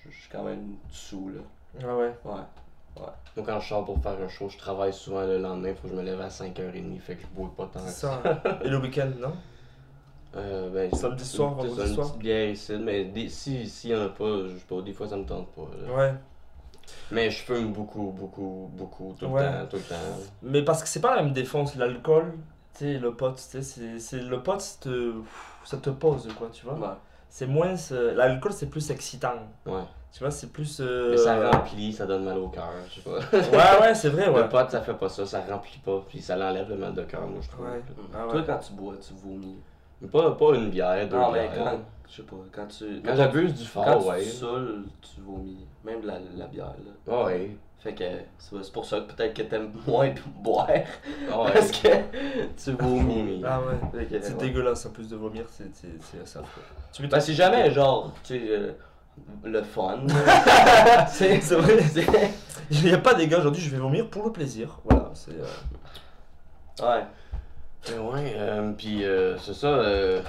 je 0.05 0.09
je 0.12 0.15
suis 0.21 0.29
quand 0.29 0.43
même 0.43 0.75
sous, 0.89 1.29
là. 1.29 1.41
Ah 1.88 1.95
ouais? 1.97 2.13
Ouais. 2.23 2.41
Moi, 2.95 3.45
quand 3.45 3.60
je 3.60 3.67
sors 3.69 3.84
pour 3.86 3.99
faire 4.01 4.17
un 4.23 4.27
show, 4.29 4.47
je 4.49 4.58
travaille 4.58 4.93
souvent 4.93 5.21
le 5.25 5.38
lendemain, 5.39 5.73
faut 5.73 5.88
que 5.88 5.93
je 5.93 5.97
me 5.99 6.03
lève 6.03 6.21
à 6.21 6.27
5h30, 6.29 6.99
fait 6.99 7.15
que 7.15 7.21
je 7.23 7.27
bois 7.27 7.51
pas 7.58 7.67
tant 7.73 7.86
ça. 7.88 8.21
Et 8.63 8.69
le 8.69 8.77
week-end, 8.77 9.10
non? 9.19 9.34
Euh, 10.36 10.69
ben, 10.69 10.91
Samedi 10.95 11.23
soir, 11.25 11.53
vendredi 11.56 11.93
soir? 11.93 12.15
bière 12.17 12.49
ici, 12.49 12.73
mais 12.79 13.06
des- 13.06 13.29
si 13.29 13.67
s'il 13.69 13.91
y 13.91 13.95
en 13.95 14.01
a 14.06 14.10
pas, 14.10 14.47
je 14.47 14.56
sais 14.58 14.65
pas, 14.67 14.82
des 14.82 14.91
fois 14.93 15.08
ça 15.08 15.15
me 15.17 15.25
tente 15.25 15.47
pas. 15.49 15.62
là. 15.86 15.93
Ouais. 15.93 16.13
Mais 17.12 17.29
je 17.29 17.43
fume 17.43 17.71
beaucoup, 17.71 18.12
beaucoup, 18.17 18.69
beaucoup, 18.73 19.15
tout 19.19 19.27
Ouais. 19.27 19.43
le 19.43 19.47
temps, 19.62 19.65
tout 19.69 19.75
le 19.77 19.82
temps. 19.84 19.95
Mais 20.41 20.63
parce 20.63 20.82
que 20.82 20.89
c'est 20.89 21.01
pas 21.01 21.15
la 21.15 21.21
même 21.23 21.34
défense. 21.34 21.75
L'alcool, 21.75 22.34
tu 22.73 22.79
sais, 22.79 22.93
le 22.99 23.13
pote, 23.13 23.36
tu 23.36 23.62
sais, 23.63 23.99
c'est- 23.99 24.17
le 24.21 24.41
pote, 24.41 24.62
ça 24.62 24.77
te, 24.82 25.13
ça 25.65 25.77
te 25.77 25.89
pose, 25.91 26.27
quoi, 26.38 26.49
tu 26.51 26.65
vois? 26.65 26.75
Ouais. 26.75 26.95
C'est 27.29 27.47
moins. 27.47 27.77
ce- 27.77 28.13
L'alcool, 28.15 28.53
c'est 28.53 28.67
plus 28.69 28.89
excitant. 28.91 29.34
Ouais. 29.67 29.84
Tu 30.13 30.19
vois, 30.19 30.30
c'est 30.30 30.52
plus. 30.52 30.80
euh, 30.80 31.10
Mais 31.12 31.17
ça 31.17 31.49
remplit, 31.49 31.91
ça 31.91 32.06
donne 32.06 32.23
mal 32.23 32.38
au 32.38 32.47
cœur, 32.49 32.69
je 32.88 32.95
sais 32.95 33.02
pas. 33.02 33.17
Ouais, 33.80 33.82
ouais, 33.82 33.95
c'est 33.95 34.10
vrai, 34.10 34.30
ouais. 34.30 34.43
Le 34.43 34.49
pote, 34.49 34.69
ça 34.69 34.82
fait 34.82 34.93
pas 34.93 35.10
ça, 35.10 35.26
ça 35.26 35.41
remplit 35.49 35.80
pas, 35.84 36.04
puis 36.08 36.21
ça 36.21 36.36
l'enlève 36.36 36.69
le 36.69 36.78
mal 36.78 36.93
de 36.93 37.02
cœur, 37.02 37.21
moi 37.21 37.39
je 37.41 37.49
trouve. 37.49 37.65
Ouais. 37.65 37.82
Ah 38.13 38.28
Toi, 38.30 38.43
quand 38.45 38.60
tu 38.60 38.73
bois, 38.73 38.93
tu 39.06 39.13
vomis? 39.15 39.56
Mais 40.02 40.08
pas, 40.08 40.32
pas 40.36 40.54
une 40.56 40.69
bière, 40.69 41.08
deux 41.10 41.15
Non, 41.17 41.32
mais 41.32 41.47
bières. 41.49 41.63
quand, 41.63 41.80
je 42.10 42.15
sais 42.17 42.21
pas, 42.23 42.36
quand 42.52 42.67
tu. 42.67 43.02
Quand 43.04 43.15
j'abuse 43.15 43.54
du 43.56 43.63
Quand 43.73 43.84
fort, 43.86 44.04
tu 44.04 44.10
ouais. 44.10 44.19
te 44.19 44.26
saoules, 44.30 44.84
tu 45.02 45.21
vomis. 45.21 45.65
Même 45.84 46.02
de 46.02 46.08
la, 46.08 46.19
la 46.38 46.45
bière, 46.45 46.65
là. 46.86 46.91
Ah 47.12 47.23
ouais. 47.26 47.58
Fait 47.80 47.93
que 47.95 48.04
c'est 48.38 48.56
c'est 48.63 48.71
pour 48.71 48.86
ça 48.86 48.99
que 49.02 49.12
peut-être 49.13 49.34
que 49.34 49.41
t'aimes 49.41 49.71
moins 49.88 50.13
boire. 50.43 50.67
Ah 51.32 51.41
ouais. 51.41 51.52
Parce 51.54 51.71
que 51.71 51.88
tu 52.63 52.71
vomis. 52.73 53.41
Ah 53.45 53.60
ouais. 53.62 54.08
C'est 54.10 54.30
ouais. 54.30 54.34
dégueulasse 54.39 54.86
en 54.86 54.91
plus 54.91 55.10
de 55.10 55.15
vomir, 55.15 55.45
c'est 55.49 55.73
c'est- 55.76 55.88
c'est 55.99 56.26
ça. 56.28 56.41
Tu 56.93 57.06
Ben, 57.08 57.19
c'est 57.19 57.34
jamais 57.34 57.71
genre, 57.71 58.13
tu 58.23 58.38
sais, 58.39 58.45
euh, 58.49 58.71
le 59.43 59.62
fun. 59.63 59.99
c'est 61.08 61.41
C'est 61.41 61.56
vrai. 61.56 61.78
Il 62.71 62.84
n'y 62.86 62.93
a 62.93 62.97
pas 62.97 63.13
des 63.13 63.28
gars 63.28 63.39
aujourd'hui, 63.39 63.62
je 63.62 63.69
vais 63.69 63.78
vomir 63.78 64.10
pour 64.10 64.26
le 64.26 64.32
plaisir. 64.32 64.80
Voilà, 64.89 65.12
c'est. 65.13 65.32
euh, 65.32 65.45
Ouais. 66.86 67.04
Ouais, 67.99 68.34
euh, 68.38 68.71
puis 68.78 69.04
euh, 69.04 69.38
c'est 69.38 69.54
ça. 69.54 69.67
euh, 69.67 70.21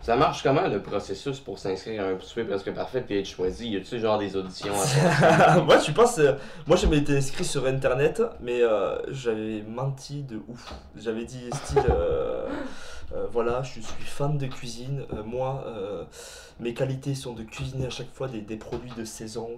ça 0.00 0.16
marche 0.16 0.42
comment 0.42 0.66
le 0.66 0.80
processus 0.80 1.38
pour 1.40 1.58
s'inscrire 1.58 2.02
à 2.02 2.06
un 2.06 2.18
souper? 2.20 2.44
Presque 2.44 2.72
parfait 2.72 3.02
puis 3.02 3.18
être 3.18 3.26
choisi? 3.28 3.68
Y 3.70 3.76
a-tu 3.76 4.00
genre 4.00 4.18
des 4.18 4.34
auditions 4.36 4.72
à 5.20 5.58
moi, 5.66 5.76
tu 5.78 5.92
penses. 5.92 6.18
euh, 6.18 6.32
moi, 6.66 6.76
je 6.76 6.86
m'étais 6.86 7.16
inscrit 7.18 7.44
sur 7.44 7.66
internet, 7.66 8.22
mais 8.40 8.62
euh, 8.62 8.96
j'avais 9.08 9.62
menti 9.68 10.22
de 10.22 10.40
ouf. 10.48 10.72
J'avais 10.96 11.24
dit 11.24 11.50
style. 11.52 11.82
Euh, 13.14 13.26
voilà, 13.30 13.62
je 13.62 13.80
suis 13.80 13.82
fan 13.82 14.36
de 14.36 14.46
cuisine. 14.46 15.04
euh, 15.12 15.22
moi, 15.22 15.64
euh, 15.66 16.04
mes 16.60 16.74
qualités 16.74 17.14
sont 17.14 17.32
de 17.32 17.42
cuisiner 17.42 17.86
à 17.86 17.90
chaque 17.90 18.12
fois 18.12 18.28
des, 18.28 18.56
produits 18.56 18.92
de 18.96 19.04
saison. 19.04 19.48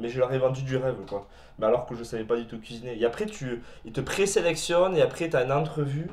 mais 0.00 0.08
je 0.08 0.18
leur 0.18 0.32
ai 0.32 0.38
vendu 0.38 0.62
du 0.62 0.76
rêve, 0.76 0.96
quoi. 1.08 1.28
Mais 1.58 1.66
alors 1.66 1.86
que 1.86 1.94
je 1.94 2.04
savais 2.04 2.24
pas 2.24 2.36
du 2.36 2.46
tout 2.46 2.58
cuisiner. 2.58 2.98
Et 2.98 3.04
après, 3.04 3.26
tu, 3.26 3.62
ils 3.84 3.92
te 3.92 4.00
présélectionnent 4.00 4.96
et 4.96 5.02
après, 5.02 5.30
tu 5.30 5.36
as 5.36 5.44
une 5.44 5.52
entrevue 5.52 6.08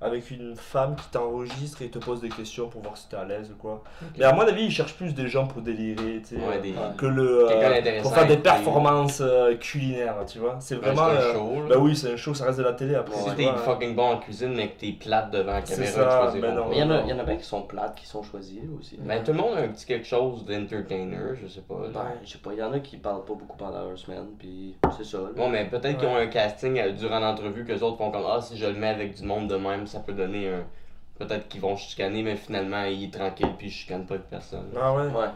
avec 0.00 0.30
une 0.30 0.54
femme 0.54 0.94
qui 0.96 1.08
t'enregistre 1.10 1.82
et 1.82 1.88
te 1.88 1.98
pose 1.98 2.20
des 2.20 2.28
questions 2.28 2.68
pour 2.68 2.82
voir 2.82 2.96
si 2.96 3.08
t'es 3.08 3.16
à 3.16 3.24
l'aise 3.24 3.50
ou 3.50 3.56
quoi. 3.60 3.82
Mais 4.16 4.24
à 4.24 4.32
mon 4.32 4.42
avis, 4.42 4.64
ils 4.66 4.70
cherchent 4.70 4.94
plus 4.94 5.14
des 5.14 5.26
gens 5.28 5.46
pour 5.46 5.60
délirer, 5.62 6.20
tu 6.22 6.36
sais. 6.36 6.36
Ouais, 6.36 6.58
des. 6.60 6.70
Ouais. 6.70 6.76
que 6.96 7.06
le 7.06 7.44
euh, 7.44 7.48
Quelqu'un 7.48 7.70
d'intéressant 7.70 8.02
pour 8.08 8.14
faire 8.18 8.26
des 8.28 8.36
performances 8.36 9.20
euh, 9.20 9.56
culinaires, 9.56 10.16
tu 10.26 10.38
vois. 10.38 10.56
C'est 10.60 10.76
Ben, 10.80 10.92
vraiment. 10.92 11.08
c'est 11.20 11.36
un 11.36 11.64
euh, 11.64 11.68
bah 11.68 11.76
oui, 11.78 11.96
c'est 11.96 12.12
un 12.12 12.16
show, 12.16 12.32
ça 12.34 12.44
reste 12.46 12.58
de 12.58 12.64
la 12.64 12.72
télé 12.74 12.94
après. 12.94 13.16
Si 13.16 13.30
tu 13.30 13.36
t'es 13.36 13.48
fucking 13.64 13.94
bon 13.96 14.12
en 14.12 14.18
cuisine 14.18 14.54
mais 14.54 14.68
que 14.68 14.78
t'es 14.80 14.92
plate 14.92 15.30
devant 15.32 15.52
la 15.52 15.64
C'est 15.66 15.74
caméra, 15.74 15.92
ça, 15.92 16.04
tu 16.04 16.22
choisiras 16.22 16.48
ben 16.48 16.54
non. 16.54 16.66
Mais 16.70 16.76
il 16.76 16.80
y, 16.80 16.82
en 16.84 16.90
a- 16.90 17.02
y 17.02 17.12
en 17.12 17.18
a 17.18 17.24
bien 17.24 17.36
qui 17.36 17.44
sont 17.44 17.62
plates, 17.62 17.96
qui 17.96 18.06
sont 18.06 18.22
choisis 18.22 18.60
aussi. 18.78 18.98
Ben, 19.00 19.22
tout 19.24 19.32
le 19.32 19.38
monde 19.38 19.54
a 19.56 19.60
un 19.62 19.68
petit 19.68 19.86
quelque 19.86 20.06
chose 20.06 20.44
d'entertainer, 20.44 21.34
je 21.42 21.48
sais 21.48 21.62
pas. 21.62 21.74
là. 21.74 21.88
Ben, 21.92 22.06
je 22.24 22.30
sais 22.30 22.38
pas, 22.38 22.50
il 22.52 22.58
y 22.58 22.62
en 22.62 22.72
a 22.72 22.78
qui 22.80 22.96
parlent 22.98 23.24
pas 23.24 23.34
beaucoup 23.34 23.56
pendant 23.56 23.84
leur 23.88 23.98
semaine, 23.98 24.26
puis 24.38 24.76
c'est 24.96 25.04
ça. 25.04 25.18
là. 25.18 25.24
Bon, 25.36 25.48
mais 25.48 25.64
peut-être 25.64 25.98
qu'ils 25.98 26.08
ont 26.08 26.16
un 26.16 26.26
casting 26.28 26.78
euh, 26.78 26.92
durant 26.92 27.18
l'entrevue 27.18 27.64
que 27.64 27.72
les 27.72 27.82
autres 27.82 27.96
font 27.98 28.10
comme 28.10 28.22
Ah, 28.28 28.40
si 28.40 28.56
je 28.56 28.66
le 28.66 28.74
mets 28.74 28.88
avec 28.88 29.14
du 29.14 29.24
monde 29.24 29.48
de 29.48 29.56
même, 29.56 29.86
ça 29.88 30.00
peut 30.00 30.12
donner 30.12 30.48
un. 30.52 30.64
Peut-être 31.18 31.48
qu'ils 31.48 31.60
vont 31.60 31.76
chicaner, 31.76 32.22
mais 32.22 32.36
finalement, 32.36 32.84
il 32.84 33.04
est 33.04 33.12
tranquille 33.14 33.54
puis 33.58 33.70
je 33.70 33.78
chicane 33.78 34.06
pas 34.06 34.18
de 34.18 34.22
personne. 34.22 34.70
Ah 34.80 34.94
ouais? 34.94 35.08
Ouais. 35.08 35.30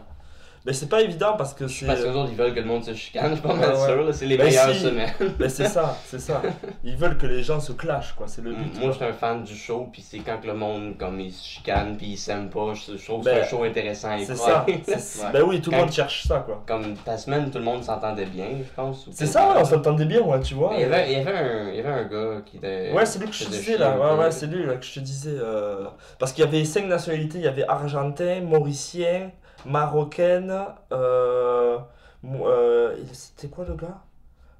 Mais 0.65 0.71
c'est 0.71 0.87
pas 0.87 1.01
évident 1.01 1.33
parce 1.37 1.53
que 1.53 1.67
c'est. 1.67 1.85
Parce 1.85 1.99
que 2.01 2.07
les 2.07 2.15
autres, 2.15 2.29
ils 2.31 2.37
veulent 2.37 2.53
que 2.53 2.59
le 2.61 2.65
monde 2.65 2.85
se 2.85 2.93
chicane, 2.93 3.31
je 3.31 3.33
suis 3.35 3.41
pas 3.41 3.53
mal 3.53 3.75
sûr. 3.75 4.09
C'est 4.13 4.25
les 4.25 4.37
Ben, 4.37 4.45
meilleures 4.45 4.69
si. 4.73 4.79
semaines. 4.79 5.11
Mais 5.37 5.49
c'est 5.49 5.67
ça, 5.67 5.97
c'est 6.05 6.19
ça. 6.19 6.41
Ils 6.85 6.95
veulent 6.95 7.17
que 7.17 7.25
les 7.25 7.43
gens 7.43 7.59
se 7.59 7.73
clashent, 7.73 8.13
quoi. 8.13 8.27
C'est 8.29 8.41
le 8.41 8.53
but. 8.53 8.79
Moi, 8.79 8.91
je 8.91 8.95
suis 8.95 9.03
un 9.05 9.11
fan 9.11 9.43
du 9.43 9.55
show, 9.55 9.89
puis 9.91 10.01
c'est 10.01 10.19
quand 10.19 10.37
que 10.41 10.47
le 10.47 10.53
monde, 10.53 10.95
comme, 10.97 11.19
il 11.19 11.33
se 11.33 11.43
chicane, 11.45 11.97
puis 11.97 12.11
il 12.11 12.17
s'aime 12.17 12.49
pas, 12.49 12.73
je 12.73 12.93
trouve 13.03 13.23
Ben, 13.25 13.35
c'est 13.35 13.41
un 13.41 13.47
show 13.49 13.63
intéressant 13.63 14.11
à 14.11 14.19
C'est 14.19 14.35
ça. 14.37 14.65
Ouais. 14.65 15.31
Ben 15.33 15.41
oui, 15.43 15.59
tout 15.61 15.69
le 15.71 15.77
monde 15.77 15.91
cherche 15.91 16.23
ça, 16.27 16.39
quoi. 16.39 16.63
Comme 16.65 16.93
ta 16.95 17.17
semaine, 17.17 17.51
tout 17.51 17.57
le 17.57 17.65
monde 17.65 17.83
s'entendait 17.83 18.25
bien, 18.25 18.45
je 18.59 18.73
pense. 18.73 19.09
C'est 19.11 19.25
ça, 19.25 19.49
ouais, 19.49 19.55
on 19.59 19.65
s'entendait 19.65 20.05
bien, 20.05 20.21
ouais, 20.21 20.39
tu 20.39 20.53
vois. 20.53 20.71
Il 20.75 20.81
y, 20.81 20.83
avait, 20.85 21.11
il, 21.11 21.17
y 21.17 21.21
avait 21.27 21.37
un, 21.37 21.69
il 21.71 21.75
y 21.75 21.79
avait 21.79 21.89
un 21.89 22.03
gars 22.05 22.41
qui 22.45 22.57
était. 22.57 22.91
Ouais, 22.93 23.05
c'est 23.05 23.19
lui 23.19 23.27
que 23.27 23.35
je 23.35 23.43
te 23.45 23.49
disais 23.49 23.77
là, 23.77 23.97
ouais, 23.97 24.17
ouais, 24.23 24.31
c'est 24.31 24.47
lui 24.47 24.65
là 24.65 24.75
que 24.75 24.85
je 24.85 24.93
te 24.93 24.99
disais. 25.01 25.35
euh, 25.37 25.87
Parce 26.19 26.31
qu'il 26.31 26.45
y 26.45 26.47
avait 26.47 26.63
cinq 26.63 26.85
nationalités, 26.85 27.39
il 27.39 27.43
y 27.43 27.47
avait 27.49 27.65
argentin, 27.67 28.39
mauricien, 28.41 29.31
marocaine, 29.65 30.53
euh... 30.91 31.79
euh, 32.25 32.95
C'était 33.13 33.47
quoi 33.49 33.65
le 33.65 33.75
gars? 33.75 34.01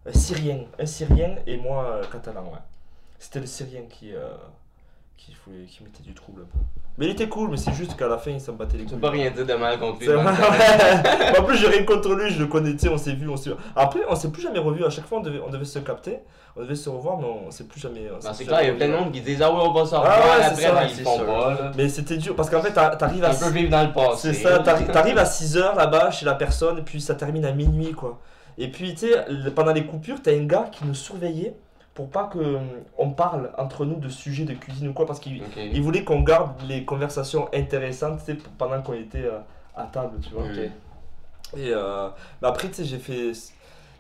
Euh, 0.07 0.11
Syrien, 0.13 0.65
un 0.79 0.85
syrien 0.85 1.35
et 1.47 1.57
moi 1.57 2.01
catalan, 2.11 2.43
ouais. 2.45 2.59
C'était 3.19 3.39
le 3.39 3.45
syrien 3.47 3.83
qui, 3.89 4.13
qui, 5.17 5.83
mettait 5.83 6.03
du 6.03 6.13
trouble 6.13 6.41
un 6.41 6.45
peu. 6.45 6.63
Mais 6.97 7.05
il 7.07 7.11
était 7.11 7.27
cool, 7.29 7.49
mais 7.49 7.57
c'est 7.57 7.73
juste 7.73 7.95
qu'à 7.97 8.07
la 8.07 8.17
fin 8.17 8.31
il 8.31 8.41
s'en 8.41 8.53
battait 8.53 8.77
les 8.77 8.83
Tu 8.83 8.89
couilles. 8.89 8.95
peux 8.97 9.01
pas 9.01 9.09
rien 9.09 9.31
dire 9.31 9.45
de 9.45 9.53
mal 9.55 9.79
contre 9.79 9.99
lui. 10.01 10.09
Ouais. 10.09 10.15
en 11.39 11.43
plus, 11.43 11.57
j'ai 11.57 11.67
rien 11.67 11.83
contre 11.85 12.13
lui, 12.13 12.29
je 12.29 12.39
le 12.39 12.47
connais, 12.47 12.73
tu 12.73 12.79
sais, 12.79 12.89
on 12.89 12.97
s'est 12.97 13.13
vu, 13.13 13.27
on 13.29 13.37
s'est 13.37 13.51
Après, 13.75 14.01
on 14.09 14.15
s'est 14.15 14.29
plus 14.31 14.41
jamais 14.43 14.59
revu. 14.59 14.83
À 14.85 14.89
chaque 14.89 15.05
fois, 15.07 15.19
on 15.19 15.21
devait, 15.21 15.39
on 15.45 15.49
devait 15.49 15.65
se 15.65 15.79
capter, 15.79 16.19
on 16.55 16.61
devait 16.61 16.75
se 16.75 16.89
revoir, 16.89 17.17
mais 17.17 17.25
on 17.25 17.49
s'est 17.51 17.63
plus 17.63 17.79
jamais. 17.79 18.01
plus 18.09 18.29
c'est 18.33 18.45
clair, 18.45 18.61
il 18.61 18.67
y 18.67 18.71
a 18.71 18.73
plein 18.73 18.89
de 18.89 18.93
monde 18.93 19.11
qui 19.11 19.21
disent 19.21 19.41
Ah 19.41 19.51
oui, 19.51 19.59
on 19.63 19.71
va 19.73 19.85
s'en 19.85 20.03
Ah 20.03 20.19
ouais, 20.19 20.43
après, 20.45 20.61
ça, 20.61 20.73
mais 20.81 20.91
ils 20.91 21.03
font 21.03 21.15
sûr. 21.17 21.25
pas. 21.25 21.49
Là. 21.53 21.71
Mais 21.77 21.89
c'était 21.89 22.17
dur 22.17 22.35
parce 22.35 22.49
qu'en 22.49 22.61
fait, 22.61 22.71
t'a- 22.71 22.95
t'arrives 22.95 23.23
à. 23.23 23.31
Un 23.31 23.35
peu 23.35 23.49
vivre 23.49 23.71
dans 23.71 23.83
le 23.83 23.91
passé. 23.91 24.33
C'est 24.33 24.43
ça, 24.43 24.59
t'arri- 24.59 24.85
t'arrives 24.85 25.17
à 25.17 25.25
6h 25.25 25.75
là-bas 25.75 26.11
chez 26.11 26.25
la 26.25 26.35
personne, 26.35 26.77
et 26.79 26.83
puis 26.83 27.01
ça 27.01 27.15
termine 27.15 27.45
à 27.45 27.51
minuit, 27.53 27.93
quoi. 27.93 28.19
Et 28.59 28.67
puis, 28.69 28.93
tu 28.93 29.07
sais, 29.07 29.25
pendant 29.55 29.71
les 29.73 29.85
coupures, 29.85 30.21
t'as 30.21 30.31
un 30.35 30.43
gars 30.45 30.67
qui 30.71 30.85
nous 30.85 30.93
surveillait 30.93 31.55
pour 31.93 32.09
pas 32.09 32.25
que 32.25 32.39
hum, 32.39 32.67
on 32.97 33.11
parle 33.11 33.51
entre 33.57 33.85
nous 33.85 33.95
de 33.95 34.09
sujets 34.09 34.45
de 34.45 34.53
cuisine 34.53 34.87
ou 34.89 34.93
quoi, 34.93 35.05
parce 35.05 35.19
qu'il 35.19 35.43
il 35.57 35.81
voulait 35.81 36.03
qu'on 36.03 36.21
garde 36.21 36.61
les 36.67 36.85
conversations 36.85 37.49
intéressantes, 37.53 38.19
tu 38.19 38.33
sais, 38.33 38.37
pendant 38.57 38.81
qu'on 38.81 38.93
était 38.93 39.25
euh, 39.25 39.39
à 39.75 39.83
table, 39.83 40.19
tu 40.21 40.33
vois. 40.33 40.45
Et 41.55 41.69
euh, 41.71 42.09
mais 42.41 42.47
après, 42.47 42.69
tu 42.69 42.75
sais, 42.75 42.85
j'ai 42.85 42.97
fait. 42.97 43.31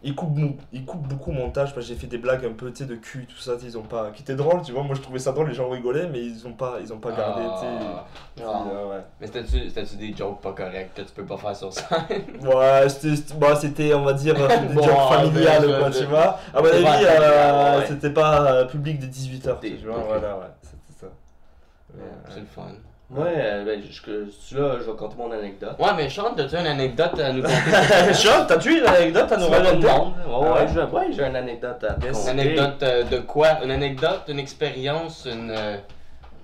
Ils 0.05 0.13
coupent, 0.15 0.35
mou- 0.37 0.57
ils 0.73 0.83
coupent 0.85 1.07
beaucoup 1.07 1.31
au 1.31 1.33
montage 1.33 1.73
parce 1.73 1.87
que 1.87 1.93
j'ai 1.93 1.97
fait 1.99 2.07
des 2.07 2.17
blagues 2.17 2.45
un 2.45 2.51
peu 2.51 2.71
tu 2.73 2.85
de 2.85 2.95
cul, 2.95 3.25
tout 3.25 3.37
ça, 3.37 3.53
tu 3.57 3.65
ils 3.65 3.77
ont 3.77 3.83
pas. 3.83 4.11
qui 4.11 4.21
étaient 4.21 4.35
drôles, 4.35 4.61
tu 4.61 4.73
vois. 4.73 4.83
Moi 4.83 4.95
je 4.95 5.01
trouvais 5.01 5.19
ça 5.19 5.31
drôle, 5.31 5.47
les 5.47 5.53
gens 5.53 5.69
rigolaient, 5.69 6.07
mais 6.07 6.19
ils 6.19 6.45
ont 6.45 6.51
pas, 6.53 6.77
ils 6.81 6.91
ont 6.91 6.97
pas 6.99 7.11
gardé, 7.13 7.41
tu. 7.41 7.65
Ah. 7.65 8.05
Ah. 8.41 8.63
euh, 8.73 8.89
ouais. 8.89 9.03
Mais 9.21 9.27
c'était-tu 9.27 9.69
c'était-tu 9.69 9.95
des 9.95 10.13
jokes 10.15 10.41
pas 10.41 10.51
corrects 10.51 10.93
que 10.93 11.01
tu 11.03 11.11
peux 11.13 11.25
pas 11.25 11.37
faire 11.37 11.55
sur 11.55 11.71
scène? 11.71 11.87
Ouais, 12.41 12.89
c'était, 12.89 13.15
c'était- 13.15 13.35
bah, 13.35 13.55
c'était, 13.55 13.93
on 13.93 14.03
va 14.03 14.13
dire, 14.13 14.35
euh, 14.37 14.47
des 14.67 14.73
Bon, 14.73 14.83
jokes 14.83 15.09
familiales, 15.09 15.79
quoi, 15.79 15.89
tu 15.89 16.03
vois. 16.05 16.37
À 16.53 16.61
mon 16.61 16.67
avis, 16.67 17.05
euh, 17.05 17.79
ouais. 17.79 17.85
c'était 17.87 18.09
pas 18.11 18.51
euh, 18.51 18.65
public 18.65 18.99
des 18.99 19.07
18h, 19.07 19.59
Des- 19.61 19.77
tu 19.77 19.85
vois, 19.87 19.99
voilà, 19.99 20.37
ouais, 20.37 20.45
c'était 20.61 20.99
ça. 20.99 21.07
C'est 22.29 22.39
le 22.41 22.45
fun. 22.45 22.63
Ouais, 23.15 23.33
euh, 23.37 23.65
ben, 23.65 23.81
je, 23.83 23.91
je, 23.91 24.29
celui-là, 24.31 24.77
je 24.79 24.89
vais 24.89 24.97
compter 24.97 25.15
mon 25.17 25.31
anecdote. 25.31 25.75
Ouais, 25.79 25.93
mais 25.95 26.09
Sean, 26.09 26.33
t'as-tu 26.35 26.55
une 26.55 26.65
anecdote 26.65 27.19
à 27.19 27.31
nous 27.31 27.41
conter. 27.43 28.13
Sean, 28.13 28.45
t'as-tu 28.47 28.79
une 28.79 28.85
anecdote 28.87 29.31
à 29.31 29.37
nous 29.37 29.47
raconter? 29.47 29.87
Ouais, 29.87 29.93
Ah 30.27 30.39
ouais, 30.53 30.67
j'ai 30.73 30.79
ouais, 30.81 31.11
j'ai 31.11 31.23
une 31.23 31.35
anecdote 31.35 31.83
à 31.83 31.93
te. 31.93 32.07
Une 32.07 32.27
anecdote 32.29 32.83
euh, 32.83 33.03
de 33.03 33.17
quoi? 33.19 33.63
Une 33.63 33.71
anecdote, 33.71 34.23
une 34.29 34.39
expérience, 34.39 35.25
une, 35.31 35.51
euh, 35.51 35.77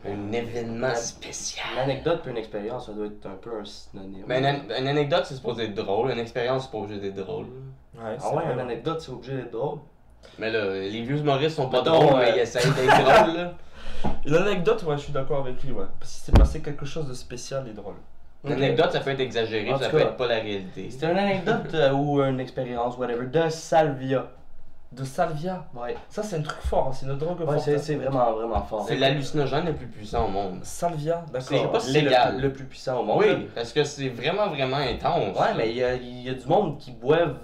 un 0.05 0.32
événement 0.32 0.93
spécial. 0.95 1.65
Une 1.73 1.79
anecdote 1.79 2.19
puis 2.21 2.32
une 2.32 2.38
expérience, 2.38 2.86
ça 2.86 2.91
doit 2.93 3.08
être 3.08 3.25
un 3.25 3.36
peu 3.41 3.49
un 3.60 3.65
synonyme. 3.65 4.23
Mais 4.27 4.39
une, 4.39 4.45
an- 4.45 4.77
une 4.79 4.88
anecdote, 4.88 5.23
c'est 5.25 5.36
supposé 5.36 5.63
être 5.65 5.75
drôle. 5.75 6.12
Une 6.12 6.19
expérience, 6.19 6.63
c'est 6.63 6.65
supposé 6.67 7.08
être 7.08 7.15
drôle. 7.15 7.45
Ouais, 7.97 8.15
Ah 8.21 8.29
ouais, 8.29 8.43
vrai, 8.43 8.53
une 8.53 8.60
anecdote, 8.60 9.01
c'est 9.01 9.12
obligé 9.12 9.34
d'être 9.38 9.51
drôle. 9.51 9.79
Mais 10.38 10.51
là, 10.51 10.73
les 10.73 11.01
vieux 11.01 11.17
humoristes 11.17 11.55
sont 11.58 11.69
pas 11.69 11.82
drôles, 11.82 12.13
euh, 12.15 12.19
mais 12.19 12.32
ils 12.36 12.39
essayent 12.39 12.63
d'être 12.71 13.03
drôles, 13.03 13.36
là. 13.38 13.53
Une 14.25 14.36
anecdote, 14.36 14.84
ouais, 14.84 14.95
je 14.97 15.03
suis 15.03 15.12
d'accord 15.13 15.39
avec 15.39 15.62
lui, 15.63 15.71
ouais. 15.73 15.86
Parce 15.99 16.13
qu'il 16.13 16.21
s'est 16.23 16.32
passé 16.39 16.62
quelque 16.62 16.86
chose 16.86 17.08
de 17.08 17.13
spécial 17.13 17.67
et 17.69 17.73
drôle. 17.73 17.95
Une 18.45 18.53
anecdote, 18.53 18.91
ça 18.93 19.01
peut 19.01 19.10
être 19.10 19.19
exagéré, 19.19 19.73
ça 19.77 19.89
peut 19.89 19.99
être 19.99 20.15
pas 20.15 20.27
la 20.27 20.36
réalité. 20.36 20.89
C'était 20.89 21.12
une 21.12 21.17
anecdote 21.17 21.73
euh, 21.73 21.91
ou 21.91 22.21
une 22.21 22.39
expérience, 22.39 22.97
whatever, 22.97 23.25
de 23.27 23.49
salvia. 23.49 24.27
De 24.93 25.03
salvia? 25.03 25.65
Ouais, 25.75 25.95
Ça, 26.10 26.23
c'est 26.23 26.38
un 26.38 26.41
truc 26.41 26.58
fort, 26.62 26.91
c'est 26.95 27.05
une 27.05 27.15
drogue 27.17 27.41
ouais 27.41 27.45
forte. 27.45 27.60
c'est 27.60 27.75
hein. 27.75 27.79
c'est 27.79 27.95
vraiment, 27.95 28.32
vraiment 28.32 28.62
fort. 28.63 28.86
C'est 28.88 28.95
l'hallucinogène 28.95 29.65
le 29.65 29.73
plus 29.73 29.86
puissant 29.86 30.25
au 30.25 30.29
monde. 30.29 30.60
Salvia, 30.63 31.23
C'est 31.41 31.53
d'accord. 31.55 31.71
pas 31.73 31.79
C'est 31.82 31.91
légal. 32.01 32.38
le, 32.38 32.41
le 32.43 32.53
plus 32.53 32.63
puissant 32.63 33.01
au 33.01 33.03
monde. 33.03 33.19
Oui, 33.19 33.49
parce 33.53 33.71
que 33.73 33.84
c'est 33.84 34.08
vraiment, 34.10 34.47
vraiment 34.47 34.77
intense. 34.77 35.38
Ouais, 35.38 35.53
mais 35.58 35.69
il 35.69 35.75
y 35.75 35.84
a, 35.84 35.93
il 35.95 36.21
y 36.23 36.29
a 36.29 36.34
du 36.34 36.47
monde 36.47 36.79
qui 36.79 36.91
boivent 36.91 37.36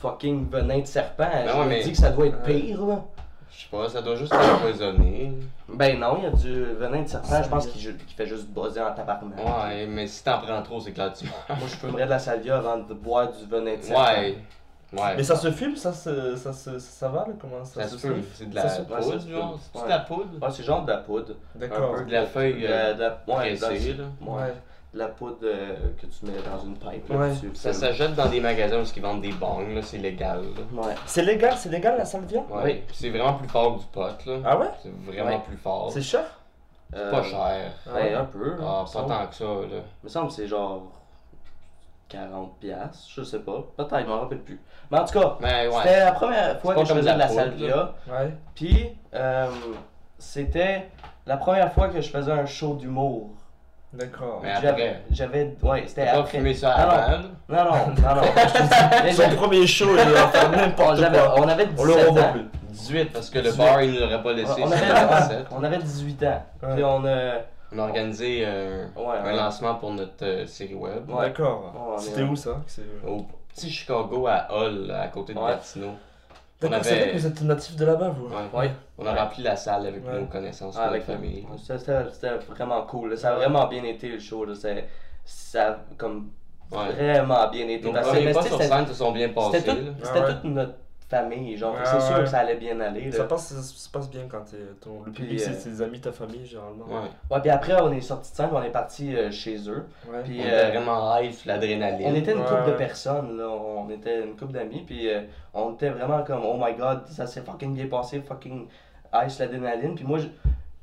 fucking 0.00 0.48
venin 0.50 0.78
de 0.80 0.86
serpent. 0.86 1.28
je 1.46 1.52
ouais, 1.52 1.64
me 1.64 1.68
mais- 1.68 1.82
dis 1.82 1.92
que 1.92 1.98
ça 1.98 2.10
doit 2.10 2.26
être 2.26 2.46
Ouais. 2.46 2.54
pire, 2.60 2.86
là. 2.86 3.04
Je 3.50 3.62
sais 3.62 3.68
pas, 3.70 3.88
ça 3.88 4.02
doit 4.02 4.14
juste 4.14 4.32
empoisonner. 4.32 5.32
Ben 5.68 5.98
non, 5.98 6.16
il 6.18 6.24
y 6.24 6.26
a 6.26 6.30
du 6.30 6.64
venin 6.74 7.02
de 7.02 7.08
serpent, 7.08 7.42
je 7.42 7.48
pense 7.48 7.66
qu'il 7.66 7.80
ju- 7.80 7.96
qu'il 7.96 8.16
fait 8.16 8.26
juste 8.26 8.48
buzzer 8.48 8.80
en 8.80 8.92
tabarnak. 8.94 9.38
Ouais, 9.38 9.86
mais 9.86 10.06
si 10.06 10.22
t'en 10.22 10.38
prends 10.38 10.62
trop, 10.62 10.80
c'est 10.80 10.92
que 10.92 10.98
là 10.98 11.10
tu 11.10 11.24
meurs. 11.24 11.44
Moi, 11.58 11.66
je 11.66 11.74
fumerais 11.76 12.04
de 12.04 12.10
la 12.10 12.18
salvia 12.18 12.58
avant 12.58 12.78
de 12.78 12.94
boire 12.94 13.28
du 13.32 13.44
venin 13.46 13.76
de 13.76 13.82
serpent. 13.82 14.02
Ouais. 14.20 14.38
Ouais. 14.92 15.16
Mais 15.16 15.22
ça 15.22 15.36
se 15.36 15.50
fume, 15.50 15.76
ça 15.76 15.92
se, 15.92 16.34
ça 16.36 16.50
se, 16.52 16.78
ça 16.78 17.08
va, 17.08 17.18
là, 17.26 17.34
comment 17.38 17.62
ça, 17.64 17.82
ça 17.82 17.88
se 17.88 18.06
peut. 18.06 18.14
sniffe 18.14 18.30
C'est 18.34 18.48
de 18.48 18.54
la 18.54 18.62
Ça 18.62 18.68
se- 18.76 18.80
ouais, 18.80 18.86
ça 18.88 18.96
poudre, 19.10 19.20
se 19.20 19.28
genre. 19.28 19.52
peut. 19.52 19.58
C'est 19.74 19.84
de 19.84 19.88
la 19.90 19.98
poudre? 19.98 20.24
Ouais, 20.40 20.48
c'est 20.50 20.62
genre 20.62 20.82
de 20.84 20.90
la 20.92 20.96
poudre. 20.98 21.34
D'accord. 21.56 21.94
Peu 21.96 22.04
De 22.06 22.12
la 22.12 22.26
feuille 22.26 22.62
De 22.62 22.66
euh, 22.66 22.70
la, 22.70 22.94
de 22.94 23.00
la- 23.00 23.08
ouais, 23.36 23.54
de 23.56 23.60
la- 23.60 23.68
pressée, 23.68 23.92
là. 23.94 24.04
ouais, 24.22 24.54
la 24.94 25.08
poudre 25.08 25.38
euh, 25.44 25.76
que 26.00 26.06
tu 26.06 26.24
mets 26.24 26.40
dans 26.42 26.58
une 26.64 26.76
pipe. 26.76 27.08
là, 27.10 27.16
Ouais. 27.18 27.32
tu 27.38 27.50
Ça 27.54 27.72
s'achète 27.72 28.14
dans 28.14 28.26
des 28.28 28.40
magasins 28.40 28.80
où 28.80 28.84
ils 28.96 29.02
vendent 29.02 29.20
des 29.20 29.32
bangs, 29.32 29.60
là, 29.74 29.82
c'est 29.82 29.98
légal. 29.98 30.40
Là. 30.42 30.82
Ouais. 30.82 30.94
C'est 31.06 31.22
légal, 31.22 31.54
c'est 31.56 31.68
légal 31.68 31.98
la 31.98 32.04
salvia 32.06 32.40
Ouais. 32.50 32.62
Oui. 32.64 32.82
Puis 32.86 32.96
C'est 32.96 33.10
vraiment 33.10 33.34
plus 33.34 33.48
fort 33.48 33.74
que 33.76 33.80
du 33.80 33.86
pot, 33.86 34.24
là. 34.26 34.38
Ah 34.44 34.58
ouais? 34.58 34.70
C'est 34.82 34.92
vraiment 35.04 35.30
Ouais. 35.36 35.42
plus 35.46 35.56
fort. 35.58 35.90
C'est 35.92 36.00
cher? 36.02 36.24
Euh, 36.96 37.10
pas 37.10 37.22
cher. 37.22 37.70
Ouais, 37.94 38.14
un 38.14 38.24
peu. 38.24 38.56
Ah, 38.62 38.84
pas 38.90 39.02
tant 39.02 39.26
que 39.26 39.34
ça, 39.34 39.44
là. 39.44 39.60
Il 39.72 40.04
me 40.04 40.08
semble 40.08 40.28
que 40.28 40.32
c'est 40.34 40.46
genre 40.48 40.84
40 42.08 42.58
piastres, 42.58 43.10
je 43.14 43.22
sais 43.22 43.40
pas. 43.40 43.62
Peut-être, 43.76 44.00
je 44.00 44.06
m'en 44.06 44.20
rappelle 44.20 44.40
plus. 44.40 44.58
Mais 44.90 44.98
en 44.98 45.04
tout 45.04 45.18
cas, 45.20 45.36
ouais. 45.42 45.68
c'était 45.82 46.04
la 46.04 46.12
première 46.12 46.60
fois 46.60 46.74
que 46.74 46.80
je 46.86 46.86
faisais 46.94 47.00
de 47.02 47.06
la 47.06 47.16
la 47.18 47.28
salvia. 47.28 47.94
Ouais. 48.08 48.32
Puis, 48.54 48.96
euh, 49.12 49.46
c'était 50.18 50.88
la 51.26 51.36
première 51.36 51.70
fois 51.74 51.88
que 51.88 52.00
je 52.00 52.08
faisais 52.08 52.32
un 52.32 52.46
show 52.46 52.74
d'humour. 52.74 53.28
D'accord. 53.92 54.40
Mais 54.42 54.52
J'avais- 54.54 54.68
après. 54.68 55.02
J'avais. 55.10 55.56
Ouais, 55.62 55.84
c'était 55.86 56.08
après. 56.08 56.38
fumé 56.38 56.52
ça 56.54 56.74
Ah, 56.76 57.18
non. 57.48 57.56
Non, 57.56 57.64
non, 57.64 57.70
non, 58.16 59.12
Son 59.12 59.30
premier 59.36 59.66
show, 59.66 59.86
il 59.92 59.98
faire 59.98 60.50
on, 60.52 60.56
n'importe 60.56 61.00
quoi. 61.10 61.34
on 61.38 61.48
avait 61.48 61.68
On 61.78 61.84
le 61.84 61.92
17 61.94 62.08
revoit 62.08 62.22
ans. 62.22 62.32
plus. 62.32 62.44
18, 62.68 63.12
parce 63.12 63.30
que 63.30 63.38
le 63.38 63.44
18. 63.50 63.56
bar, 63.58 63.82
il 63.82 63.92
nous 63.94 64.00
l'aurait 64.00 64.22
pas 64.22 64.32
laissé. 64.34 64.52
On 64.62 64.70
avait, 64.70 65.20
17. 65.20 65.46
on 65.50 65.64
avait 65.64 65.78
18 65.78 66.22
ans. 66.24 66.42
Ouais. 66.62 66.74
Puis 66.74 66.84
on 66.84 67.04
a. 67.06 67.32
On 67.70 67.78
a 67.80 67.82
organisé 67.82 68.44
euh, 68.46 68.86
Ouais, 68.96 69.16
un 69.24 69.32
lancement 69.36 69.74
pour 69.74 69.92
notre 69.92 70.24
euh, 70.24 70.46
série 70.46 70.74
web. 70.74 71.08
Ouais. 71.10 71.26
D'accord. 71.26 71.96
C'était 71.98 72.22
où 72.22 72.34
ça? 72.36 72.60
C'est- 72.66 72.82
Au 73.06 73.26
petit 73.54 73.70
Chicago 73.70 74.26
à 74.26 74.46
Hull, 74.54 74.86
là, 74.86 75.02
à 75.02 75.08
côté 75.08 75.34
de 75.34 75.38
Ouais. 75.38 75.50
Gatineau. 75.50 75.92
D'accord, 76.60 76.78
On 76.80 76.82
c'est 76.82 76.90
vrai 76.90 77.02
avait- 77.02 77.12
que 77.12 77.18
vous 77.18 77.26
êtes 77.26 77.42
natif 77.42 77.76
de 77.76 77.84
là-bas, 77.84 78.08
vous. 78.08 78.26
Ouais. 78.26 78.50
Ouais. 78.52 78.70
On 78.98 79.06
a 79.06 79.14
rempli 79.14 79.42
la 79.44 79.54
salle 79.54 79.86
avec 79.86 80.04
Ouais. 80.04 80.18
nos 80.20 80.26
connaissances, 80.26 80.76
Ah, 80.78 80.90
notre 80.90 81.04
famille. 81.04 81.46
C'était, 81.56 82.30
vraiment 82.48 82.82
cool. 82.82 83.10
là. 83.10 83.16
Ça 83.16 83.30
a 83.32 83.36
vraiment 83.36 83.66
bien 83.68 83.84
été 83.84 84.08
le 84.08 84.18
show. 84.18 84.44
Là. 84.44 84.54
C'est- 84.56 84.88
ça 85.24 85.68
a 85.70 85.76
comme 85.96 86.30
Ouais. 86.72 86.92
vraiment 86.92 87.48
bien 87.48 87.68
été. 87.68 87.86
Nos 87.86 87.92
Parce 87.92 88.08
que 88.08 88.16
premiers 88.16 88.32
pas 88.32 88.42
c'était- 88.42 88.56
sur 88.56 88.62
scène 88.64 88.86
se 88.88 88.94
sont 88.94 89.12
bien 89.12 89.28
passés. 89.28 89.60
c'était 89.60 89.70
tout- 89.70 89.76
Ah 90.04 90.20
ouais. 90.20 90.32
toute 90.34 90.44
notre 90.44 90.74
famille. 91.08 91.56
Genre, 91.56 91.74
Ah 91.78 91.84
c'est 91.84 92.00
sûr 92.06 92.16
ouais. 92.16 92.24
que 92.24 92.28
ça 92.28 92.38
allait 92.38 92.56
bien 92.56 92.78
aller. 92.80 93.10
Ça 93.12 93.24
passe, 93.24 93.46
ça 93.48 93.62
se 93.62 93.88
passe 93.88 94.10
bien 94.10 94.22
quand 94.28 94.42
t'es, 94.50 94.56
ton, 94.80 95.02
le 95.06 95.12
public, 95.12 95.40
c'est 95.40 95.50
euh, 95.68 95.76
tes 95.76 95.82
amis, 95.82 96.00
ta 96.00 96.12
famille, 96.12 96.44
généralement. 96.46 96.84
Ouais. 96.86 97.08
Ouais, 97.30 97.40
puis 97.40 97.50
après, 97.50 97.80
on 97.80 97.92
est 97.92 98.00
sorti 98.00 98.30
de 98.30 98.36
scène, 98.36 98.50
on 98.52 98.62
est 98.62 98.70
parti 98.70 99.16
euh, 99.16 99.30
chez 99.30 99.56
eux. 99.68 99.86
Ouais. 100.10 100.20
Puis, 100.24 100.40
On 100.40 100.46
euh, 100.46 100.68
était 100.68 100.78
vraiment 100.78 101.18
sur 101.32 101.48
l'adrénaline. 101.48 102.06
On 102.06 102.14
était 102.14 102.32
une 102.32 102.38
Ouais, 102.40 102.44
couple 102.46 102.66
de 102.66 102.72
personnes, 102.76 103.36
là. 103.38 103.48
on 103.48 103.88
était 103.90 104.22
une 104.24 104.36
couple 104.36 104.52
d'amis, 104.52 104.82
puis 104.86 105.08
euh, 105.10 105.22
on 105.54 105.72
était 105.74 105.90
vraiment 105.90 106.22
comme 106.24 106.42
oh 106.44 106.56
my 106.60 106.74
god, 106.74 107.06
ça 107.08 107.26
s'est 107.26 107.40
fucking 107.42 107.74
bien 107.74 107.86
passé, 107.86 108.20
fucking 108.20 108.66
ice 109.26 109.38
l'adrénaline, 109.38 109.94
puis 109.94 110.04
moi 110.04 110.18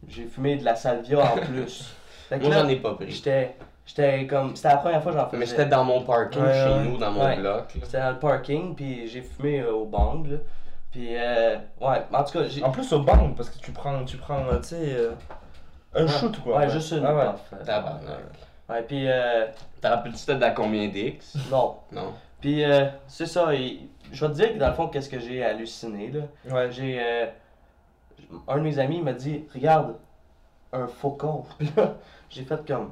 j'ai 0.08 0.26
fumé 0.26 0.56
de 0.58 0.64
la 0.66 0.76
salvia 0.76 1.20
en 1.34 1.36
plus. 1.46 1.94
Fait 2.30 2.40
que 2.40 2.46
Moi, 2.46 2.54
j'en 2.56 2.68
ai 2.68 2.78
pas 2.78 2.94
pris. 2.96 3.12
j'étais 3.12 3.56
j'étais 3.86 4.26
comme 4.28 4.56
c'était 4.56 4.70
la 4.70 4.78
première 4.78 5.02
fois 5.04 5.12
que 5.12 5.18
j'en 5.18 5.26
faisais. 5.28 5.38
Mais 5.38 5.46
j'étais 5.46 5.66
dans 5.66 5.84
mon 5.84 6.02
parking 6.02 6.42
Ouais, 6.44 6.54
chez 6.54 6.70
ouais. 6.70 6.84
nous, 6.86 6.98
dans 6.98 7.12
mon 7.12 7.26
Ouais. 7.26 7.36
bloc. 7.38 7.76
là. 7.76 7.82
J'étais 7.84 8.00
dans 8.00 8.10
le 8.12 8.20
parking, 8.20 8.76
puis 8.76 9.08
j'ai 9.08 9.22
fumé 9.22 9.62
euh, 9.62 9.72
au 9.74 9.86
bang, 9.86 10.28
là. 10.28 10.38
Puis 10.92 11.10
euh, 11.12 11.58
ouais, 11.82 12.04
en 12.14 12.24
tout 12.24 12.40
cas, 12.40 12.46
j'ai 12.48 12.64
En 12.64 12.72
plus, 12.72 12.92
au 12.94 13.02
bang, 13.02 13.36
parce 13.36 13.50
que 13.50 13.60
tu 13.60 13.72
prends, 13.72 14.04
tu 14.06 14.18
prends 14.18 14.46
euh, 14.48 14.58
tu 14.60 14.70
sais, 14.70 14.76
euh, 14.96 15.12
un 15.94 16.04
Ouais. 16.04 16.08
shoot, 16.08 16.40
quoi? 16.42 16.58
ouais, 16.60 16.70
juste 16.70 16.92
une 16.92 17.06
Ah 17.06 17.14
ouais. 17.16 17.24
euh. 17.54 17.64
Tabarnak. 17.66 18.02
Ouais, 18.70 18.82
puis 18.84 19.04
euh, 19.08 19.46
T'as 19.82 19.90
rappelé-tu 19.92 20.18
c'était 20.20 20.44
à 20.44 20.52
combien 20.52 20.88
d'X? 20.88 21.36
Non. 21.52 21.76
Non. 21.92 22.14
Puis 22.42 22.64
euh, 22.64 22.86
c'est 23.08 23.26
ça, 23.28 23.54
et 23.54 23.80
je 24.12 24.26
vais 24.26 24.32
te 24.32 24.38
dire 24.38 24.54
que 24.54 24.58
dans 24.58 24.68
le 24.70 24.74
fond, 24.74 24.88
qu'est-ce 24.88 25.10
que 25.10 25.20
j'ai 25.20 25.44
halluciné, 25.44 26.12
là? 26.12 26.22
Ouais. 26.54 26.72
J'ai. 26.72 27.00
euh, 27.00 27.26
un 28.48 28.56
de 28.58 28.62
mes 28.62 28.80
amis 28.80 29.02
m'a 29.02 29.14
dit 29.14 29.44
Regarde, 29.54 29.96
un 30.74 30.88
faucon. 30.88 31.44
Puis 31.60 31.70
là, 31.78 31.94
j'ai 32.30 32.44
fait 32.44 32.66
comme. 32.66 32.92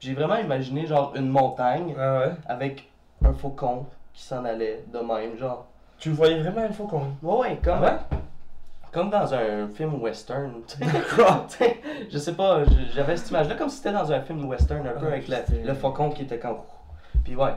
J'ai 0.00 0.14
vraiment 0.14 0.36
imaginé 0.36 0.86
genre 0.86 1.12
une 1.16 1.28
montagne 1.28 1.94
Ah 1.98 2.18
ouais? 2.20 2.32
avec 2.46 2.88
un 3.24 3.32
faucon 3.32 3.86
qui 4.14 4.22
s'en 4.22 4.44
allait 4.44 4.84
de 4.92 4.98
même, 4.98 5.36
genre. 5.38 5.66
Tu 5.98 6.10
voyais 6.10 6.40
vraiment 6.40 6.60
un 6.66 6.72
faucon? 6.72 7.02
Ouais, 7.22 7.36
ouais, 7.38 7.58
comme, 7.62 7.78
Ah 7.82 7.98
ouais? 8.12 8.18
comme 8.92 9.10
dans 9.10 9.34
un 9.34 9.66
film 9.68 10.00
western. 10.00 10.52
je 12.10 12.18
sais 12.18 12.32
pas, 12.34 12.62
j'avais 12.94 13.16
cette 13.16 13.30
image-là 13.30 13.54
comme 13.56 13.68
si 13.68 13.78
c'était 13.78 13.92
dans 13.92 14.10
un 14.12 14.20
film 14.20 14.44
western, 14.46 14.86
un 14.86 14.92
peu 14.98 15.06
avec 15.08 15.28
le, 15.28 15.36
le 15.64 15.74
faucon 15.74 16.10
qui 16.10 16.22
était 16.22 16.38
comme. 16.38 16.58
Puis 17.24 17.34
ouais, 17.34 17.52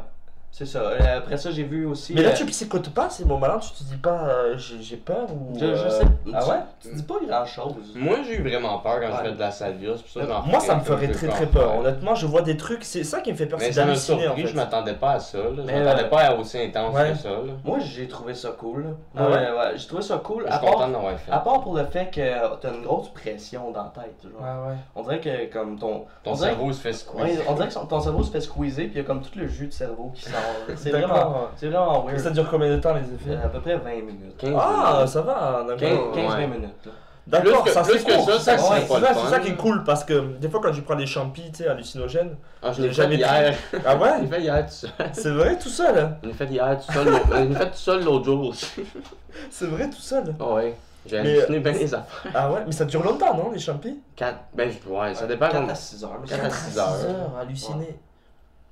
c'est 0.51 0.65
ça. 0.65 0.81
Après 1.17 1.37
ça, 1.37 1.49
j'ai 1.51 1.63
vu 1.63 1.85
aussi. 1.85 2.13
Mais 2.13 2.21
là, 2.23 2.29
euh, 2.29 2.33
tu 2.33 2.45
psychotes 2.45 2.89
pas, 2.89 3.09
c'est 3.09 3.25
bon 3.25 3.37
malin, 3.39 3.57
tu 3.59 3.71
te 3.71 3.83
dis 3.89 3.95
pas 3.97 4.27
euh, 4.27 4.57
j'ai 4.57 4.97
peur 4.97 5.27
ou. 5.31 5.57
Je, 5.57 5.65
je 5.65 5.71
euh. 5.71 6.03
Ah 6.33 6.39
tu- 6.43 6.49
ouais? 6.51 6.57
Tu 6.81 6.93
dis 6.95 7.03
pas 7.03 7.15
grand 7.25 7.45
chose. 7.45 7.73
Moi, 7.95 8.17
j'ai 8.25 8.35
eu 8.35 8.41
vraiment 8.43 8.77
peur 8.79 8.99
quand 8.99 9.07
Ouais. 9.07 9.13
je 9.17 9.29
fais 9.29 9.31
de 9.35 9.39
la 9.39 9.51
salvia. 9.51 9.91
C'est 9.95 10.03
pour 10.21 10.29
ça 10.29 10.41
Moi, 10.45 10.59
ça 10.59 10.75
me 10.75 10.81
ferait 10.81 11.07
très 11.09 11.27
très 11.27 11.45
peur. 11.45 11.79
Honnêtement, 11.79 12.15
je 12.15 12.25
vois 12.25 12.41
des 12.41 12.57
trucs, 12.57 12.83
c'est 12.83 13.03
ça 13.03 13.21
qui 13.21 13.31
me 13.31 13.37
fait 13.37 13.45
peur, 13.45 13.59
c'est 13.61 13.71
d'halluciner 13.75 14.27
en 14.27 14.35
fait. 14.35 14.47
je 14.47 14.55
m'attendais 14.55 14.93
pas 14.93 15.11
à 15.13 15.19
ça. 15.19 15.37
Là. 15.37 15.43
Je 15.57 15.61
m'attendais 15.61 16.03
euh, 16.03 16.09
pas 16.09 16.21
à 16.21 16.35
aussi 16.35 16.59
intense 16.59 16.95
ouais. 16.95 17.11
que 17.11 17.17
ça. 17.17 17.29
Là. 17.29 17.53
Moi, 17.63 17.79
j'ai 17.79 18.07
trouvé 18.07 18.33
ça 18.33 18.49
cool. 18.57 18.95
Ah 19.15 19.27
Ouais, 19.27 19.33
ouais? 19.35 19.71
j'ai 19.77 19.87
trouvé 19.87 20.01
ça 20.01 20.17
cool. 20.17 20.43
Je 20.47 20.51
À 20.53 20.57
suis 20.59 20.67
content 20.67 20.91
part, 20.91 21.19
fait. 21.19 21.31
à 21.31 21.39
part 21.39 21.61
pour 21.61 21.75
le 21.77 21.85
fait 21.85 22.09
que 22.13 22.57
t'as 22.59 22.73
une 22.73 22.83
grosse 22.83 23.09
pression 23.13 23.71
dans 23.71 23.83
la 23.83 23.89
tête. 24.03 24.21
Genre. 24.23 24.41
Ouais, 24.41 24.69
ouais. 24.71 24.75
On 24.95 25.03
dirait 25.03 25.19
que 25.19 25.51
comme 25.53 25.79
ton. 25.79 26.05
Ton 26.23 26.35
cerveau 26.35 26.71
se 26.73 26.81
fait 26.81 26.93
squeeze. 26.93 27.37
Ouais, 27.39 27.45
on 27.47 27.53
dirait 27.53 27.67
que 27.69 27.73
ton 27.87 27.99
cerveau 28.01 28.23
se 28.23 28.31
fait 28.31 28.41
squeezer, 28.41 28.85
puis 28.87 28.95
il 28.95 28.97
y 28.97 28.99
a 29.01 29.03
comme 29.03 29.21
tout 29.21 29.37
le 29.37 29.47
jus 29.47 29.67
de 29.67 29.73
cerveau 29.73 30.11
qui 30.13 30.23
sort. 30.23 30.40
C'est 30.75 30.89
vraiment, 30.91 31.47
c'est 31.55 31.67
vraiment 31.67 32.03
Et 32.09 32.11
weird. 32.13 32.19
ça 32.23 32.29
dure 32.31 32.49
combien 32.49 32.69
de 32.69 32.77
temps 32.81 32.93
les 32.93 33.01
effets? 33.13 33.31
Euh, 33.41 33.45
à 33.45 33.49
peu 33.49 33.59
près 33.59 33.77
20 33.77 33.89
minutes. 34.05 34.37
15 34.37 34.53
Ah, 34.59 34.93
minutes. 34.95 35.07
ça 35.09 35.21
va, 35.21 35.65
d'accord. 35.67 36.11
15-20 36.15 36.37
ouais. 36.37 36.47
minutes. 36.47 36.89
D'accord, 37.27 37.61
Plus 37.61 37.69
que- 37.71 37.73
ça 37.75 37.83
c'est 37.83 38.03
que 38.03 38.11
cool. 38.15 38.33
ça, 38.33 38.39
ça 38.39 38.57
c'est 38.57 38.63
serait 38.63 38.81
c'est 38.81 38.87
ça, 38.87 39.13
fun. 39.13 39.19
c'est 39.23 39.29
ça 39.29 39.39
qui 39.39 39.49
est 39.49 39.55
cool 39.55 39.83
parce 39.83 40.03
que 40.03 40.19
des 40.39 40.49
fois 40.49 40.59
quand 40.59 40.71
tu 40.71 40.81
prends 40.81 40.95
des 40.95 41.05
champis, 41.05 41.51
tu 41.51 41.63
sais, 41.63 41.67
hallucinogènes. 41.69 42.35
Ah, 42.63 42.71
je 42.71 42.77
J'ai 42.77 42.81
l'ai 42.81 42.87
fait 42.89 42.93
jamais 42.95 43.15
hier. 43.15 43.53
Ah 43.85 43.93
Je 43.95 44.01
ouais 44.01 44.21
l'ai 44.21 44.27
fait 44.27 44.41
hier 44.41 44.65
tout 44.65 44.71
seul. 44.73 44.89
C'est 45.13 45.29
vrai 45.29 45.57
tout 45.59 45.69
seul 45.69 45.97
hein? 45.99 46.17
Je 46.23 46.27
l'ai 46.29 46.33
fait 46.33 46.45
hier 46.47 46.79
tout 46.83 46.91
seul. 46.91 47.07
Je 47.07 47.35
l'ai 47.43 47.55
fait 47.55 47.65
tout 47.69 47.75
seul 47.77 48.03
l'autre 48.03 48.25
jour 48.25 48.47
aussi. 48.47 48.67
C'est 49.51 49.67
vrai 49.67 49.87
tout 49.89 50.01
seul? 50.01 50.35
Ah 50.39 50.53
ouais. 50.55 50.75
J'ai 51.05 51.21
Mais- 51.21 51.29
halluciné 51.37 51.59
bien 51.59 51.71
les 51.73 51.93
affaires. 51.93 52.31
Ah 52.33 52.51
ouais? 52.51 52.59
Mais 52.65 52.71
ça 52.71 52.85
dure 52.85 53.03
longtemps 53.03 53.35
non 53.37 53.51
les 53.51 53.59
champis? 53.59 53.99
4, 54.15 54.35
ben 54.55 54.71
je- 54.71 54.89
ouais, 54.89 55.13
ça 55.13 55.27
dépend. 55.27 55.45
4 55.47 55.53
comme- 55.61 55.69
à 55.69 55.75
6 55.75 56.03
heures. 56.03 56.17
mais 56.21 56.27
Quatre 56.27 56.41
c'est- 56.41 56.47
à 56.47 56.71
six 56.71 56.79
heures. 56.79 57.31
halluciné. 57.39 57.99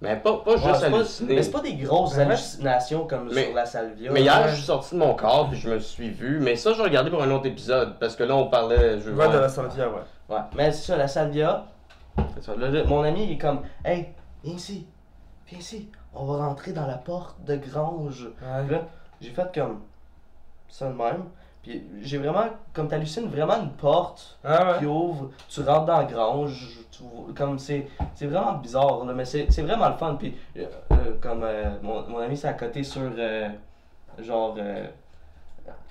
Mais 0.02 0.16
pas, 0.16 0.38
pas 0.38 0.52
Ouais, 0.54 0.58
juste 0.58 0.84
halluciné. 0.84 1.36
Mais 1.36 1.44
c'est 1.44 1.52
pas 1.52 1.60
des 1.60 1.74
grosses 1.76 2.16
Ouais. 2.16 2.22
hallucinations 2.24 3.06
comme 3.06 3.30
Mais- 3.34 3.46
sur 3.48 3.54
la 3.54 3.66
salvia. 3.66 4.12
Mais 4.12 4.22
hier, 4.22 4.42
Ouais. 4.44 4.50
je 4.50 4.56
suis 4.56 4.64
sorti 4.64 4.96
de 4.96 5.00
mon 5.00 5.14
corps 5.14 5.50
puis 5.50 5.60
je 5.60 5.70
me 5.70 5.80
suis 5.80 6.10
vu. 6.10 6.40
Mais 6.40 6.56
ça, 6.56 6.72
je 6.72 6.78
vais 6.78 6.84
regarder 6.84 7.10
pour 7.10 7.22
un 7.22 7.30
autre 7.32 7.48
épisode. 7.48 8.00
Parce 8.00 8.16
que 8.16 8.24
là, 8.24 8.36
on 8.36 8.48
parlait. 8.48 9.00
Je 9.02 9.12
Ouais, 9.12 9.28
de 9.28 9.38
la 9.38 9.50
salvia, 9.50 9.90
ouais. 9.90 9.96
Ouais, 10.30 10.42
mais 10.56 10.72
c'est 10.72 10.88
ça, 10.92 10.96
la 10.98 11.08
salvia. 11.10 11.66
ça. 12.42 12.54
Mon 12.88 13.04
ami, 13.04 13.26
il 13.26 13.32
est 13.34 13.38
comme, 13.38 13.62
hey, 13.84 14.08
viens 14.44 14.56
ici, 14.56 14.88
viens 15.48 15.60
ici, 15.60 15.90
on 16.14 16.24
va 16.26 16.46
rentrer 16.46 16.72
dans 16.72 16.88
la 16.88 16.98
porte 16.98 17.44
de 17.44 17.56
grange. 17.58 18.30
Puis 18.38 18.72
là, 18.76 18.82
j'ai 19.20 19.32
fait 19.32 19.52
comme 19.54 19.82
ça 20.70 20.88
de 20.88 20.94
même. 20.94 21.26
Puis 21.62 21.84
j'ai 22.02 22.18
vraiment, 22.18 22.46
comme 22.74 22.88
t'hallucines 22.88 23.28
vraiment 23.28 23.62
une 23.62 23.72
porte 23.72 24.40
Ah 24.44 24.78
qui 24.80 24.86
ouvre, 24.86 25.32
tu 25.50 25.62
rentres 25.62 25.86
dans 25.86 25.98
la 25.98 26.06
grange, 26.06 26.80
tu 26.90 27.04
comme 27.36 27.60
c'est 27.60 27.88
c'est 28.16 28.28
vraiment 28.28 28.54
bizarre, 28.54 29.04
là, 29.06 29.14
mais 29.14 29.26
c'est 29.26 29.52
c'est 29.52 29.62
vraiment 29.62 29.90
le 29.90 29.96
fun. 29.96 30.16
Puis 30.16 30.36
euh, 30.58 30.66
euh, 30.94 31.18
comme 31.22 31.44
euh, 31.44 31.66
mon, 31.82 32.08
mon 32.08 32.20
ami 32.20 32.38
s'est 32.38 32.48
à 32.48 32.54
côté 32.54 32.84
sur 32.84 33.02
euh, 33.18 33.50
genre 34.20 34.58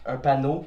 un 0.06 0.16
panneau. 0.16 0.64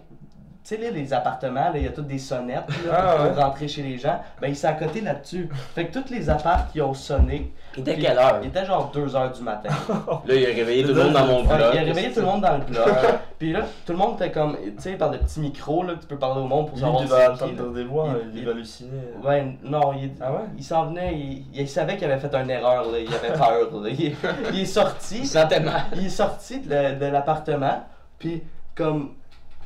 Tu 0.64 0.76
sais, 0.76 0.82
là, 0.82 0.92
les 0.92 1.12
appartements, 1.12 1.70
là, 1.70 1.74
il 1.76 1.84
y 1.84 1.88
a 1.88 1.92
toutes 1.92 2.06
des 2.06 2.20
sonnettes 2.20 2.68
là, 2.86 2.94
Ah, 2.96 3.16
pour 3.16 3.36
ouais. 3.36 3.44
rentrer 3.44 3.68
chez 3.68 3.82
les 3.82 3.98
gens. 3.98 4.22
Ben, 4.40 4.48
il 4.50 4.56
s'est 4.56 4.68
à 4.68 4.74
côté 4.74 5.02
là-dessus. 5.02 5.50
Fait 5.74 5.88
que 5.88 6.00
tous 6.00 6.12
les 6.14 6.30
apparts 6.30 6.68
qui 6.72 6.80
ont 6.82 6.94
sonné. 6.94 7.52
Il 7.76 7.80
était 7.82 7.98
quelle 7.98 8.18
heure? 8.20 8.40
Il 8.44 8.50
était 8.50 8.66
genre 8.66 8.92
2h 8.94 9.36
du 9.36 9.42
matin. 9.42 9.70
Là, 9.90 10.36
il 10.36 10.46
a 10.46 10.50
réveillé 10.50 10.84
tout 10.84 10.94
le 10.94 11.04
monde 11.04 11.14
dans 11.14 11.26
mon 11.26 11.40
Ouais, 11.48 11.56
vlog. 11.56 11.70
il 11.74 11.80
a 11.80 11.82
réveillé 11.84 12.12
tout 12.12 12.20
le 12.20 12.26
monde 12.28 12.42
dans 12.42 12.58
le 12.58 12.64
blog. 12.64 12.86
Puis 13.40 13.54
là, 13.54 13.62
tout 13.88 13.94
le 13.94 13.98
monde 13.98 14.16
était 14.22 14.30
comme, 14.32 14.56
tu 14.56 14.72
sais, 14.78 14.92
par 14.94 15.10
le 15.12 15.18
petit 15.18 15.40
micro 15.40 15.82
là, 15.84 15.96
que 15.96 16.02
tu 16.02 16.06
peux 16.08 16.18
parler 16.20 16.42
au 16.42 16.48
monde 16.48 16.68
pour 16.70 16.78
savoir 16.78 17.02
il 17.02 17.08
va 17.10 17.30
des 17.74 17.84
voix, 17.86 18.10
Il- 18.36 18.46
va 18.46 18.52
halluciner. 18.52 18.90
Ouais, 19.24 19.58
non, 19.64 19.94
il, 19.94 20.12
Ah 20.22 20.32
ouais? 20.32 20.40
il 20.60 20.64
s'en 20.64 20.86
venait, 20.88 21.16
il, 21.16 21.46
il 21.56 21.68
savait 21.68 21.98
qu'il 21.98 22.06
avait 22.12 22.20
fait 22.20 22.36
une 22.36 22.50
erreur, 22.52 22.84
là, 22.92 23.00
il 23.00 23.08
avait 23.12 23.34
peur. 23.36 23.82
Là. 23.82 23.90
Il, 23.90 24.14
il 24.54 24.60
est 24.60 24.66
sorti, 24.66 25.20
Il 25.22 25.26
sentait 25.28 25.60
mal. 25.60 25.82
il 25.96 26.06
est 26.06 26.10
sorti 26.10 26.60
de 26.60 27.06
l'appartement, 27.08 27.84
puis 28.20 28.44
comme 28.76 29.14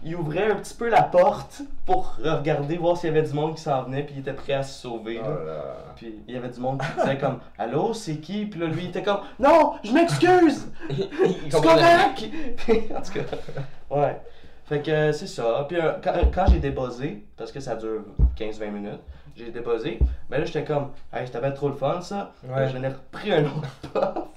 il 0.05 0.15
ouvrait 0.15 0.51
un 0.51 0.55
petit 0.55 0.75
peu 0.75 0.87
la 0.87 1.01
porte 1.01 1.63
pour 1.83 2.15
regarder, 2.23 2.77
voir 2.77 2.95
s'il 2.95 3.09
y 3.09 3.17
avait 3.17 3.27
du 3.27 3.33
monde 3.33 3.55
qui 3.55 3.63
s'en 3.63 3.83
venait, 3.83 4.03
puis 4.03 4.13
il 4.15 4.19
était 4.19 4.33
prêt 4.33 4.53
à 4.53 4.61
se 4.61 4.81
sauver. 4.81 5.19
Oh 5.19 5.27
là. 5.27 5.35
là 5.35 5.53
là. 5.55 5.75
Puis 5.95 6.19
il 6.27 6.33
y 6.35 6.37
avait 6.37 6.49
du 6.49 6.59
monde 6.59 6.79
qui 6.79 7.01
disait 7.01 7.17
comme 7.17 7.39
Allô, 7.57 7.91
c'est 7.93 8.17
qui 8.17 8.45
Puis 8.45 8.59
là, 8.59 8.67
lui, 8.67 8.83
il 8.83 8.89
était 8.89 9.01
comme 9.01 9.21
Non, 9.39 9.73
je 9.83 9.91
m'excuse 9.91 10.71
C'est 10.89 11.61
correct 11.61 12.29
En 12.95 13.01
tout 13.01 13.13
cas, 13.13 13.37
ouais. 13.89 14.21
Fait 14.65 14.81
que 14.81 14.91
euh, 14.91 15.11
c'est 15.11 15.27
ça. 15.27 15.65
Puis 15.67 15.79
euh, 15.79 15.93
quand, 16.03 16.13
quand 16.33 16.45
j'ai 16.47 16.59
débuzzé, 16.59 17.25
parce 17.35 17.51
que 17.51 17.59
ça 17.59 17.75
dure 17.75 18.03
15-20 18.37 18.69
minutes, 18.69 19.01
j'ai 19.35 19.49
débuzzé, 19.49 19.99
mais 20.29 20.37
là, 20.37 20.45
j'étais 20.45 20.63
comme 20.63 20.91
Hey, 21.11 21.25
c'était 21.25 21.41
bien 21.41 21.51
trop 21.51 21.69
le 21.69 21.75
fun 21.75 22.01
ça. 22.01 22.31
Ouais. 22.43 22.69
J'en 22.69 22.83
ai 22.83 22.89
repris 22.89 23.33
un 23.33 23.45
autre 23.45 23.69
puff. 23.93 24.34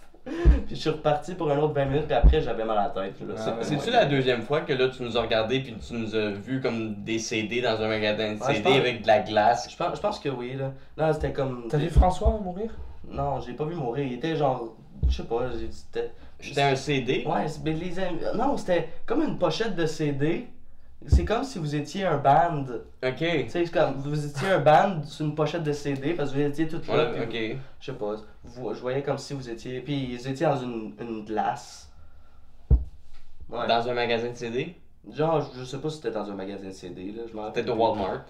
Puis 0.69 0.77
je 0.77 0.81
suis 0.83 0.91
reparti 0.91 1.35
pour 1.35 1.51
un 1.51 1.59
autre 1.59 1.73
20 1.75 1.85
minutes, 1.87 2.05
puis 2.07 2.15
après, 2.15 2.41
j'avais 2.41 2.65
mal 2.65 2.79
à 2.79 2.93
la 2.95 3.03
tête. 3.03 3.15
Ah 3.21 3.51
ouais. 3.51 3.57
C'est-tu 3.63 3.91
la 3.91 4.05
deuxième 4.05 4.43
fois 4.43 4.61
que 4.61 4.73
là 4.73 4.89
tu 4.89 5.03
nous 5.03 5.17
as 5.19 5.23
regardé 5.23 5.59
puis 5.61 5.75
tu 5.75 5.95
nous 5.95 6.15
as 6.15 6.29
vu 6.31 6.61
comme 6.61 6.95
des 7.03 7.19
CD 7.19 7.61
dans 7.61 7.81
un 7.83 7.89
magasin 7.89 8.35
de 8.35 8.39
Ouais, 8.41 8.47
CD 8.55 8.63
pense- 8.63 8.77
avec 8.77 9.03
de 9.03 9.07
la 9.09 9.19
glace? 9.21 9.69
Je 9.71 9.77
pense, 9.77 9.97
je 9.97 10.01
pense 10.01 10.21
que 10.21 10.29
oui, 10.29 10.55
là. 10.55 10.73
Non, 10.97 11.13
c'était 11.13 11.33
comme. 11.33 11.67
T'as 11.69 11.79
vu 11.79 11.89
François 11.91 12.31
mourir? 12.41 12.71
Non, 13.11 13.41
j'ai 13.41 13.55
pas 13.55 13.65
vu 13.65 13.75
mourir. 13.75 14.07
Il 14.07 14.13
était 14.15 14.37
genre. 14.37 14.77
Je 15.09 15.17
sais 15.17 15.23
pas, 15.25 15.49
j'ai- 15.59 15.73
c'était. 15.73 16.11
J'étais 16.41 16.63
un 16.63 16.77
CD. 16.77 17.25
Ouais, 17.27 17.49
c'est- 17.49 17.61
mais 17.65 17.73
les 17.73 17.99
amis. 17.99 18.21
Non, 18.37 18.57
c'était 18.57 18.89
comme 19.07 19.23
une 19.23 19.39
pochette 19.39 19.75
de 19.75 19.87
CD. 19.87 20.47
C'est 21.07 21.25
comme 21.25 21.45
si 21.45 21.59
vous 21.59 21.75
étiez 21.77 22.05
un 22.05 22.19
band. 22.19 22.65
Ok. 23.05 23.17
Tu 23.19 23.27
sais, 23.49 23.65
c'est 23.65 23.71
comme 23.71 23.95
vous 23.95 24.27
étiez 24.27 24.49
un 24.49 24.59
band 24.59 25.03
sur 25.05 25.25
une 25.27 25.35
pochette 25.35 25.63
de 25.63 25.73
CD 25.73 26.15
parce 26.15 26.31
que 26.33 26.37
vous 26.37 26.43
étiez 26.43 26.67
toutes 26.67 26.87
là. 26.89 27.11
Ouais, 27.13 27.19
vous- 27.19 27.23
ok. 27.23 27.59
Je 27.81 27.87
sais 27.87 27.97
pas. 27.97 28.17
vous- 28.45 28.75
je 28.75 28.81
voyais 28.81 29.03
comme 29.03 29.17
si 29.19 29.33
vous 29.33 29.49
étiez. 29.49 29.81
Puis 29.81 29.95
ils 30.15 30.29
étaient 30.29 30.45
dans 30.45 30.57
une, 30.61 30.95
une 31.01 31.25
glace. 31.25 31.91
Ouais. 33.49 33.67
Dans 33.67 33.89
un 33.89 33.95
magasin 33.95 34.31
de 34.31 34.35
CD? 34.35 34.75
Genre, 35.13 35.49
je 35.57 35.65
sais 35.65 35.79
pas 35.79 35.89
si 35.89 35.97
c'était 35.97 36.11
dans 36.11 36.29
un 36.31 36.35
magasin 36.35 36.67
de 36.67 36.73
CD. 36.73 37.13
Là, 37.13 37.23
au 37.49 37.51
plus. 37.53 37.71
Walmart. 37.71 38.25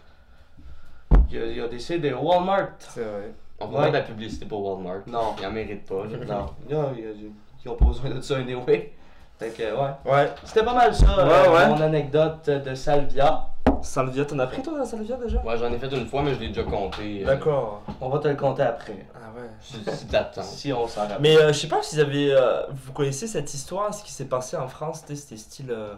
Il 1.31 1.37
y, 1.37 1.41
a, 1.43 1.47
il 1.47 1.57
y 1.57 1.61
a 1.61 1.69
des 1.69 1.79
CD 1.79 2.13
au 2.13 2.21
Walmart. 2.21 2.69
C'est 2.79 3.03
vrai. 3.03 3.33
On 3.61 3.69
fait 3.69 3.75
Ouais. 3.75 3.81
pas 3.85 3.89
de 3.89 3.93
la 3.95 4.03
publicité 4.03 4.47
pour 4.47 4.63
Walmart. 4.65 5.01
Non. 5.09 5.35
Ils 5.41 5.47
en 5.47 5.51
méritent 5.51 5.87
pas. 5.87 6.05
Non. 6.29 6.47
Ils 6.69 7.69
ont 7.71 7.75
pas 7.77 7.85
besoin 7.87 8.11
de 8.11 8.21
ça 8.21 8.37
anyway. 8.37 8.93
Fait 9.39 9.51
que, 9.51 9.63
ouais. 9.63 10.13
Ouais. 10.13 10.33
C'était 10.45 10.65
pas 10.65 10.75
mal 10.75 10.95
ça, 10.95 11.07
Ouais, 11.07 11.33
euh, 11.49 11.55
ouais. 11.55 11.69
mon 11.69 11.81
anecdote 11.81 12.49
de 12.51 12.75
Salvia. 12.75 13.45
Salvia, 13.83 14.25
t'en 14.25 14.39
as 14.41 14.47
pris 14.49 14.61
toi 14.63 14.77
la 14.79 14.85
salvia 14.85 15.17
déjà? 15.17 15.41
Ouais, 15.43 15.57
j'en 15.57 15.73
ai 15.73 15.79
fait 15.79 15.87
une 15.87 16.07
fois, 16.09 16.23
mais 16.23 16.35
je 16.35 16.41
l'ai 16.41 16.49
déjà 16.49 16.65
compté. 16.65 17.23
euh, 17.23 17.27
D'accord. 17.27 17.83
On 18.01 18.09
va 18.09 18.19
te 18.19 18.27
le 18.27 18.35
compter 18.35 18.63
après. 18.63 19.07
Ah 19.15 19.29
ouais. 19.37 19.49
Si, 19.61 19.77
si 19.97 20.07
t'attends. 20.09 20.43
Si 20.43 20.73
on 20.73 20.89
s'en 20.89 21.03
rappelle. 21.03 21.19
Mais 21.21 21.37
euh, 21.37 21.53
je 21.53 21.59
sais 21.61 21.69
pas 21.69 21.81
si 21.83 21.95
vous 21.95 22.01
avez. 22.01 22.33
euh, 22.35 22.63
vous 22.73 22.93
connaissez 22.93 23.29
cette 23.29 23.53
histoire, 23.55 23.95
ce 23.95 24.03
qui 24.03 24.11
s'est 24.11 24.25
passé 24.25 24.57
en 24.57 24.67
France, 24.67 25.05
tu 25.07 25.15
sais, 25.15 25.23
c'était 25.23 25.37
style. 25.37 25.71
euh, 25.71 25.95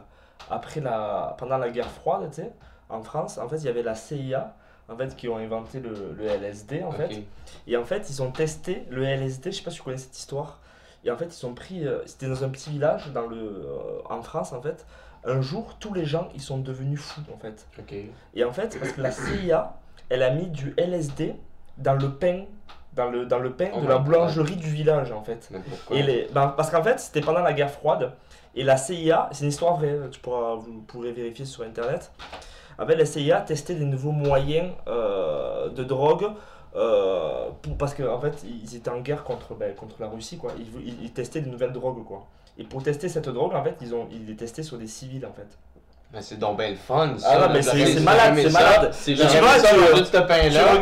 après 0.51 0.81
la. 0.81 1.35
pendant 1.39 1.57
la 1.57 1.71
guerre 1.71 1.89
froide, 1.91 2.29
tu 2.31 2.43
sais, 2.43 2.53
en 2.91 3.03
France, 3.03 3.39
en 3.39 3.49
fait, 3.49 3.57
il 3.57 3.65
y 3.65 3.69
avait 3.69 3.83
la 3.83 3.95
CIA, 3.95 4.53
en 4.93 4.97
fait, 4.97 5.17
qui 5.17 5.29
ont 5.31 5.39
inventé 5.39 5.81
le, 5.81 6.15
le 6.19 6.27
LSD, 6.27 6.83
en 6.85 6.91
fait. 6.91 7.07
Ok. 7.07 7.23
Et 7.67 7.77
en 7.79 7.85
fait, 7.85 8.11
ils 8.11 8.23
ont 8.23 8.31
testé 8.33 8.85
le 8.91 9.05
LSD, 9.05 9.53
je 9.53 9.57
sais 9.59 9.63
pas 9.63 9.71
si 9.71 9.79
tu 9.79 9.83
connais 9.85 9.97
cette 9.97 10.19
histoire. 10.19 10.59
Et 11.05 11.11
en 11.11 11.17
fait, 11.17 11.27
ils 11.41 11.47
ont 11.47 11.55
pris. 11.55 11.87
euh, 11.87 12.01
C'était 12.07 12.29
dans 12.29 12.45
un 12.45 12.49
petit 12.49 12.71
village 12.71 13.11
dans 13.13 13.27
le, 13.27 13.37
euh, 13.37 14.01
en 14.09 14.23
France, 14.23 14.53
en 14.53 14.61
fait. 14.61 14.87
Un 15.25 15.41
jour, 15.41 15.77
tous 15.79 15.93
les 15.95 16.05
gens, 16.07 16.29
ils 16.35 16.41
sont 16.41 16.59
devenus 16.59 17.01
fous, 17.01 17.21
en 17.35 17.39
fait. 17.39 17.67
Ok. 17.79 17.95
Et 18.35 18.45
en 18.45 18.53
fait, 18.53 18.79
parce 18.79 18.93
que 18.93 19.01
la 19.03 19.11
CIA, 19.11 19.75
elle 20.09 20.23
a 20.23 20.31
mis 20.31 20.47
du 20.49 20.75
LSD 20.79 21.35
dans 21.79 21.95
le 21.95 22.11
pain, 22.13 22.45
dans 22.95 23.11
le, 23.11 23.27
dans 23.27 23.39
le 23.39 23.53
pain 23.53 23.69
Oh 23.75 23.81
de 23.81 23.87
la 23.89 23.99
boulangerie 23.99 24.57
du 24.57 24.69
village, 24.71 25.13
en 25.13 25.23
fait. 25.23 25.51
Et 25.91 26.03
les, 26.03 26.29
ben, 26.33 26.49
parce 26.57 26.71
qu'en 26.71 26.83
fait, 26.83 26.99
c'était 27.01 27.21
pendant 27.21 27.41
la 27.43 27.53
guerre 27.53 27.71
froide. 27.71 28.13
Et 28.55 28.65
la 28.65 28.77
CIA, 28.77 29.29
c'est 29.33 29.45
une 29.45 29.51
histoire 29.51 29.77
vraie, 29.77 29.97
tu 30.11 30.19
pourras, 30.21 30.57
vous 30.57 30.81
pourrez 30.87 31.13
vérifier 31.13 31.45
sur 31.45 31.63
internet. 31.65 32.11
En 32.79 32.87
fait, 32.87 32.97
la 32.97 33.05
CIA 33.07 33.43
testait 33.43 33.75
des 33.75 33.85
nouveaux 33.85 34.11
moyens 34.13 34.73
euh, 34.89 35.69
de 35.69 35.85
drogue. 35.85 36.27
Euh, 36.77 37.49
pour- 37.63 37.77
parce 37.77 37.95
qu'en 37.95 38.15
en 38.15 38.21
fait, 38.21 38.45
ils 38.45 38.77
étaient 38.77 38.91
en 38.91 39.01
guerre 39.01 39.25
contre, 39.25 39.55
ben, 39.55 39.75
contre 39.75 39.97
la 40.01 40.09
Russie. 40.09 40.39
Quoi. 40.39 40.53
Ils, 40.59 40.71
vou- 40.71 40.81
ils, 40.85 40.97
ils 41.03 41.13
testaient 41.13 41.41
de 41.41 41.49
nouvelles 41.49 41.73
drogues. 41.73 42.05
Quoi. 42.05 42.27
Et 42.59 42.65
pour 42.65 42.83
tester 42.83 43.09
cette 43.09 43.29
drogue, 43.29 43.55
en 43.55 43.63
fait, 43.65 43.77
ils, 43.81 43.95
ont, 43.95 44.07
ils 44.11 44.27
les 44.27 44.37
testaient 44.37 44.63
sur 44.63 44.77
des 44.79 44.87
civils. 44.87 45.25
En 45.27 45.33
fait. 45.33 45.49
Mais 46.13 46.23
c'est 46.23 46.39
donc 46.41 46.59
bien 46.59 46.71
le 46.71 46.75
fun, 46.77 47.15
ça. 47.19 47.29
Ah 47.33 47.47
non, 47.47 47.53
mais 47.55 47.63
c'est- 47.63 48.01
malade, 48.01 48.35
ça. 48.37 48.43
c'est 48.43 48.51
malade. 48.53 48.89
C'est 48.93 49.13
Tu 49.13 49.19
ça 49.19 49.27
tu- 49.29 49.31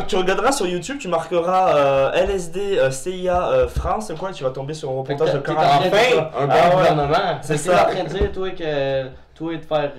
Tu, 0.01 0.05
tu 0.07 0.15
regarderas 0.15 0.51
sur 0.51 0.65
YouTube, 0.65 0.97
tu 0.99 1.07
marqueras 1.07 1.75
euh, 1.75 2.11
LSD, 2.13 2.79
euh, 2.79 2.89
CIA, 2.89 3.49
euh, 3.51 3.67
France, 3.67 4.11
quoi, 4.17 4.31
tu 4.31 4.43
vas 4.43 4.49
tomber 4.49 4.73
sur 4.73 4.89
un 4.89 4.93
reportage 4.97 5.33
de 5.33 5.37
t'es- 5.37 5.49
t'es 5.49 5.53
40 5.55 5.71
en 5.71 5.77
minutes. 5.77 5.91
train- 5.93 6.29
quoi. 6.31 6.41
Un 6.41 6.47
bon 6.47 6.53
Ah 6.55 6.69
ouais. 6.69 6.75
gouvernement. 6.75 7.37
C'est 7.43 7.57
Fait 7.57 7.59
que 7.59 7.63
t'es 7.69 7.75
en 7.75 7.77
ça. 7.77 7.85
train 7.85 8.03
de 8.05 8.09
dire, 8.09 8.31
toi, 8.31 8.49
que 8.49 9.07
toi, 9.35 9.53
de 9.53 9.61
faire. 9.61 9.91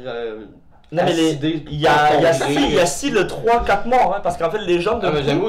Non, 0.92 1.02
mais 1.04 1.12
les- 1.12 1.32
il 1.70 1.80
y 1.80 1.86
a, 1.86 2.16
il 2.16 2.22
y 2.22 2.26
a 2.26 2.32
si, 2.32 2.52
il 2.54 2.74
y 2.74 2.80
a 2.80 2.86
si 2.86 3.10
le 3.10 3.24
3-4 3.24 3.86
morts, 3.86 4.14
hein, 4.16 4.20
parce 4.24 4.36
qu'en 4.36 4.50
fait 4.50 4.58
les 4.58 4.80
gens 4.80 4.98
de 4.98 5.06
Ah, 5.06 5.12
mais 5.12 5.20
coup, 5.20 5.26
j'avoue, 5.28 5.46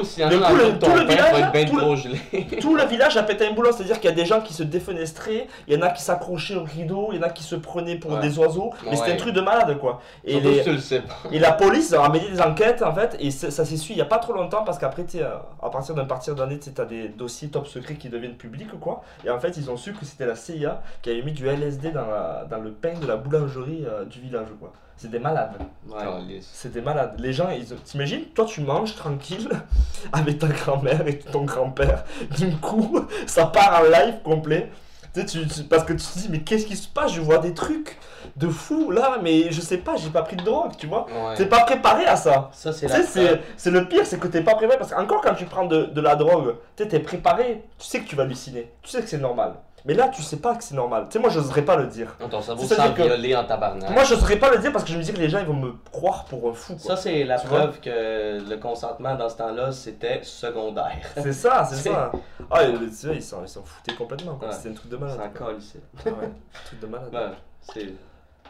le 0.56 0.78
tout 0.78 0.90
le 0.94 1.00
village, 1.04 1.52
bien 1.52 1.64
tout 1.64 1.76
le- 1.76 2.60
tout 2.60 2.76
le 2.76 2.84
village 2.84 3.16
a 3.16 3.24
pété 3.24 3.46
un 3.48 3.52
boulot, 3.52 3.72
c'est-à-dire 3.72 3.98
qu'il 3.98 4.08
y 4.08 4.12
a 4.12 4.16
des 4.16 4.24
gens 4.24 4.40
qui 4.40 4.52
se 4.54 4.62
défenestraient, 4.62 5.48
il 5.66 5.74
y 5.74 5.76
en 5.76 5.82
a 5.82 5.90
qui 5.90 6.00
s'accrochaient 6.02 6.54
au 6.54 6.62
rideau, 6.62 7.08
il 7.10 7.16
y 7.16 7.18
en 7.18 7.22
a 7.26 7.30
qui 7.30 7.42
se 7.42 7.56
prenaient 7.56 7.96
pour 7.96 8.12
Ouais. 8.12 8.20
des 8.20 8.38
oiseaux, 8.38 8.70
mais 8.88 8.94
c'était 8.94 9.08
Ouais. 9.08 9.14
un 9.14 9.16
truc 9.16 9.34
de 9.34 9.40
malade 9.40 9.76
quoi. 9.78 10.00
Et, 10.24 10.34
Surtout 10.34 10.48
les- 10.48 10.62
tu 10.62 10.70
le 10.72 10.78
sais 10.78 11.00
pas. 11.00 11.14
et 11.32 11.38
la 11.40 11.52
police 11.52 11.92
a 11.92 12.08
mené 12.08 12.28
des 12.30 12.40
enquêtes 12.40 12.82
en 12.82 12.94
fait, 12.94 13.16
et 13.18 13.32
ça 13.32 13.50
s'est 13.50 13.76
su 13.76 13.92
il 13.92 13.98
y 13.98 14.02
a 14.02 14.04
pas 14.06 14.18
trop 14.18 14.34
longtemps 14.34 14.62
parce 14.64 14.78
qu'après, 14.78 15.04
euh, 15.16 15.28
à 15.60 15.70
partir 15.70 15.94
d'un 15.96 16.04
partir 16.04 16.36
d'année, 16.36 16.60
tu 16.60 16.70
as 16.80 16.84
des 16.84 17.08
dossiers 17.08 17.48
top 17.48 17.66
secrets 17.66 17.94
qui 17.96 18.08
deviennent 18.08 18.34
publics 18.36 18.78
quoi. 18.80 19.02
Et 19.24 19.30
en 19.30 19.40
fait, 19.40 19.56
ils 19.56 19.70
ont 19.72 19.76
su 19.76 19.92
que 19.92 20.04
c'était 20.04 20.26
la 20.26 20.36
CIA 20.36 20.82
qui 21.02 21.10
avait 21.10 21.22
mis 21.22 21.32
du 21.32 21.48
LSD 21.48 21.90
dans, 21.90 22.06
la- 22.06 22.46
dans 22.48 22.58
le 22.58 22.70
pain 22.70 22.94
de 23.00 23.06
la 23.08 23.16
boulangerie 23.16 23.84
euh, 23.88 24.04
du 24.04 24.20
village 24.20 24.46
quoi. 24.60 24.72
C'est 24.96 25.10
des 25.10 25.18
malades. 25.18 25.54
Ouais. 25.88 26.04
Calice. 26.04 26.48
C'est 26.52 26.72
des 26.72 26.80
malades. 26.80 27.14
Les 27.18 27.32
gens, 27.32 27.50
ils... 27.50 27.64
t'imagines, 27.84 28.24
toi 28.34 28.44
tu 28.44 28.60
manges 28.60 28.94
tranquille 28.94 29.48
avec 30.12 30.38
ta 30.38 30.46
grand-mère 30.48 31.06
et 31.08 31.18
ton 31.18 31.44
grand-père. 31.44 32.04
D'un 32.38 32.50
coup, 32.52 33.00
ça 33.26 33.46
part 33.46 33.80
en 33.80 33.84
live 33.84 34.16
complet. 34.22 34.70
Tu 35.14 35.20
sais, 35.20 35.26
tu- 35.26 35.46
tu- 35.46 35.64
parce 35.64 35.84
que 35.84 35.92
tu 35.92 35.98
te 36.06 36.18
dis, 36.20 36.28
mais 36.30 36.40
qu'est-ce 36.40 36.64
qui 36.66 36.76
se 36.76 36.88
passe? 36.88 37.12
Je 37.12 37.20
vois 37.20 37.36
des 37.38 37.52
trucs 37.52 37.98
de 38.36 38.48
fou 38.48 38.90
là, 38.90 39.18
mais 39.22 39.50
je 39.52 39.60
sais 39.60 39.76
pas, 39.76 39.96
j'ai 39.96 40.08
pas 40.08 40.22
pris 40.22 40.36
de 40.36 40.42
drogue, 40.42 40.72
tu 40.78 40.86
vois. 40.86 41.04
Ouais. 41.06 41.34
T'es 41.36 41.44
pas 41.44 41.64
préparé 41.64 42.06
à 42.06 42.16
ça. 42.16 42.48
Ça, 42.54 42.72
c'est 42.72 42.86
Tu 42.86 42.92
la 42.92 43.02
sais, 43.02 43.04
c'est 43.28 43.40
c'est 43.58 43.70
le 43.70 43.86
pire, 43.88 44.06
c'est 44.06 44.18
que 44.18 44.26
t'es 44.28 44.40
pas 44.40 44.54
préparé. 44.54 44.78
Parce 44.78 44.90
qu'encore 44.92 45.20
quand 45.20 45.34
tu 45.34 45.44
prends 45.44 45.66
de, 45.66 45.84
de 45.86 46.00
la 46.00 46.16
drogue, 46.16 46.54
tu 46.76 46.84
sais, 46.84 46.88
t'es 46.88 47.00
préparé, 47.00 47.62
tu 47.78 47.86
sais 47.86 48.00
que 48.00 48.08
tu 48.08 48.16
vas 48.16 48.22
halluciner. 48.22 48.70
Tu 48.82 48.90
sais 48.90 49.02
que 49.02 49.08
c'est 49.08 49.18
normal. 49.18 49.54
Mais 49.84 49.94
là, 49.94 50.08
tu 50.08 50.22
sais 50.22 50.36
pas 50.36 50.54
que 50.54 50.62
c'est 50.62 50.74
normal. 50.76 51.06
Tu 51.08 51.14
sais, 51.14 51.18
moi, 51.18 51.28
j'oserais 51.30 51.62
pas 51.62 51.76
le 51.76 51.86
dire. 51.86 52.14
Ton 52.30 52.40
cerveau 52.40 52.62
s'en 52.64 52.92
que- 52.92 53.02
violer 53.02 53.34
en 53.34 53.44
tabarnak. 53.44 53.90
Moi, 53.90 54.04
j'oserais 54.04 54.36
pas 54.36 54.50
le 54.50 54.58
dire 54.58 54.70
parce 54.72 54.84
que 54.84 54.90
je 54.92 54.98
me 54.98 55.02
dis 55.02 55.12
que 55.12 55.18
les 55.18 55.28
gens, 55.28 55.40
ils 55.40 55.46
vont 55.46 55.54
me 55.54 55.72
croire 55.90 56.24
pour 56.26 56.50
un 56.50 56.54
fou. 56.54 56.74
Quoi. 56.76 56.94
Ça, 56.94 57.02
c'est 57.02 57.24
la 57.24 57.38
Tu 57.38 57.46
preuve 57.48 57.80
que 57.80 58.38
le 58.48 58.56
consentement 58.58 59.14
dans 59.16 59.28
ce 59.28 59.36
temps-là, 59.38 59.72
c'était 59.72 60.20
secondaire. 60.22 60.98
C'est 61.16 61.32
ça, 61.32 61.64
c'est 61.64 61.76
C'est- 61.76 61.90
ça. 61.90 62.12
Ah, 62.50 62.60
tu 62.64 62.90
sais, 62.92 63.14
ils 63.16 63.22
s'en 63.22 63.44
foutaient 63.64 63.94
complètement. 63.94 64.38
Ouais. 64.40 64.48
C'était 64.52 64.68
un 64.70 64.74
truc 64.74 64.90
de 64.90 64.96
malade. 64.96 65.16
en 65.20 65.36
quoi. 65.36 65.46
colle 65.48 65.58
ici. 65.58 65.78
Ouais, 66.06 66.12
un 66.12 66.64
truc 66.66 66.80
de 66.80 66.86
malade. 66.86 67.08
Ouais, 67.12 67.36
c'est... 67.74 67.94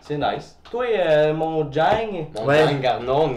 C'est 0.00 0.18
nice. 0.18 0.58
Toi, 0.68 0.84
euh, 0.98 1.32
mon 1.32 1.70
Jang, 1.70 2.26
Mon 2.34 2.44
Ouais. 2.44 2.58
gang 2.66 2.80
Garnon. 2.80 3.36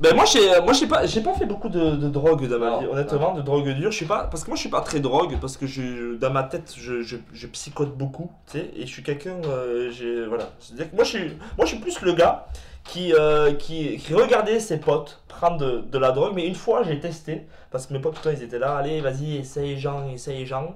Ben 0.00 0.14
moi 0.16 0.24
j'ai 0.24 0.60
moi 0.60 0.72
j'ai 0.72 0.86
pas 0.88 1.06
j'ai 1.06 1.20
pas 1.20 1.34
fait 1.34 1.46
beaucoup 1.46 1.68
de, 1.68 1.92
de 1.96 2.08
drogue 2.08 2.48
dans 2.48 2.58
ma 2.58 2.80
vie 2.80 2.86
honnêtement 2.86 3.34
de 3.34 3.42
drogue 3.42 3.68
dure 3.70 3.92
je 3.92 3.96
suis 3.96 4.06
pas 4.06 4.24
parce 4.24 4.42
que 4.42 4.48
moi 4.50 4.56
je 4.56 4.60
suis 4.62 4.68
pas 4.70 4.80
très 4.80 4.98
drogue 4.98 5.36
parce 5.40 5.56
que 5.56 5.66
je 5.68 6.16
dans 6.16 6.30
ma 6.30 6.42
tête 6.42 6.74
je, 6.76 7.02
je, 7.02 7.16
je 7.32 7.46
psychote 7.46 7.96
beaucoup 7.96 8.30
tu 8.50 8.58
sais 8.58 8.70
et 8.76 8.80
je 8.82 8.92
suis 8.92 9.04
quelqu'un 9.04 9.36
euh, 9.46 9.90
j'ai 9.92 10.26
voilà 10.26 10.50
c'est-à-dire 10.58 10.90
que 10.90 10.96
moi 10.96 11.04
je 11.04 11.10
suis 11.10 11.28
moi 11.56 11.64
je 11.64 11.66
suis 11.66 11.78
plus 11.78 12.00
le 12.02 12.12
gars 12.12 12.46
qui 12.82 13.14
euh, 13.14 13.52
qui, 13.54 13.96
qui 13.98 14.14
regardait 14.14 14.58
ses 14.58 14.78
potes 14.78 15.22
prendre 15.28 15.58
de, 15.58 15.84
de 15.88 15.98
la 15.98 16.10
drogue 16.10 16.32
mais 16.34 16.44
une 16.46 16.56
fois 16.56 16.82
j'ai 16.82 16.98
testé 16.98 17.46
parce 17.70 17.86
que 17.86 17.92
mes 17.92 18.00
potes 18.00 18.14
tout 18.14 18.28
le 18.28 18.34
temps 18.34 18.40
ils 18.40 18.44
étaient 18.44 18.58
là 18.58 18.76
allez 18.76 19.00
vas-y 19.00 19.36
essaye 19.36 19.78
Jean 19.78 20.08
essaye 20.08 20.44
Jean 20.44 20.74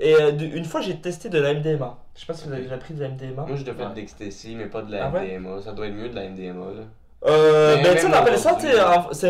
et 0.00 0.14
euh, 0.16 0.32
de- 0.32 0.44
une 0.46 0.64
fois 0.64 0.80
j'ai 0.80 0.96
testé 0.96 1.28
de 1.28 1.38
la 1.38 1.54
MDMA 1.54 1.96
je 2.16 2.20
sais 2.20 2.26
pas 2.26 2.34
si 2.34 2.48
vous 2.48 2.52
avez 2.52 2.62
déjà 2.62 2.76
pris 2.78 2.92
de 2.94 3.00
la 3.00 3.08
MDMA 3.10 3.42
Moi, 3.46 3.54
je 3.54 3.64
Ouais. 3.70 3.88
de 3.90 3.94
l'ecstasy, 3.94 4.56
mais 4.56 4.66
pas 4.66 4.82
de 4.82 4.90
la 4.90 5.06
Ah 5.06 5.10
ouais? 5.10 5.38
MDMA. 5.38 5.62
Ça 5.62 5.70
doit 5.70 5.86
être 5.86 5.94
mieux 5.94 6.08
de 6.08 6.16
la 6.16 6.28
MDMA, 6.28 6.64
là. 6.64 6.82
Euh, 7.26 7.76
Mais 7.78 7.82
ben, 7.82 7.94
tu 7.94 8.00
sais, 8.00 8.06
on 8.06 8.10
même 8.10 8.20
appelle 8.20 8.38
ça, 8.38 8.56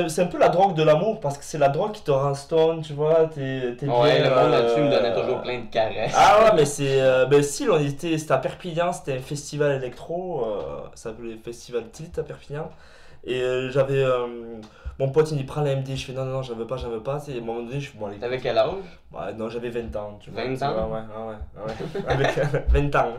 c'est 0.08 0.20
un 0.20 0.26
peu 0.26 0.38
la 0.38 0.50
drogue 0.50 0.74
de 0.74 0.82
l'amour 0.82 1.20
parce 1.20 1.38
que 1.38 1.44
c'est 1.44 1.56
la 1.56 1.70
drogue 1.70 1.92
qui 1.92 2.02
te 2.02 2.10
rend 2.10 2.34
stone, 2.34 2.82
tu 2.82 2.92
vois, 2.92 3.30
t'es 3.34 3.76
bien. 3.80 3.88
Ouais, 3.88 4.22
le 4.22 4.28
monde 4.28 4.50
là-dessus 4.50 4.80
me 4.80 4.90
donnait 4.90 5.14
toujours 5.14 5.40
plein 5.40 5.60
de 5.60 5.70
caresses? 5.70 6.12
Ah 6.14 6.44
ouais, 6.44 6.50
mais 6.54 6.64
c'est. 6.66 6.84
euh, 7.00 7.24
ben 7.24 7.42
si, 7.42 7.66
on 7.70 7.78
était, 7.78 8.18
c'était 8.18 8.32
à 8.32 8.38
Perpignan, 8.38 8.92
c'était 8.92 9.14
un 9.14 9.20
festival 9.20 9.72
électro, 9.72 10.44
euh, 10.44 10.60
ça 10.94 11.10
s'appelait 11.10 11.38
Festival 11.42 11.84
Tilt 11.90 12.18
à 12.18 12.22
Perpignan. 12.24 12.68
Et 13.24 13.40
euh, 13.40 13.70
j'avais. 13.70 14.04
mon 14.98 15.08
pote, 15.08 15.32
il 15.32 15.46
prend 15.46 15.62
la 15.62 15.74
MD, 15.74 15.96
je 15.96 16.04
fais 16.04 16.12
non, 16.12 16.26
non, 16.26 16.32
non, 16.32 16.42
j'en 16.42 16.56
veux 16.56 16.66
pas, 16.66 16.76
j'en 16.76 16.90
veux 16.90 17.02
pas. 17.02 17.24
Et 17.26 17.32
à 17.32 17.36
un 17.38 17.40
moment 17.40 17.62
donné, 17.62 17.80
je 17.80 17.88
fais 17.88 17.98
bon, 17.98 18.08
allez. 18.08 18.18
T'avais 18.18 18.38
quel 18.38 18.58
âge? 18.58 18.70
Ouais, 19.12 19.32
non, 19.34 19.48
j'avais 19.48 19.70
20 19.70 19.96
ans, 19.96 20.18
tu 20.20 20.30
vois. 20.30 20.42
20 20.44 20.50
tu 20.50 20.56
vois, 20.58 20.68
ans? 20.68 20.90
Ouais, 20.90 21.00
ouais, 21.00 21.64
ouais. 21.64 21.72
ouais. 21.96 22.02
Avec 22.06 22.38
20 22.68 22.96
ans. 22.96 23.12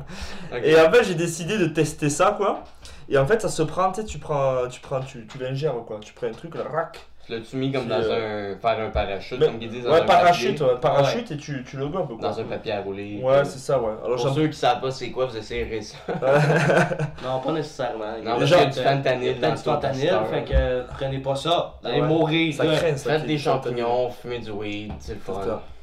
Ok. 0.54 0.60
Et 0.64 0.80
en 0.80 0.92
fait, 0.92 1.04
j'ai 1.06 1.16
décidé 1.16 1.58
de 1.58 1.66
tester 1.66 2.12
ça, 2.12 2.36
quoi. 2.38 2.64
Et 3.10 3.18
en 3.18 3.26
fait, 3.26 3.42
ça 3.42 3.50
se 3.50 3.64
prend, 3.64 3.92
tu 3.92 4.02
sais, 4.02 4.08
tu 4.08 4.20
prends, 4.20 4.68
tu 4.70 4.80
prends, 4.82 5.00
tu, 5.02 5.26
tu 5.28 5.38
l'ingères, 5.40 5.74
quoi. 5.88 5.98
Tu 6.02 6.14
prends 6.14 6.28
un 6.28 6.32
truc, 6.32 6.56
là, 6.56 6.62
rac. 6.72 7.00
L'as-tu 7.28 7.58
mis 7.58 7.72
comme 7.72 7.88
dans 7.88 7.94
euh, 8.02 8.56
un. 8.56 8.58
faire 8.60 8.80
un 8.88 8.90
parachute, 8.90 9.40
Mais- 9.40 9.46
comme 9.46 9.62
ils 9.62 9.70
disent 9.70 9.84
dans 9.84 9.92
Ouais, 9.92 10.02
un 10.02 10.06
parachute, 10.06 10.60
ouais, 10.62 10.76
parachute, 10.82 11.30
et 11.32 11.38
tu, 11.38 11.64
tu 11.64 11.78
le 11.78 11.88
gobes, 11.88 12.08
quoi. 12.08 12.18
Dans 12.20 12.40
un 12.40 12.44
papier 12.44 12.72
à 12.72 12.82
rouler. 12.82 13.20
Ouais, 13.24 13.46
c'est 13.46 13.60
ça, 13.60 13.80
ouais. 13.80 13.92
Alors, 14.04 14.20
Pour 14.20 14.34
ceux 14.34 14.48
qui 14.48 14.58
savent 14.58 14.82
pas 14.82 14.90
c'est 14.90 15.12
quoi, 15.12 15.28
vous 15.28 15.38
essayerez 15.38 15.80
ça. 15.84 15.98
non, 17.24 17.40
pas 17.40 17.52
nécessairement. 17.52 18.06
Non, 18.24 18.38
parce 18.40 18.46
qu'il 18.46 18.58
y 18.60 18.62
a 18.62 18.66
du 18.66 18.80
fentanyl 18.80 19.22
il 19.22 19.28
y 19.28 19.30
a 19.30 19.34
dans 19.34 19.40
peut-être 19.42 19.58
du 19.58 19.64
ton 19.64 19.74
fentanyl, 19.74 20.20
fait 20.32 20.44
que 20.44 20.54
euh, 20.56 20.84
prenez 20.98 21.20
pas 21.20 21.36
ça. 21.36 21.74
Vous 21.84 21.88
allez 21.88 22.02
Ouais. 22.02 22.08
mourir. 22.08 22.54
ça 22.56 22.66
craint, 22.66 22.98
ça. 22.98 23.10
Faites 23.12 23.28
des 23.28 23.38
champignons, 23.38 24.10
fumez 24.10 24.40
du 24.40 24.52
weed, 24.52 24.92
c'est 25.00 25.14
le 25.14 25.20
fun. 25.20 25.34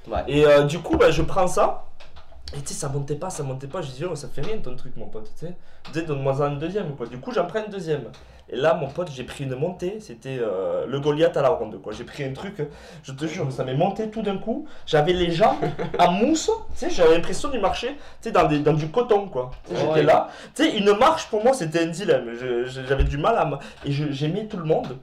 Ouais. 0.08 0.18
Et 0.26 0.44
euh, 0.46 0.62
du 0.64 0.80
coup, 0.80 0.96
bah, 0.96 1.10
je 1.12 1.22
prends 1.22 1.46
ça. 1.46 1.84
Et 2.54 2.60
tu 2.60 2.68
sais, 2.68 2.74
ça 2.74 2.88
montait 2.88 3.16
pas, 3.16 3.28
ça 3.30 3.42
montait 3.42 3.66
pas. 3.66 3.82
Je 3.82 3.90
dis, 3.90 4.04
oh, 4.04 4.14
ça 4.14 4.28
fait 4.28 4.40
rien 4.40 4.58
ton 4.58 4.76
truc, 4.76 4.96
mon 4.96 5.06
pote. 5.06 5.30
Tu 5.38 5.46
sais, 5.92 6.02
donne-moi 6.02 6.40
un 6.44 6.52
deuxième, 6.56 6.94
quoi. 6.94 7.06
Du 7.06 7.18
coup, 7.18 7.32
j'en 7.32 7.44
prends 7.46 7.64
une 7.64 7.70
deuxième. 7.70 8.04
Et 8.48 8.54
là, 8.54 8.74
mon 8.74 8.86
pote, 8.86 9.10
j'ai 9.12 9.24
pris 9.24 9.42
une 9.42 9.56
montée. 9.56 9.98
C'était 9.98 10.38
euh, 10.40 10.86
le 10.86 11.00
Goliath 11.00 11.36
à 11.36 11.42
la 11.42 11.48
ronde, 11.48 11.82
quoi. 11.82 11.92
J'ai 11.92 12.04
pris 12.04 12.22
un 12.22 12.32
truc, 12.32 12.54
je 13.02 13.10
te 13.12 13.26
jure, 13.26 13.50
ça 13.50 13.64
m'est 13.64 13.74
monté 13.74 14.08
tout 14.10 14.22
d'un 14.22 14.38
coup. 14.38 14.66
J'avais 14.86 15.12
les 15.12 15.32
jambes 15.32 15.56
en 15.98 16.12
mousse. 16.12 16.48
Tu 16.78 16.86
sais, 16.86 16.90
j'avais 16.90 17.16
l'impression 17.16 17.48
du 17.50 17.58
marché, 17.58 17.88
tu 17.88 17.94
sais, 18.20 18.30
dans, 18.30 18.46
des- 18.46 18.60
dans 18.60 18.74
du 18.74 18.88
coton, 18.90 19.28
quoi. 19.28 19.50
Tu 19.68 19.74
sais, 19.74 19.80
J'étais 19.80 19.92
Ouais. 19.92 20.02
là. 20.04 20.28
Tu 20.54 20.62
sais, 20.62 20.78
une 20.78 20.96
marche, 20.96 21.26
pour 21.28 21.42
moi, 21.42 21.52
c'était 21.52 21.80
un 21.82 21.86
dilemme. 21.88 22.30
J'avais 22.66 23.02
du 23.04 23.18
mal 23.18 23.36
à. 23.36 23.58
Et 23.84 23.90
j'aimais 23.90 24.46
tout 24.46 24.56
le 24.58 24.64
monde. 24.64 24.96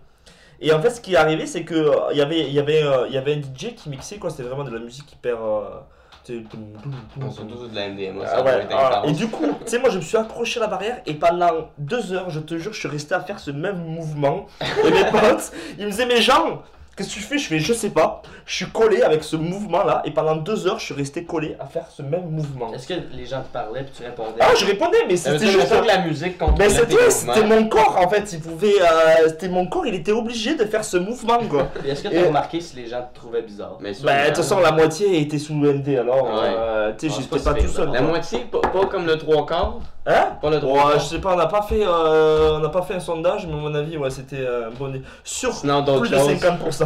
Et 0.61 0.71
en 0.71 0.81
fait, 0.81 0.91
ce 0.91 1.01
qui 1.01 1.13
est 1.15 1.17
arrivé, 1.17 1.45
c'est 1.45 1.65
que 1.65 1.75
euh, 1.75 1.95
il 2.13 2.17
y 2.17 2.21
avait, 2.21 2.47
il 2.47 2.53
y 2.53 2.59
avait, 2.59 2.81
euh, 2.83 3.05
il 3.09 3.13
y 3.13 3.17
avait 3.17 3.35
un 3.35 3.41
DJ 3.41 3.75
qui 3.75 3.89
mixait 3.89 4.15
quoi. 4.17 4.29
C'était 4.29 4.43
vraiment 4.43 4.63
de 4.63 4.71
la 4.71 4.79
musique 4.79 5.11
hyper. 5.11 5.43
euh, 5.43 5.81
surtout 6.25 7.67
de 7.67 7.75
la 7.75 7.89
MDMA, 7.89 8.23
Ah 8.31 8.43
ouais, 8.43 8.51
être 8.51 8.67
ah, 8.71 8.99
intense. 8.99 9.09
et 9.09 9.13
du 9.13 9.27
coup, 9.27 9.45
tu 9.63 9.69
sais, 9.71 9.79
moi 9.79 9.89
je 9.89 9.97
me 9.97 10.01
suis 10.01 10.17
accroché 10.17 10.59
à 10.59 10.63
la 10.63 10.67
barrière 10.67 11.01
et 11.05 11.13
pendant 11.13 11.69
deux 11.77 12.13
heures, 12.13 12.29
je 12.29 12.39
te 12.39 12.57
jure, 12.57 12.73
je 12.73 12.79
suis 12.79 12.87
resté 12.87 13.13
à 13.15 13.19
faire 13.21 13.39
ce 13.39 13.51
même 13.51 13.83
mouvement. 13.83 14.47
Et 14.85 14.91
mes 14.91 15.05
potes, 15.11 15.51
ils 15.77 15.85
me 15.85 15.91
disaient, 15.91 16.05
mais 16.05 16.21
Jean, 16.21 16.61
Qu'est-ce 16.95 17.09
que 17.09 17.13
tu 17.15 17.19
fais? 17.21 17.37
Je 17.39 17.47
fais, 17.47 17.59
je 17.59 17.73
sais 17.73 17.89
pas. 17.89 18.21
Je 18.45 18.55
suis 18.55 18.67
collé 18.67 19.01
avec 19.01 19.23
ce 19.23 19.35
mouvement-là 19.35 20.03
et 20.05 20.11
pendant 20.11 20.35
deux 20.35 20.67
heures, 20.67 20.77
je 20.77 20.85
suis 20.85 20.93
resté 20.93 21.23
collé 21.23 21.55
à 21.59 21.65
faire 21.65 21.87
ce 21.89 22.03
même 22.03 22.29
mouvement. 22.29 22.71
Est-ce 22.71 22.87
que 22.87 22.93
les 23.13 23.25
gens 23.25 23.41
te 23.41 23.51
parlaient 23.51 23.83
puis 23.83 23.93
tu 23.97 24.03
répondais? 24.03 24.37
Ah, 24.39 24.51
je 24.55 24.63
répondais, 24.63 24.99
mais 25.07 25.17
c'était 25.17 25.47
juste. 25.47 25.69
que 25.69 25.87
la 25.87 25.99
musique 25.99 26.35
Mais 26.59 26.69
c'était, 26.69 27.09
c'était 27.09 27.45
mon 27.45 27.67
corps 27.67 27.97
en 27.97 28.07
fait. 28.07 28.31
Il 28.33 28.41
pouvait, 28.41 28.79
euh, 28.79 29.29
c'était 29.29 29.49
mon 29.49 29.65
corps, 29.65 29.87
il 29.87 29.95
était 29.95 30.11
obligé 30.11 30.53
de 30.53 30.65
faire 30.65 30.85
ce 30.85 30.97
mouvement 30.97 31.39
quoi. 31.49 31.69
Est-ce 31.87 32.03
que 32.03 32.09
tu 32.09 32.17
as 32.17 32.27
remarqué 32.27 32.61
si 32.61 32.75
les 32.75 32.85
gens 32.85 33.01
te 33.11 33.19
trouvaient 33.19 33.41
bizarre? 33.41 33.77
Mais 33.81 33.93
bah, 34.03 34.21
de 34.21 34.27
toute 34.27 34.37
façon, 34.37 34.59
la 34.59 34.71
moitié 34.71 35.19
était 35.19 35.39
sous 35.39 35.55
MD 35.55 35.97
alors. 35.97 36.29
Euh, 36.43 36.91
tu 36.95 37.09
sais, 37.09 37.15
ah, 37.17 37.21
j'étais 37.21 37.43
pas, 37.43 37.53
tout 37.55 37.67
seul. 37.69 37.91
La 37.91 38.01
moitié, 38.01 38.45
pas, 38.51 38.85
comme 38.85 39.07
le 39.07 39.17
trois 39.17 39.47
quarts? 39.47 39.79
Hein? 40.05 40.33
Pas 40.41 40.49
le 40.49 40.59
trois. 40.59 40.89
Ouais, 40.89 40.99
je 40.99 41.05
sais 41.05 41.19
pas, 41.19 41.33
on 41.33 41.37
n'a 41.37 41.47
pas 41.47 41.61
fait, 41.61 41.81
euh, 41.81 42.57
on 42.57 42.59
n'a 42.59 42.69
pas 42.69 42.81
fait 42.81 42.95
un 42.95 42.99
sondage, 42.99 43.47
mais 43.47 43.53
à 43.53 43.55
mon 43.55 43.73
avis, 43.73 43.97
ouais, 43.97 44.09
c'était 44.09 44.45
un 44.45 44.69
bon. 44.77 45.01
Sur 45.23 45.61
plus 45.61 46.09
de 46.09 46.17
50% 46.17 46.82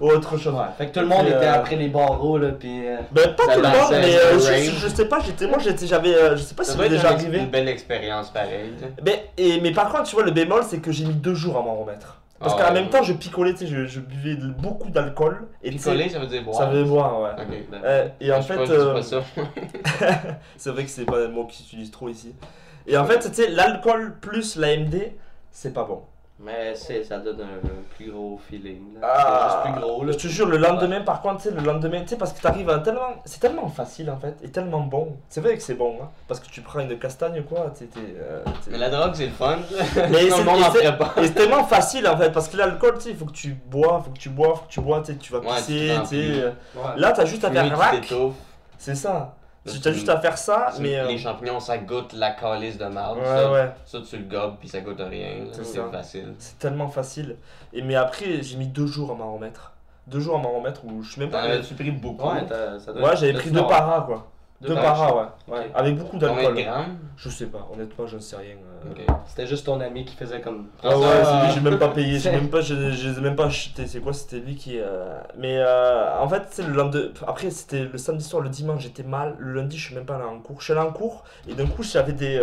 ou 0.00 0.10
autre 0.10 0.36
chose. 0.38 0.54
Ouais, 0.54 0.66
fait 0.76 0.86
que 0.88 0.92
tout 0.92 1.00
le 1.00 1.06
monde 1.06 1.26
était 1.26 1.46
euh, 1.46 1.54
après 1.54 1.76
les 1.76 1.88
barreaux, 1.88 2.38
là, 2.38 2.48
puis. 2.50 2.86
Euh, 2.86 2.96
ben, 3.12 3.34
pas 3.34 3.54
tout 3.54 3.60
le 3.60 3.68
monde, 3.68 3.90
mais 3.90 4.16
euh, 4.16 4.38
je, 4.38 4.88
sais 4.88 5.06
pas, 5.06 5.20
j'étais, 5.20 5.46
moi, 5.46 5.58
j'avais, 5.58 6.36
je 6.36 6.42
sais 6.42 6.54
pas 6.54 6.64
ça 6.64 6.72
si 6.72 6.78
c'est 6.78 6.88
déjà 6.88 7.10
arrivé. 7.10 7.38
une 7.38 7.50
belle 7.50 7.68
expérience, 7.68 8.30
pareil. 8.30 8.72
Ben, 9.02 9.16
et, 9.36 9.60
mais 9.60 9.72
par 9.72 9.90
contre, 9.90 10.04
tu 10.04 10.14
vois, 10.14 10.24
le 10.24 10.30
bémol, 10.30 10.62
c'est 10.62 10.78
que 10.78 10.92
j'ai 10.92 11.04
mis 11.04 11.14
deux 11.14 11.34
jours 11.34 11.56
à 11.56 11.62
m'en 11.62 11.76
remettre. 11.76 12.22
Parce 12.38 12.52
oh, 12.54 12.62
qu'en 12.62 12.72
même 12.72 12.90
temps, 12.90 13.02
je 13.02 13.14
picolais, 13.14 13.54
tu 13.54 13.66
sais, 13.66 13.86
je, 13.86 14.00
buvais 14.00 14.36
beaucoup 14.58 14.90
d'alcool. 14.90 15.48
Et 15.62 15.70
picoler, 15.70 16.10
ça 16.10 16.18
veut 16.18 16.26
dire 16.26 16.44
boire. 16.44 16.58
Ça 16.58 16.66
veut 16.66 16.82
dire 16.82 16.92
boire, 16.92 17.20
ouais. 17.20 17.30
Ben, 17.70 18.12
et 18.20 18.30
en 18.32 18.42
fait. 18.42 18.58
C'est 20.56 20.70
vrai 20.70 20.84
que 20.84 20.90
c'est 20.90 21.06
pas 21.06 21.24
un 21.24 21.28
mot 21.28 21.46
qu'ils 21.46 21.64
utilisent 21.64 21.90
trop 21.90 22.08
ici. 22.08 22.34
Et 22.86 22.96
en 22.96 23.04
fait, 23.04 23.18
tu 23.20 23.32
sais, 23.32 23.48
l'alcool 23.48 24.16
plus 24.20 24.56
l'AMD, 24.56 24.94
c'est 25.50 25.72
pas 25.72 25.84
bon. 25.84 26.02
Mais 26.38 26.74
c'est, 26.74 27.02
ça 27.02 27.18
donne 27.18 27.40
un, 27.40 27.66
un 27.66 27.82
plus 27.96 28.10
gros 28.10 28.38
feeling. 28.48 29.00
Là. 29.00 29.08
Ah. 29.10 29.48
c'est 29.64 29.70
juste 29.70 29.74
plus 29.74 29.82
gros 29.82 30.04
là. 30.04 30.12
Je 30.12 30.18
te 30.18 30.26
jure, 30.28 30.46
le 30.46 30.58
lendemain, 30.58 31.00
par 31.00 31.22
contre, 31.22 31.40
tu 31.42 31.48
sais, 31.48 31.54
le 31.54 31.62
lendemain, 31.62 32.02
tu 32.02 32.08
sais, 32.08 32.16
parce 32.16 32.34
que 32.34 32.42
t'arrives 32.42 32.68
à 32.68 32.78
tellement. 32.80 33.08
C'est 33.24 33.40
tellement 33.40 33.68
facile 33.68 34.10
en 34.10 34.18
fait, 34.18 34.36
et 34.42 34.50
tellement 34.50 34.80
bon. 34.80 35.16
C'est 35.30 35.40
vrai 35.40 35.56
que 35.56 35.62
c'est 35.62 35.74
bon, 35.76 35.96
hein, 36.02 36.08
parce 36.28 36.40
que 36.40 36.48
tu 36.48 36.60
prends 36.60 36.80
une 36.80 36.98
castagne, 36.98 37.42
quoi, 37.42 37.72
t'es, 37.78 37.88
euh, 37.98 38.44
Mais 38.70 38.76
la 38.76 38.90
drogue, 38.90 39.12
c'est 39.14 39.26
le 39.26 39.32
fun. 39.32 39.56
Mais 40.10 40.28
c'est- 41.24 41.34
tellement 41.34 41.64
facile 41.64 42.06
en 42.06 42.18
fait, 42.18 42.30
parce 42.30 42.48
que 42.48 42.58
l'alcool, 42.58 42.94
tu 42.96 43.00
sais, 43.04 43.10
il 43.10 43.16
faut 43.16 43.24
que 43.24 43.32
tu 43.32 43.54
bois, 43.54 44.02
faut 44.04 44.10
que 44.10 44.18
tu 44.18 44.28
bois, 44.28 44.54
faut 44.56 44.64
que 44.66 44.70
tu 44.72 44.80
bois, 44.82 45.02
tu 45.18 45.32
vas 45.32 45.40
pisser, 45.56 45.90
tu 46.02 46.06
sais. 46.06 46.40
euh. 46.42 46.50
Là, 46.96 47.12
t'as 47.12 47.24
juste 47.24 47.44
à 47.44 47.50
faire 47.50 47.78
rack, 47.78 48.12
c'est 48.76 48.94
ça. 48.94 49.34
Tu 49.72 49.80
tu- 49.80 49.88
as 49.88 49.92
juste 49.92 50.08
à 50.08 50.20
faire 50.20 50.38
ça, 50.38 50.72
Tu- 50.76 50.82
mais. 50.82 50.98
euh, 50.98 51.06
Les 51.08 51.18
champignons, 51.18 51.60
ça 51.60 51.78
goûte 51.78 52.12
la 52.12 52.30
calice 52.32 52.78
de 52.78 52.86
marde. 52.86 53.18
Ouais, 53.18 53.24
ça, 53.24 53.52
ouais. 53.52 53.70
ça, 53.84 53.98
tu 54.08 54.16
le 54.18 54.24
gobes, 54.24 54.56
puis 54.58 54.68
ça 54.68 54.80
goûte 54.80 55.00
rien. 55.00 55.46
C'est 55.52 55.80
facile. 55.90 56.34
C'est 56.38 56.58
tellement 56.58 56.88
facile. 56.88 57.36
Et 57.72 57.82
mais 57.82 57.94
après, 57.96 58.42
j'ai 58.42 58.56
mis 58.56 58.66
deux 58.68 58.86
jours 58.86 59.10
à 59.10 59.14
m'en 59.14 59.34
remettre. 59.34 59.72
Deux 60.06 60.20
jours 60.20 60.36
à 60.36 60.38
m'en 60.38 60.52
remettre 60.58 60.84
où 60.84 61.02
je 61.02 61.10
suis 61.12 61.20
même 61.20 61.30
T'en 61.30 61.38
pas. 61.38 61.44
avais-tu 61.44 61.74
pris 61.74 61.90
beaucoup? 61.90 62.28
Ouais, 62.28 62.44
t'as- 62.46 62.74
Ouais, 62.92 63.16
j'avais 63.16 63.32
t'as 63.32 63.38
pris 63.40 63.50
deux 63.50 63.66
paras 63.66 64.02
quoi. 64.02 64.28
Deux 64.60 64.74
batchs. 64.74 64.84
paras, 64.84 65.12
ouais. 65.48 65.54
ouais. 65.54 65.64
Ok. 65.66 65.70
Avec 65.74 65.98
beaucoup 65.98 66.16
de 66.16 66.26
d'alcool. 66.26 66.64
Je 67.16 67.28
sais 67.28 67.46
pas, 67.46 67.66
honnêtement, 67.72 68.06
je 68.06 68.16
ne 68.16 68.20
sais 68.20 68.36
rien. 68.36 68.56
euh. 68.86 69.12
C'était 69.26 69.46
juste 69.46 69.66
ton 69.66 69.80
ami 69.80 70.04
qui 70.04 70.14
faisait 70.16 70.40
comme. 70.40 70.66
Ah 70.82 70.96
ouais, 70.98 71.06
Ah, 71.10 71.24
c'est 71.24 71.46
lui, 71.46 71.54
j'ai 71.54 71.60
même 71.70 71.78
pas 71.78 71.88
payé, 71.88 72.18
j'ai 72.18 72.30
même 72.38 72.48
pas, 72.48 72.60
je, 72.60 72.74
je 72.92 73.08
les 73.10 73.18
ai 73.18 73.20
même 73.20 73.36
pas 73.36 73.46
achetés, 73.46 73.86
c'est 73.86 74.00
quoi, 74.00 74.12
c'était 74.12 74.38
lui 74.38 74.54
qui... 74.56 74.78
euh, 74.78 75.18
Mais 75.36 75.58
euh, 75.58 76.18
en 76.20 76.28
fait, 76.28 76.42
c'est 76.50 76.62
le 76.66 76.72
lendemain, 76.72 77.08
après 77.26 77.50
c'était 77.50 77.80
le 77.84 77.98
samedi 77.98 78.24
soir, 78.24 78.42
le 78.42 78.48
dimanche 78.48 78.82
j'étais 78.82 79.02
mal, 79.02 79.34
le 79.38 79.54
lundi 79.54 79.76
je 79.76 79.86
suis 79.86 79.94
même 79.94 80.06
pas 80.06 80.16
allé 80.16 80.24
en 80.24 80.38
cours, 80.40 80.58
je 80.60 80.64
suis 80.64 80.72
allé 80.72 80.82
en 80.82 80.92
cours 80.92 81.24
et 81.48 81.54
d'un 81.54 81.66
coup 81.66 81.82
j'avais 81.82 82.12
des... 82.12 82.42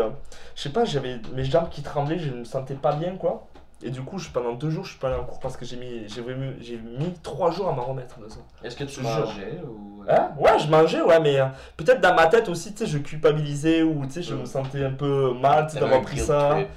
Je 0.55 0.61
sais 0.61 0.69
pas, 0.69 0.85
j'avais 0.85 1.19
mes 1.35 1.43
jambes 1.43 1.69
qui 1.69 1.81
tremblaient, 1.81 2.19
je 2.19 2.29
me 2.31 2.43
sentais 2.43 2.75
pas 2.75 2.93
bien 2.93 3.15
quoi. 3.15 3.47
Et 3.85 3.89
du 3.91 4.01
coup, 4.01 4.17
je, 4.17 4.29
pendant 4.29 4.53
deux 4.53 4.69
jours, 4.69 4.85
je 4.85 4.91
suis 4.91 4.99
pas 4.99 5.09
allé 5.09 5.17
en 5.17 5.25
cours 5.25 5.39
parce 5.39 5.57
que 5.57 5.65
j'ai 5.65 5.75
mis, 5.75 6.07
j'ai 6.07 6.77
mis 6.77 7.13
trois 7.21 7.51
jours 7.51 7.67
à 7.69 7.73
m'en 7.73 7.83
remettre 7.85 8.19
de 8.19 8.29
ça. 8.29 8.39
Est-ce 8.63 8.75
que 8.77 8.83
tu 8.85 9.01
mangeais 9.01 9.61
ou. 9.65 10.03
Hein? 10.09 10.29
Ouais, 10.39 10.57
je 10.59 10.67
mangeais, 10.69 11.01
ouais, 11.01 11.19
mais 11.19 11.39
euh, 11.39 11.45
peut-être 11.77 12.01
dans 12.01 12.13
ma 12.15 12.27
tête 12.27 12.47
aussi, 12.49 12.71
tu 12.73 12.79
sais, 12.79 12.85
je 12.85 12.97
culpabilisais 12.97 13.83
ou 13.83 14.05
tu 14.05 14.13
sais, 14.13 14.21
je 14.23 14.33
Mm. 14.35 14.39
me 14.41 14.45
sentais 14.45 14.83
un 14.85 14.91
peu 14.91 15.33
mal, 15.33 15.69
sais, 15.69 15.79
T'avais 15.79 15.91
d'avoir 15.91 16.01
pris 16.01 16.17
ça. 16.17 16.49
trip. 16.51 16.67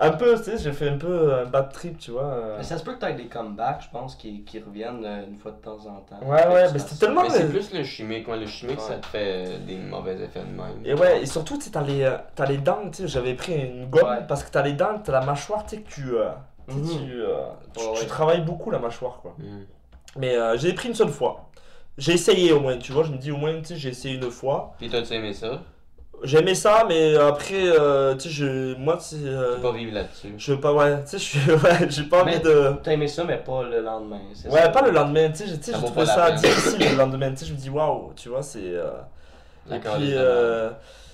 Un 0.00 0.10
peu, 0.12 0.36
tu 0.36 0.44
sais, 0.44 0.58
j'ai 0.58 0.72
fait 0.72 0.88
un 0.88 0.96
peu 0.98 1.34
un 1.34 1.44
bad 1.44 1.72
trip, 1.72 1.98
tu 1.98 2.10
vois. 2.12 2.24
euh. 2.24 2.54
Mais 2.58 2.64
ça 2.64 2.78
se 2.78 2.84
peut 2.84 2.94
que 2.94 3.00
tu 3.00 3.06
aies 3.06 3.14
des 3.14 3.26
comebacks, 3.26 3.82
je 3.82 3.90
pense, 3.90 4.16
qui, 4.16 4.42
qui 4.44 4.58
reviennent 4.60 5.04
euh, 5.04 5.26
une 5.28 5.36
fois 5.36 5.52
de 5.52 5.56
temps 5.58 5.78
en 5.86 6.00
temps. 6.00 6.18
Ouais, 6.24 6.46
ouais, 6.48 6.72
mais 6.72 6.78
c'était 6.78 7.06
tellement- 7.06 7.22
Mais 7.22 7.30
c'est 7.30 7.48
plus 7.48 7.72
le 7.72 7.84
chimique. 7.84 8.26
Ouais, 8.28 8.38
le 8.38 8.46
chimique, 8.46 8.78
Ouais. 8.78 8.84
ça 8.84 8.94
te 8.96 9.06
fait 9.06 9.58
des 9.66 9.76
mauvais 9.76 10.14
effets 10.20 10.40
de 10.40 10.46
même. 10.56 10.80
Et 10.84 10.94
ouais, 10.94 11.22
et 11.22 11.26
surtout, 11.26 11.56
tu 11.56 11.64
sais, 11.64 11.70
t'as 11.70 11.82
les, 11.82 12.02
euh, 12.02 12.16
t'as 12.34 12.46
les 12.46 12.58
dents, 12.58 12.88
tu 12.90 13.02
sais, 13.02 13.08
j'avais 13.08 13.34
pris 13.34 13.54
une 13.54 13.86
gomme 13.90 14.08
Ouais. 14.08 14.24
parce 14.26 14.42
que 14.42 14.50
t'as 14.50 14.62
les 14.62 14.72
dents, 14.72 14.98
t'as 15.02 15.12
la 15.12 15.20
mâchoire, 15.24 15.64
tu 15.66 15.76
sais, 15.76 15.82
que 15.82 15.88
tu, 15.90 16.14
euh, 16.16 16.30
tu, 16.68 16.74
Mhm. 16.76 16.88
tu, 16.88 17.20
euh, 17.22 17.36
tu- 17.76 17.80
Ouais, 17.84 17.92
tu 17.94 18.00
ouais. 18.00 18.06
travailles 18.06 18.42
beaucoup 18.42 18.70
la 18.70 18.78
mâchoire, 18.78 19.18
quoi. 19.22 19.34
Mm. 19.38 19.60
Mais 20.16 20.36
euh, 20.36 20.56
j'ai 20.58 20.72
pris 20.74 20.88
une 20.88 20.94
seule 20.94 21.08
fois. 21.08 21.48
J'ai 21.98 22.12
essayé 22.14 22.52
au 22.52 22.60
moins, 22.60 22.78
tu 22.78 22.92
vois, 22.92 23.02
je 23.04 23.12
me 23.12 23.18
dis 23.18 23.30
au 23.30 23.36
moins, 23.36 23.54
tu 23.60 23.66
sais, 23.66 23.76
j'ai 23.76 23.90
essayé 23.90 24.14
une 24.16 24.30
fois. 24.30 24.74
Puis 24.78 24.88
t'as-tu 24.88 25.12
aimé 25.14 25.32
ça? 25.34 25.60
J'aimais 26.24 26.54
ça, 26.54 26.84
mais 26.88 27.16
après, 27.16 27.64
euh, 27.66 28.14
tu 28.14 28.22
sais, 28.22 28.30
je, 28.30 28.74
moi, 28.76 28.96
tu 28.96 29.04
sais, 29.04 29.16
euh, 29.24 29.60
pas 29.60 29.72
vivre 29.72 29.92
là-dessus. 29.94 30.34
je 30.38 30.52
veux 30.52 30.60
pas, 30.60 30.72
ouais, 30.72 31.02
tu 31.02 31.08
sais, 31.08 31.18
je 31.18 31.22
suis, 31.24 31.50
ouais, 31.50 31.90
j'ai 31.90 32.04
pas 32.04 32.22
envie 32.22 32.32
Mais 32.32 32.38
de. 32.40 32.74
T'as 32.82 32.92
aimé 32.92 33.08
ça, 33.08 33.24
mais 33.24 33.38
pas 33.38 33.64
le 33.64 33.80
lendemain. 33.80 34.20
c'est 34.34 34.48
Ouais, 34.48 34.62
ça? 34.62 34.68
pas 34.68 34.82
le 34.82 34.92
lendemain, 34.92 35.30
tu 35.30 35.38
sais, 35.38 35.46
je- 35.48 35.56
tu 35.56 35.62
sais, 35.64 35.72
Ça 35.72 36.30
difficile 36.30 36.78
le 36.90 36.94
lendemain, 36.96 37.30
tu 37.30 37.38
sais, 37.38 37.46
je 37.46 37.52
me 37.52 37.58
dis 37.58 37.70
waouh, 37.70 38.12
tu 38.14 38.28
vois, 38.28 38.42
c'est. 38.42 38.60
euh, 38.62 38.90
Et 39.70 39.78
puis, 39.78 40.14
euh, 40.14 40.70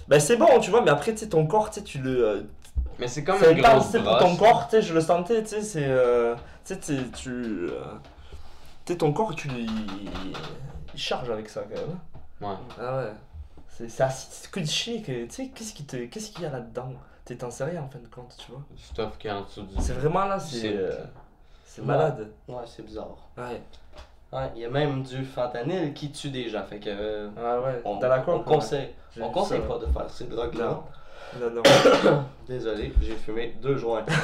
ben 0.08 0.20
c'est 0.20 0.36
bon, 0.36 0.58
tu 0.60 0.70
vois, 0.70 0.82
mais 0.82 0.90
après, 0.90 1.12
tu 1.12 1.18
sais, 1.18 1.28
ton 1.28 1.46
corps, 1.46 1.70
tu 1.70 1.80
sais, 1.80 1.84
tu 1.84 1.98
le. 1.98 2.24
euh, 2.26 2.40
Mais 2.98 3.08
c'est 3.08 3.24
comme 3.24 3.38
C'est 3.38 3.52
une 3.52 3.60
grosse 3.62 3.92
pour 3.92 4.18
ton 4.18 4.36
corps, 4.36 4.68
tu 4.68 4.76
sais, 4.76 4.82
je 4.82 4.92
le 4.92 5.00
sentais, 5.00 5.42
tu 5.42 5.48
sais, 5.48 5.62
c'est. 5.62 5.86
euh, 5.86 6.34
tu 6.66 6.74
sais, 6.74 6.94
tu. 7.16 7.30
euh, 7.30 7.70
Tu 8.84 8.92
sais, 8.92 8.98
ton 8.98 9.12
corps, 9.12 9.34
tu, 9.34 9.48
il, 9.48 9.70
il 10.94 11.00
charge 11.00 11.30
avec 11.30 11.48
ça 11.48 11.62
quand 11.62 11.76
même. 11.76 11.98
Ouais. 12.40 12.56
Ah 12.80 12.96
ouais. 12.98 13.12
C'est 13.70 13.88
c'est 13.88 14.02
assez- 14.02 14.26
c'est 14.30 14.50
que 14.50 14.60
du 14.60 14.66
chimique, 14.66 15.04
tu 15.06 15.26
sais, 15.30 15.48
qu'est-ce 15.54 15.72
qui 15.72 15.84
te- 15.84 16.06
qu'est-ce 16.06 16.30
qu'il 16.30 16.42
y 16.42 16.46
a 16.46 16.50
là-dedans? 16.50 16.92
Tu 17.24 17.36
t'en 17.36 17.48
rien 17.48 17.82
en 17.82 17.88
fin 17.88 17.98
de 17.98 18.08
compte, 18.08 18.34
tu 18.38 18.50
vois. 18.50 18.62
Du 18.74 18.82
stuff 18.82 19.18
qui 19.18 19.28
est 19.28 19.30
en 19.30 19.42
dessous 19.42 19.62
du. 19.62 19.74
C'est 19.80 19.92
vraiment 19.92 20.24
là, 20.24 20.38
c'est. 20.40 20.74
euh, 20.76 20.90
C'est 21.64 21.84
malade. 21.84 22.30
Ouais, 22.48 22.64
c'est 22.66 22.82
bizarre. 22.84 23.16
Ouais. 23.36 23.60
Ouais, 24.32 24.50
il 24.56 24.62
y 24.62 24.64
a 24.64 24.70
même 24.70 25.02
du 25.02 25.24
fentanyl 25.24 25.92
qui 25.94 26.10
tue 26.10 26.30
des 26.30 26.48
gens. 26.48 26.64
Fait 26.64 26.80
que. 26.80 26.88
euh, 26.88 27.28
Ah 27.36 27.60
ouais. 27.60 27.80
on, 27.84 27.98
Dans 27.98 28.08
la 28.08 28.20
on 28.20 28.24
coque, 28.24 28.44
conseille, 28.44 28.90
on 29.20 29.30
conseille 29.30 29.60
ça, 29.60 29.66
pas 29.68 29.78
de 29.78 29.86
faire 29.86 30.10
ces 30.10 30.24
drogues-là. 30.24 30.80
Non, 31.40 31.50
non. 31.50 31.62
Désolé, 32.48 32.92
j'ai 33.02 33.14
fumé 33.16 33.54
deux 33.60 33.76
joints. 33.76 34.04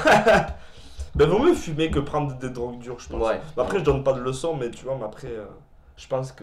Ben, 1.14 1.28
vaut 1.28 1.38
mieux 1.38 1.54
fumer 1.54 1.92
que 1.92 2.00
prendre 2.00 2.34
des 2.38 2.50
drogues 2.50 2.80
dures, 2.80 2.98
je 2.98 3.08
pense. 3.08 3.22
Ouais. 3.24 3.40
Après, 3.56 3.78
je 3.78 3.84
donne 3.84 4.02
pas 4.02 4.14
de 4.14 4.20
leçons, 4.20 4.56
mais 4.56 4.68
tu 4.72 4.84
vois, 4.84 4.96
mais 4.98 5.04
après, 5.04 5.28
euh, 5.28 5.44
je 5.96 6.08
pense 6.08 6.32
que. 6.32 6.42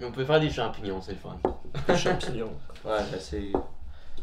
Mais 0.00 0.06
on 0.06 0.12
peut 0.12 0.24
faire 0.24 0.40
des 0.40 0.50
champignons, 0.50 1.00
c'est 1.00 1.12
le 1.12 1.18
fun. 1.18 1.36
des 1.88 1.96
champignons. 1.96 2.52
Ouais, 2.84 2.98
ben 3.12 3.20
c'est. 3.20 3.52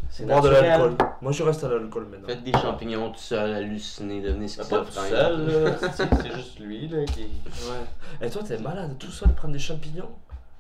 C'est 0.10 0.26
Boire 0.26 0.42
de 0.42 0.50
l'alcool. 0.50 0.98
Moi, 1.22 1.32
je 1.32 1.44
reste 1.44 1.64
à 1.64 1.70
l'alcool 1.70 2.08
maintenant. 2.12 2.28
Faites 2.28 2.44
des 2.44 2.52
champignons 2.52 3.10
tout 3.12 3.20
seul, 3.20 3.54
hallucinés, 3.54 4.20
devenez 4.22 4.48
Ben, 4.58 4.66
pas 4.68 4.80
tout 4.80 4.86
schizophrène. 4.92 5.10
seul, 5.12 5.64
là. 5.64 5.72
C'est 6.22 6.36
juste 6.36 6.60
lui, 6.60 6.88
là, 6.90 7.06
qui. 7.06 7.22
Ouais. 7.22 8.26
Et 8.28 8.30
toi, 8.30 8.42
t'es 8.46 8.58
malade 8.58 8.98
tout 9.00 9.12
seul 9.12 9.30
prendre 9.34 9.54
des 9.54 9.60
champignons? 9.60 10.10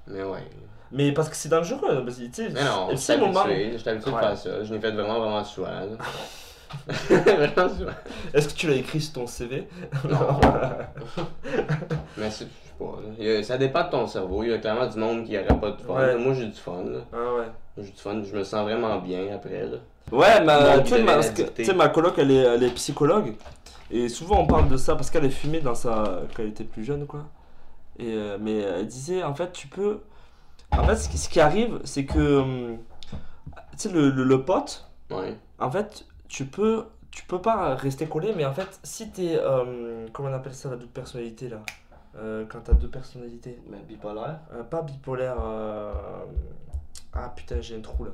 Mais 0.07 0.23
ouais. 0.23 0.47
Mais 0.93 1.11
parce 1.11 1.27
que 1.29 1.35
c'est 1.35 1.49
dangereux. 1.49 2.03
Parce 2.05 2.17
que, 2.17 2.23
tu 2.23 2.29
sais, 2.33 2.49
Mais 2.49 2.63
non, 2.63 2.87
je 2.91 2.95
suis 2.95 3.11
habitué, 3.13 3.71
je 3.73 3.77
suis 3.79 3.89
habitué 3.89 4.11
Ouais. 4.11 4.15
de 4.17 4.21
faire 4.27 4.37
ça. 4.37 4.63
Je 4.63 4.73
l'ai 4.73 4.79
fait 4.79 4.91
vraiment, 4.91 5.19
vraiment 5.19 5.43
souvent. 5.43 5.69
Est-ce 8.33 8.47
que 8.49 8.53
tu 8.53 8.67
l'as 8.67 8.75
écrit 8.75 9.01
sur 9.01 9.13
ton 9.13 9.27
CV 9.27 9.67
Non. 10.09 10.17
Mais 12.17 12.29
c'est, 12.29 12.45
je 12.45 12.49
sais 12.49 12.73
pas. 12.77 12.97
là. 13.19 13.43
Ça 13.43 13.57
dépend 13.57 13.83
de 13.85 13.89
ton 13.89 14.07
cerveau. 14.07 14.43
Il 14.43 14.49
y 14.49 14.53
a 14.53 14.57
clairement 14.59 14.87
du 14.87 14.97
monde 14.99 15.25
qui 15.25 15.33
n'aurait 15.33 15.59
pas 15.59 15.71
de 15.71 15.81
fun. 15.81 15.93
Ouais. 15.95 16.17
Moi, 16.17 16.33
j'ai 16.33 16.45
du 16.47 16.59
fun. 16.59 16.83
là. 16.85 16.99
Ah 17.13 17.33
ouais. 17.37 17.47
J'ai 17.77 17.91
du 17.91 17.97
fun. 17.97 18.21
Je 18.23 18.35
me 18.35 18.43
sens 18.43 18.63
vraiment 18.63 18.99
bien 18.99 19.33
après. 19.33 19.65
Là. 19.65 19.77
Ouais, 20.11 20.43
ma, 20.43 20.79
tu 20.79 20.89
sais, 20.95 21.03
ma, 21.73 21.87
que- 21.89 21.93
coloc, 21.93 22.13
elle 22.17 22.31
est, 22.31 22.35
elle 22.37 22.63
est 22.63 22.71
psychologue. 22.73 23.35
Et 23.91 24.07
souvent, 24.09 24.39
on 24.41 24.47
parle 24.47 24.67
de 24.69 24.77
ça 24.77 24.95
parce 24.95 25.09
qu'elle 25.09 25.25
est 25.25 25.29
fumée 25.29 25.61
dans 25.61 25.75
sa, 25.75 26.21
quand 26.35 26.43
elle 26.43 26.49
était 26.49 26.63
plus 26.63 26.83
jeune, 26.83 27.05
quoi. 27.07 27.25
Et, 27.97 28.05
euh, 28.13 28.37
mais 28.39 28.57
elle 28.59 28.87
disait, 28.87 29.23
en 29.23 29.33
fait, 29.33 29.51
tu 29.51 29.67
peux. 29.67 29.99
En 30.71 30.83
fait, 30.83 30.95
ce 30.95 31.09
qui, 31.09 31.17
ce 31.17 31.29
qui 31.29 31.39
arrive, 31.39 31.79
c'est 31.83 32.05
que. 32.05 32.39
hum, 32.39 32.77
Tu 33.77 33.87
sais, 33.87 33.89
le, 33.89 34.09
le, 34.09 34.23
le 34.23 34.43
pote, 34.43 34.87
Ouais. 35.11 35.35
en 35.59 35.69
fait, 35.71 36.05
tu 36.29 36.45
peux. 36.45 36.85
Tu 37.11 37.23
peux 37.25 37.41
pas 37.41 37.75
rester 37.75 38.05
collé, 38.05 38.33
mais 38.37 38.45
en 38.45 38.53
fait, 38.53 38.79
si 38.83 39.09
t'es. 39.09 39.35
euh, 39.41 40.05
comment 40.13 40.29
on 40.29 40.33
appelle 40.33 40.53
ça, 40.53 40.69
la 40.69 40.75
double 40.77 40.91
personnalité, 40.91 41.49
là? 41.49 41.57
Euh, 42.17 42.45
Quand 42.47 42.59
t'as 42.63 42.73
deux 42.73 42.87
personnalités. 42.87 43.59
Mais 43.69 43.77
bipolaire. 43.79 44.39
Euh, 44.53 44.63
pas 44.63 44.81
bipolaire. 44.83 45.35
euh, 45.43 45.91
Ah 47.13 47.33
putain, 47.35 47.57
j'ai 47.61 47.75
un 47.77 47.81
trou 47.81 48.05
là. 48.05 48.11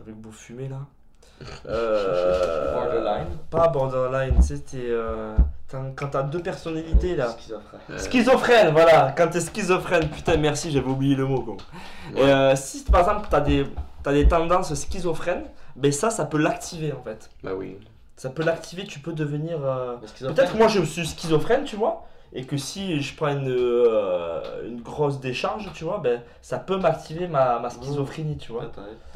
Avec 0.00 0.14
vos 0.20 0.30
fumées 0.32 0.68
là. 0.68 0.78
Euh, 1.68 2.74
Borderline. 2.74 3.26
Pas 3.50 3.68
borderline, 3.68 4.34
tu 4.36 4.42
sais, 4.42 4.58
t'es, 4.58 4.90
quand 5.94 6.08
t'as 6.08 6.22
deux 6.24 6.40
personnalités 6.42 7.14
là. 7.16 7.28
Schizophrène. 7.38 7.80
Euh, 7.90 7.98
Schizophrène, 7.98 8.72
voilà, 8.72 9.14
quand 9.16 9.28
t'es 9.28 9.40
schizophrène, 9.40 10.08
putain, 10.08 10.36
merci, 10.36 10.70
j'avais 10.72 10.88
oublié 10.90 11.14
le 11.14 11.26
mot. 11.26 11.42
Quoi. 11.42 11.56
Et, 12.16 12.22
Ouais. 12.22 12.30
euh, 12.30 12.56
si 12.56 12.82
par 12.84 13.00
exemple 13.02 13.28
t'as 13.30 13.40
des, 13.40 13.66
t'as 14.08 14.14
des 14.14 14.28
tendances 14.28 14.74
schizophrènes, 14.74 15.44
ben 15.76 15.92
ça, 15.92 16.10
ça 16.10 16.24
peut 16.24 16.38
l'activer 16.38 16.92
en 16.92 17.02
fait. 17.02 17.28
Bah 17.42 17.50
oui. 17.56 17.76
Ça 18.16 18.30
peut 18.30 18.42
l'activer, 18.42 18.84
tu 18.84 18.98
peux 19.00 19.12
devenir. 19.12 19.58
euh, 19.64 19.96
Peut-être 20.20 20.52
que 20.52 20.58
moi 20.58 20.68
je 20.68 20.82
suis 20.82 21.06
schizophrène, 21.06 21.64
tu 21.64 21.76
vois, 21.76 22.06
et 22.32 22.44
que 22.44 22.56
si 22.56 23.00
je 23.00 23.14
prends 23.14 23.28
une, 23.28 23.48
euh, 23.48 24.66
une 24.66 24.80
grosse 24.80 25.20
décharge, 25.20 25.70
tu 25.74 25.84
vois, 25.84 25.98
ben 25.98 26.22
ça 26.42 26.58
peut 26.58 26.78
m'activer 26.78 27.28
ma, 27.28 27.58
ma 27.58 27.70
schizophrénie, 27.70 28.38
tu 28.38 28.52
vois. 28.52 28.64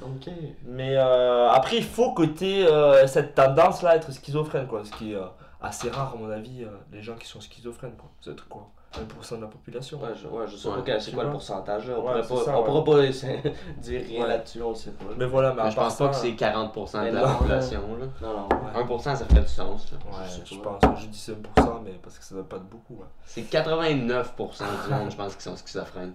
Ok. 0.03 0.31
Mais 0.67 0.97
euh, 0.97 1.49
après, 1.51 1.77
il 1.79 1.85
faut 1.85 2.13
que 2.13 2.23
tu 2.23 2.45
aies 2.45 3.07
cette 3.07 3.35
tendance-là 3.35 3.91
à 3.91 3.97
être 3.97 4.13
schizophrène, 4.13 4.67
quoi. 4.67 4.85
Ce 4.85 4.93
qui 4.93 5.13
est 5.13 5.17
euh, 5.17 5.25
assez 5.61 5.91
rare, 5.91 6.13
à 6.15 6.19
mon 6.19 6.31
avis, 6.31 6.63
euh, 6.65 6.69
les 6.93 7.03
gens 7.03 7.15
qui 7.17 7.27
sont 7.27 7.41
schizophrènes, 7.41 7.97
quoi. 7.97 8.11
C'est 8.21 8.41
quoi 8.49 8.71
1% 8.93 9.37
de 9.37 9.41
la 9.43 9.47
population. 9.47 9.99
Ouais, 10.01 10.11
je, 10.15 10.29
ouais, 10.29 10.47
je 10.47 10.57
sais 10.57 10.69
Ouais. 10.69 10.77
pas 10.77 10.83
quel- 10.83 11.01
c'est 11.03 11.13
quoi 11.13 11.25
le 11.25 11.31
pourcentage. 11.31 11.89
là. 11.89 11.95
On, 11.97 12.01
Ouais, 12.01 12.05
pourrait 12.05 12.23
c'est 12.23 12.35
pas, 12.35 12.45
ça, 12.45 12.57
on 12.57 12.61
ouais. 12.61 12.65
pourra 12.67 12.85
pas 12.85 13.01
laisser- 13.03 13.43
dire 13.79 14.03
rien 14.07 14.23
Ouais. 14.23 14.29
là-dessus, 14.29 14.63
on 14.63 14.69
le 14.71 14.75
sait 14.75 14.91
pas. 14.91 15.05
Mais 15.17 15.25
voilà, 15.27 15.55
mais, 15.55 15.71
je 15.71 15.77
pense 15.77 15.97
pas 15.97 16.09
que 16.09 16.17
c'est 16.17 16.33
40% 16.33 17.01
de 17.11 17.15
la 17.15 17.27
non. 17.27 17.35
population. 17.37 17.81
Là. 17.99 18.07
Non, 18.21 18.33
non. 18.41 18.49
Ouais. 18.49 18.83
1% 18.83 19.17
ça 19.17 19.25
ferait 19.25 19.41
du 19.41 19.49
sens. 19.49 19.91
Là. 19.93 19.99
Ouais, 20.11 20.27
Je 20.47 20.55
je 20.55 20.61
pense. 20.61 20.83
Je 21.01 21.07
dis 21.07 21.19
1%, 21.31 21.81
mais 21.85 21.93
parce 22.03 22.19
que 22.19 22.25
ça 22.25 22.35
doit 22.35 22.49
pas 22.49 22.57
être 22.57 22.69
beaucoup. 22.69 22.95
ouais. 22.95 23.07
C'est 23.25 23.43
89% 23.43 24.65
du 24.89 24.95
monde, 24.95 25.11
je 25.11 25.17
pense, 25.17 25.37
qui 25.37 25.43
sont 25.43 25.57
schizophrènes. 25.57 26.15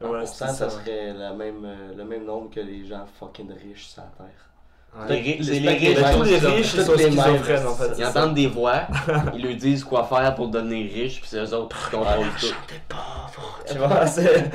voilà, 0.00 0.22
1%, 0.24 0.26
c'était 0.26 0.52
ça, 0.52 0.70
serait 0.70 1.12
la 1.12 1.32
même, 1.32 1.64
euh, 1.64 1.94
le 1.96 2.04
même 2.04 2.24
nombre 2.24 2.50
que 2.50 2.60
les 2.60 2.84
gens 2.86 3.04
fucking 3.18 3.52
riches 3.52 3.88
sur 3.88 4.02
la 4.02 4.08
Terre. 4.24 4.49
Ouais. 4.92 5.06
C'est 5.42 5.60
les 5.60 5.68
riches. 5.70 5.94
Tous 6.12 6.22
les 6.24 6.40
c'est 6.40 6.46
riches, 6.48 6.74
ils 6.74 6.82
sont 6.84 6.94
les 6.94 7.10
mêmes, 7.10 7.20
schizophrènes, 7.20 7.66
en 7.66 7.74
c'est 7.74 7.88
fait. 7.88 7.94
Ils 7.98 8.06
entendent 8.06 8.34
des 8.34 8.46
voix, 8.48 8.82
ils 9.34 9.42
lui 9.42 9.56
disent 9.56 9.84
quoi 9.84 10.04
faire 10.04 10.34
pour 10.34 10.48
devenir 10.48 10.92
riche, 10.92 11.20
puis 11.20 11.28
c'est 11.30 11.38
eux 11.38 11.54
autres 11.54 11.76
qui 11.76 11.96
contrôlent 11.96 12.26
tout. 12.40 12.46
Tu 13.70 13.78
vois, 13.78 14.06
c'est. 14.06 14.50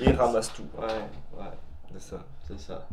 Ils 0.00 0.12
ramassent 0.14 0.52
tout. 0.52 0.66
Ouais, 0.78 0.86
ouais, 0.86 1.44
C'est 1.92 2.10
ça. 2.10 2.16
c'est 2.46 2.60
ça. 2.60 2.86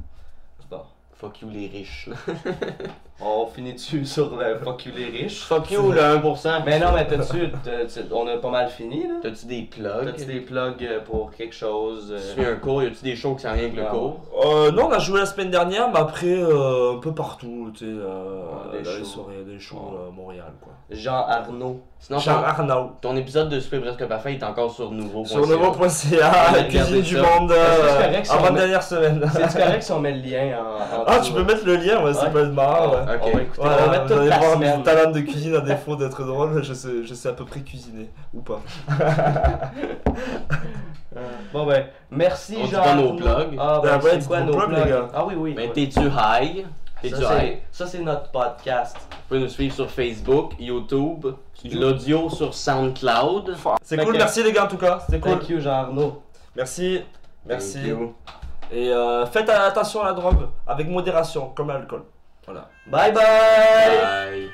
Bon. 0.70 0.82
Fuck 1.18 1.41
you 1.41 1.49
les 1.49 1.68
riches. 1.68 2.09
là. 2.09 2.34
On 3.22 3.45
finit 3.47 3.72
dessus 3.74 4.05
sur 4.05 4.36
le 4.36 4.59
fuck 4.61 4.86
you 4.86 4.91
les 4.93 5.05
riches. 5.05 5.43
Fuck 5.45 5.72
you 5.72 5.89
le 5.93 6.01
1%. 6.01 6.63
Mais 6.66 6.78
non, 6.80 6.88
mais 6.93 7.07
t'as-tu, 7.07 7.49
t'as- 7.63 7.86
t'as- 7.86 8.13
on 8.13 8.28
a 8.28 8.36
pas 8.36 8.49
mal 8.49 8.68
fini 8.70 9.03
là? 9.03 9.13
T'as-tu 9.24 9.45
des 9.45 9.61
plugs? 9.61 10.03
T'as-tu 10.03 10.26
des 10.26 10.41
plugs 10.41 10.76
euh, 10.84 10.99
pour 10.99 11.32
quelque 11.32 11.55
chose 11.55 12.09
euh, 12.11 12.20
Tu 12.36 12.41
fais 12.41 12.49
un 12.51 12.55
cours, 12.57 12.84
y 12.84 12.88
a-tu 12.88 13.01
des 13.05 13.16
shows 13.16 13.36
qui 13.36 13.43
s'en 13.43 13.53
viennent 13.53 13.68
avec 13.72 13.78
le 13.78 13.84
Non. 13.84 13.89
cours? 13.89 14.20
Euh, 14.45 14.72
non, 14.74 14.88
on 14.88 14.91
a 14.91 14.99
joué 14.99 15.20
la 15.20 15.26
semaine 15.26 15.49
dernière, 15.49 15.89
mais 15.89 15.99
après, 15.99 16.28
euh, 16.28 16.95
un 16.97 16.99
peu 16.99 17.13
partout, 17.13 17.72
tu 17.74 17.86
sais, 17.86 17.91
euh, 17.91 18.41
Ouais, 18.74 18.80
des 18.80 18.84
shows. 18.84 19.05
soirées, 19.05 19.43
des 19.47 19.59
shows 19.59 19.78
Ouais. 19.78 19.97
euh, 20.09 20.11
Montréal, 20.11 20.51
quoi. 20.61 20.74
Jean 20.91 21.26
Arnaud. 21.26 21.80
Sinon, 21.99 22.20
Jean 22.20 22.34
ton, 22.36 22.43
Arnaud. 22.43 22.91
ton 23.01 23.16
épisode 23.16 23.47
de 23.49 23.59
Super 23.61 23.82
Presque 23.82 24.05
Parfait 24.07 24.34
est 24.34 24.43
encore 24.43 24.70
sur 24.72 24.91
nouveau. 24.91 25.24
Sur 25.26 25.47
nouveau.ca, 25.47 26.63
cuisine 26.68 27.01
du 27.01 27.16
ça. 27.16 27.22
monde, 27.22 27.51
Est-ce 27.51 27.57
que 27.82 27.88
c'est 27.88 27.93
euh, 27.93 28.05
correct 28.07 28.26
si 28.26 28.32
on 28.32 28.36
avant 28.36 28.51
met- 28.51 28.59
dernière 28.59 28.84
semaine. 28.84 29.32
C'est 29.34 29.57
correct 29.59 29.84
si 29.84 29.91
on 29.93 29.99
met 30.01 30.11
le 30.11 30.20
lien 30.22 30.57
en, 30.59 31.01
en 31.01 31.05
Ah, 31.08 31.20
tu 31.20 31.32
peux 31.34 31.43
mettre 31.43 31.66
le 31.66 31.76
lien, 31.76 32.03
ouais, 32.03 32.12
peut 32.32 32.39
être 32.41 32.53
marrant, 32.53 32.89
ouais. 32.91 33.01
Ok. 33.16 33.22
On 33.22 33.32
va 33.38 33.41
écouter, 33.41 33.62
Voilà, 33.62 33.78
on 33.78 33.86
va 33.86 33.91
mettre 33.91 34.06
vous 34.14 34.20
allez 34.20 34.30
voir 34.30 34.60
mon 34.60 34.82
talent 34.82 35.12
de 35.12 35.20
cuisine 35.22 35.56
à 35.56 35.62
défaut 35.62 35.95
d'être 35.95 36.24
drôle, 36.24 36.64
je 36.64 36.74
sais, 36.74 37.03
je 37.03 37.14
sais 37.14 37.30
à 37.30 37.34
peu 37.34 37.45
près 37.45 37.60
cuisiner, 37.62 38.10
ou 38.34 38.41
pas. 38.41 38.62
Bon 41.53 41.66
ben, 41.66 41.86
merci 42.12 42.58
On 42.62 42.66
dit 42.66 42.72
Jean. 42.72 42.84
pas 42.84 42.95
nos 42.95 43.14
plugs. 43.14 43.56
Ah 43.58 43.80
Ben 43.82 43.97
ben, 43.97 44.03
ouais, 44.03 44.12
c'est 44.20 44.28
quoi 44.28 44.41
nos 44.41 44.51
plugs, 44.53 44.68
plugs? 44.68 44.84
les 44.84 44.89
gars. 44.91 45.08
Ah 45.14 45.26
oui, 45.26 45.34
oui. 45.38 45.53
Ben, 45.53 45.70
oui. 45.74 45.88
t'es-tu 45.89 46.08
high? 46.08 46.66
T'es-tu 47.01 47.16
Ça, 47.16 47.38
high? 47.41 47.53
c'est- 47.53 47.62
Ça, 47.72 47.88
c'est 47.88 47.99
notre 47.99 48.32
podcast. 48.32 48.97
Vous 48.99 49.16
pouvez 49.30 49.39
nous 49.39 49.47
suivre 49.47 49.74
sur 49.74 49.89
Facebook, 49.89 50.53
YouTube, 50.60 51.28
l'audio 51.72 52.30
sur 52.30 52.53
SoundCloud. 52.53 53.56
C'est 53.82 53.97
cool, 54.03 54.14
merci 54.18 54.43
les 54.43 54.51
gars 54.51 54.66
en 54.66 54.68
tout 54.68 54.78
cas, 54.78 54.99
c'était 55.06 55.20
cool. 55.22 55.39
Thank 55.39 55.49
you, 55.49 55.60
Jean 55.62 55.72
Arnaud. 55.72 56.22
Merci, 56.56 57.01
merci. 57.45 57.80
Et 58.72 58.89
euh, 58.91 59.26
faites 59.26 59.49
attention 59.49 60.01
à 60.01 60.05
la 60.05 60.13
drogue, 60.13 60.47
avec 60.68 60.88
modération, 60.88 61.49
comme 61.49 61.68
l'alcool. 61.68 62.03
Voilà. 62.45 62.70
Bye! 62.88 63.11
Bye. 63.11 64.49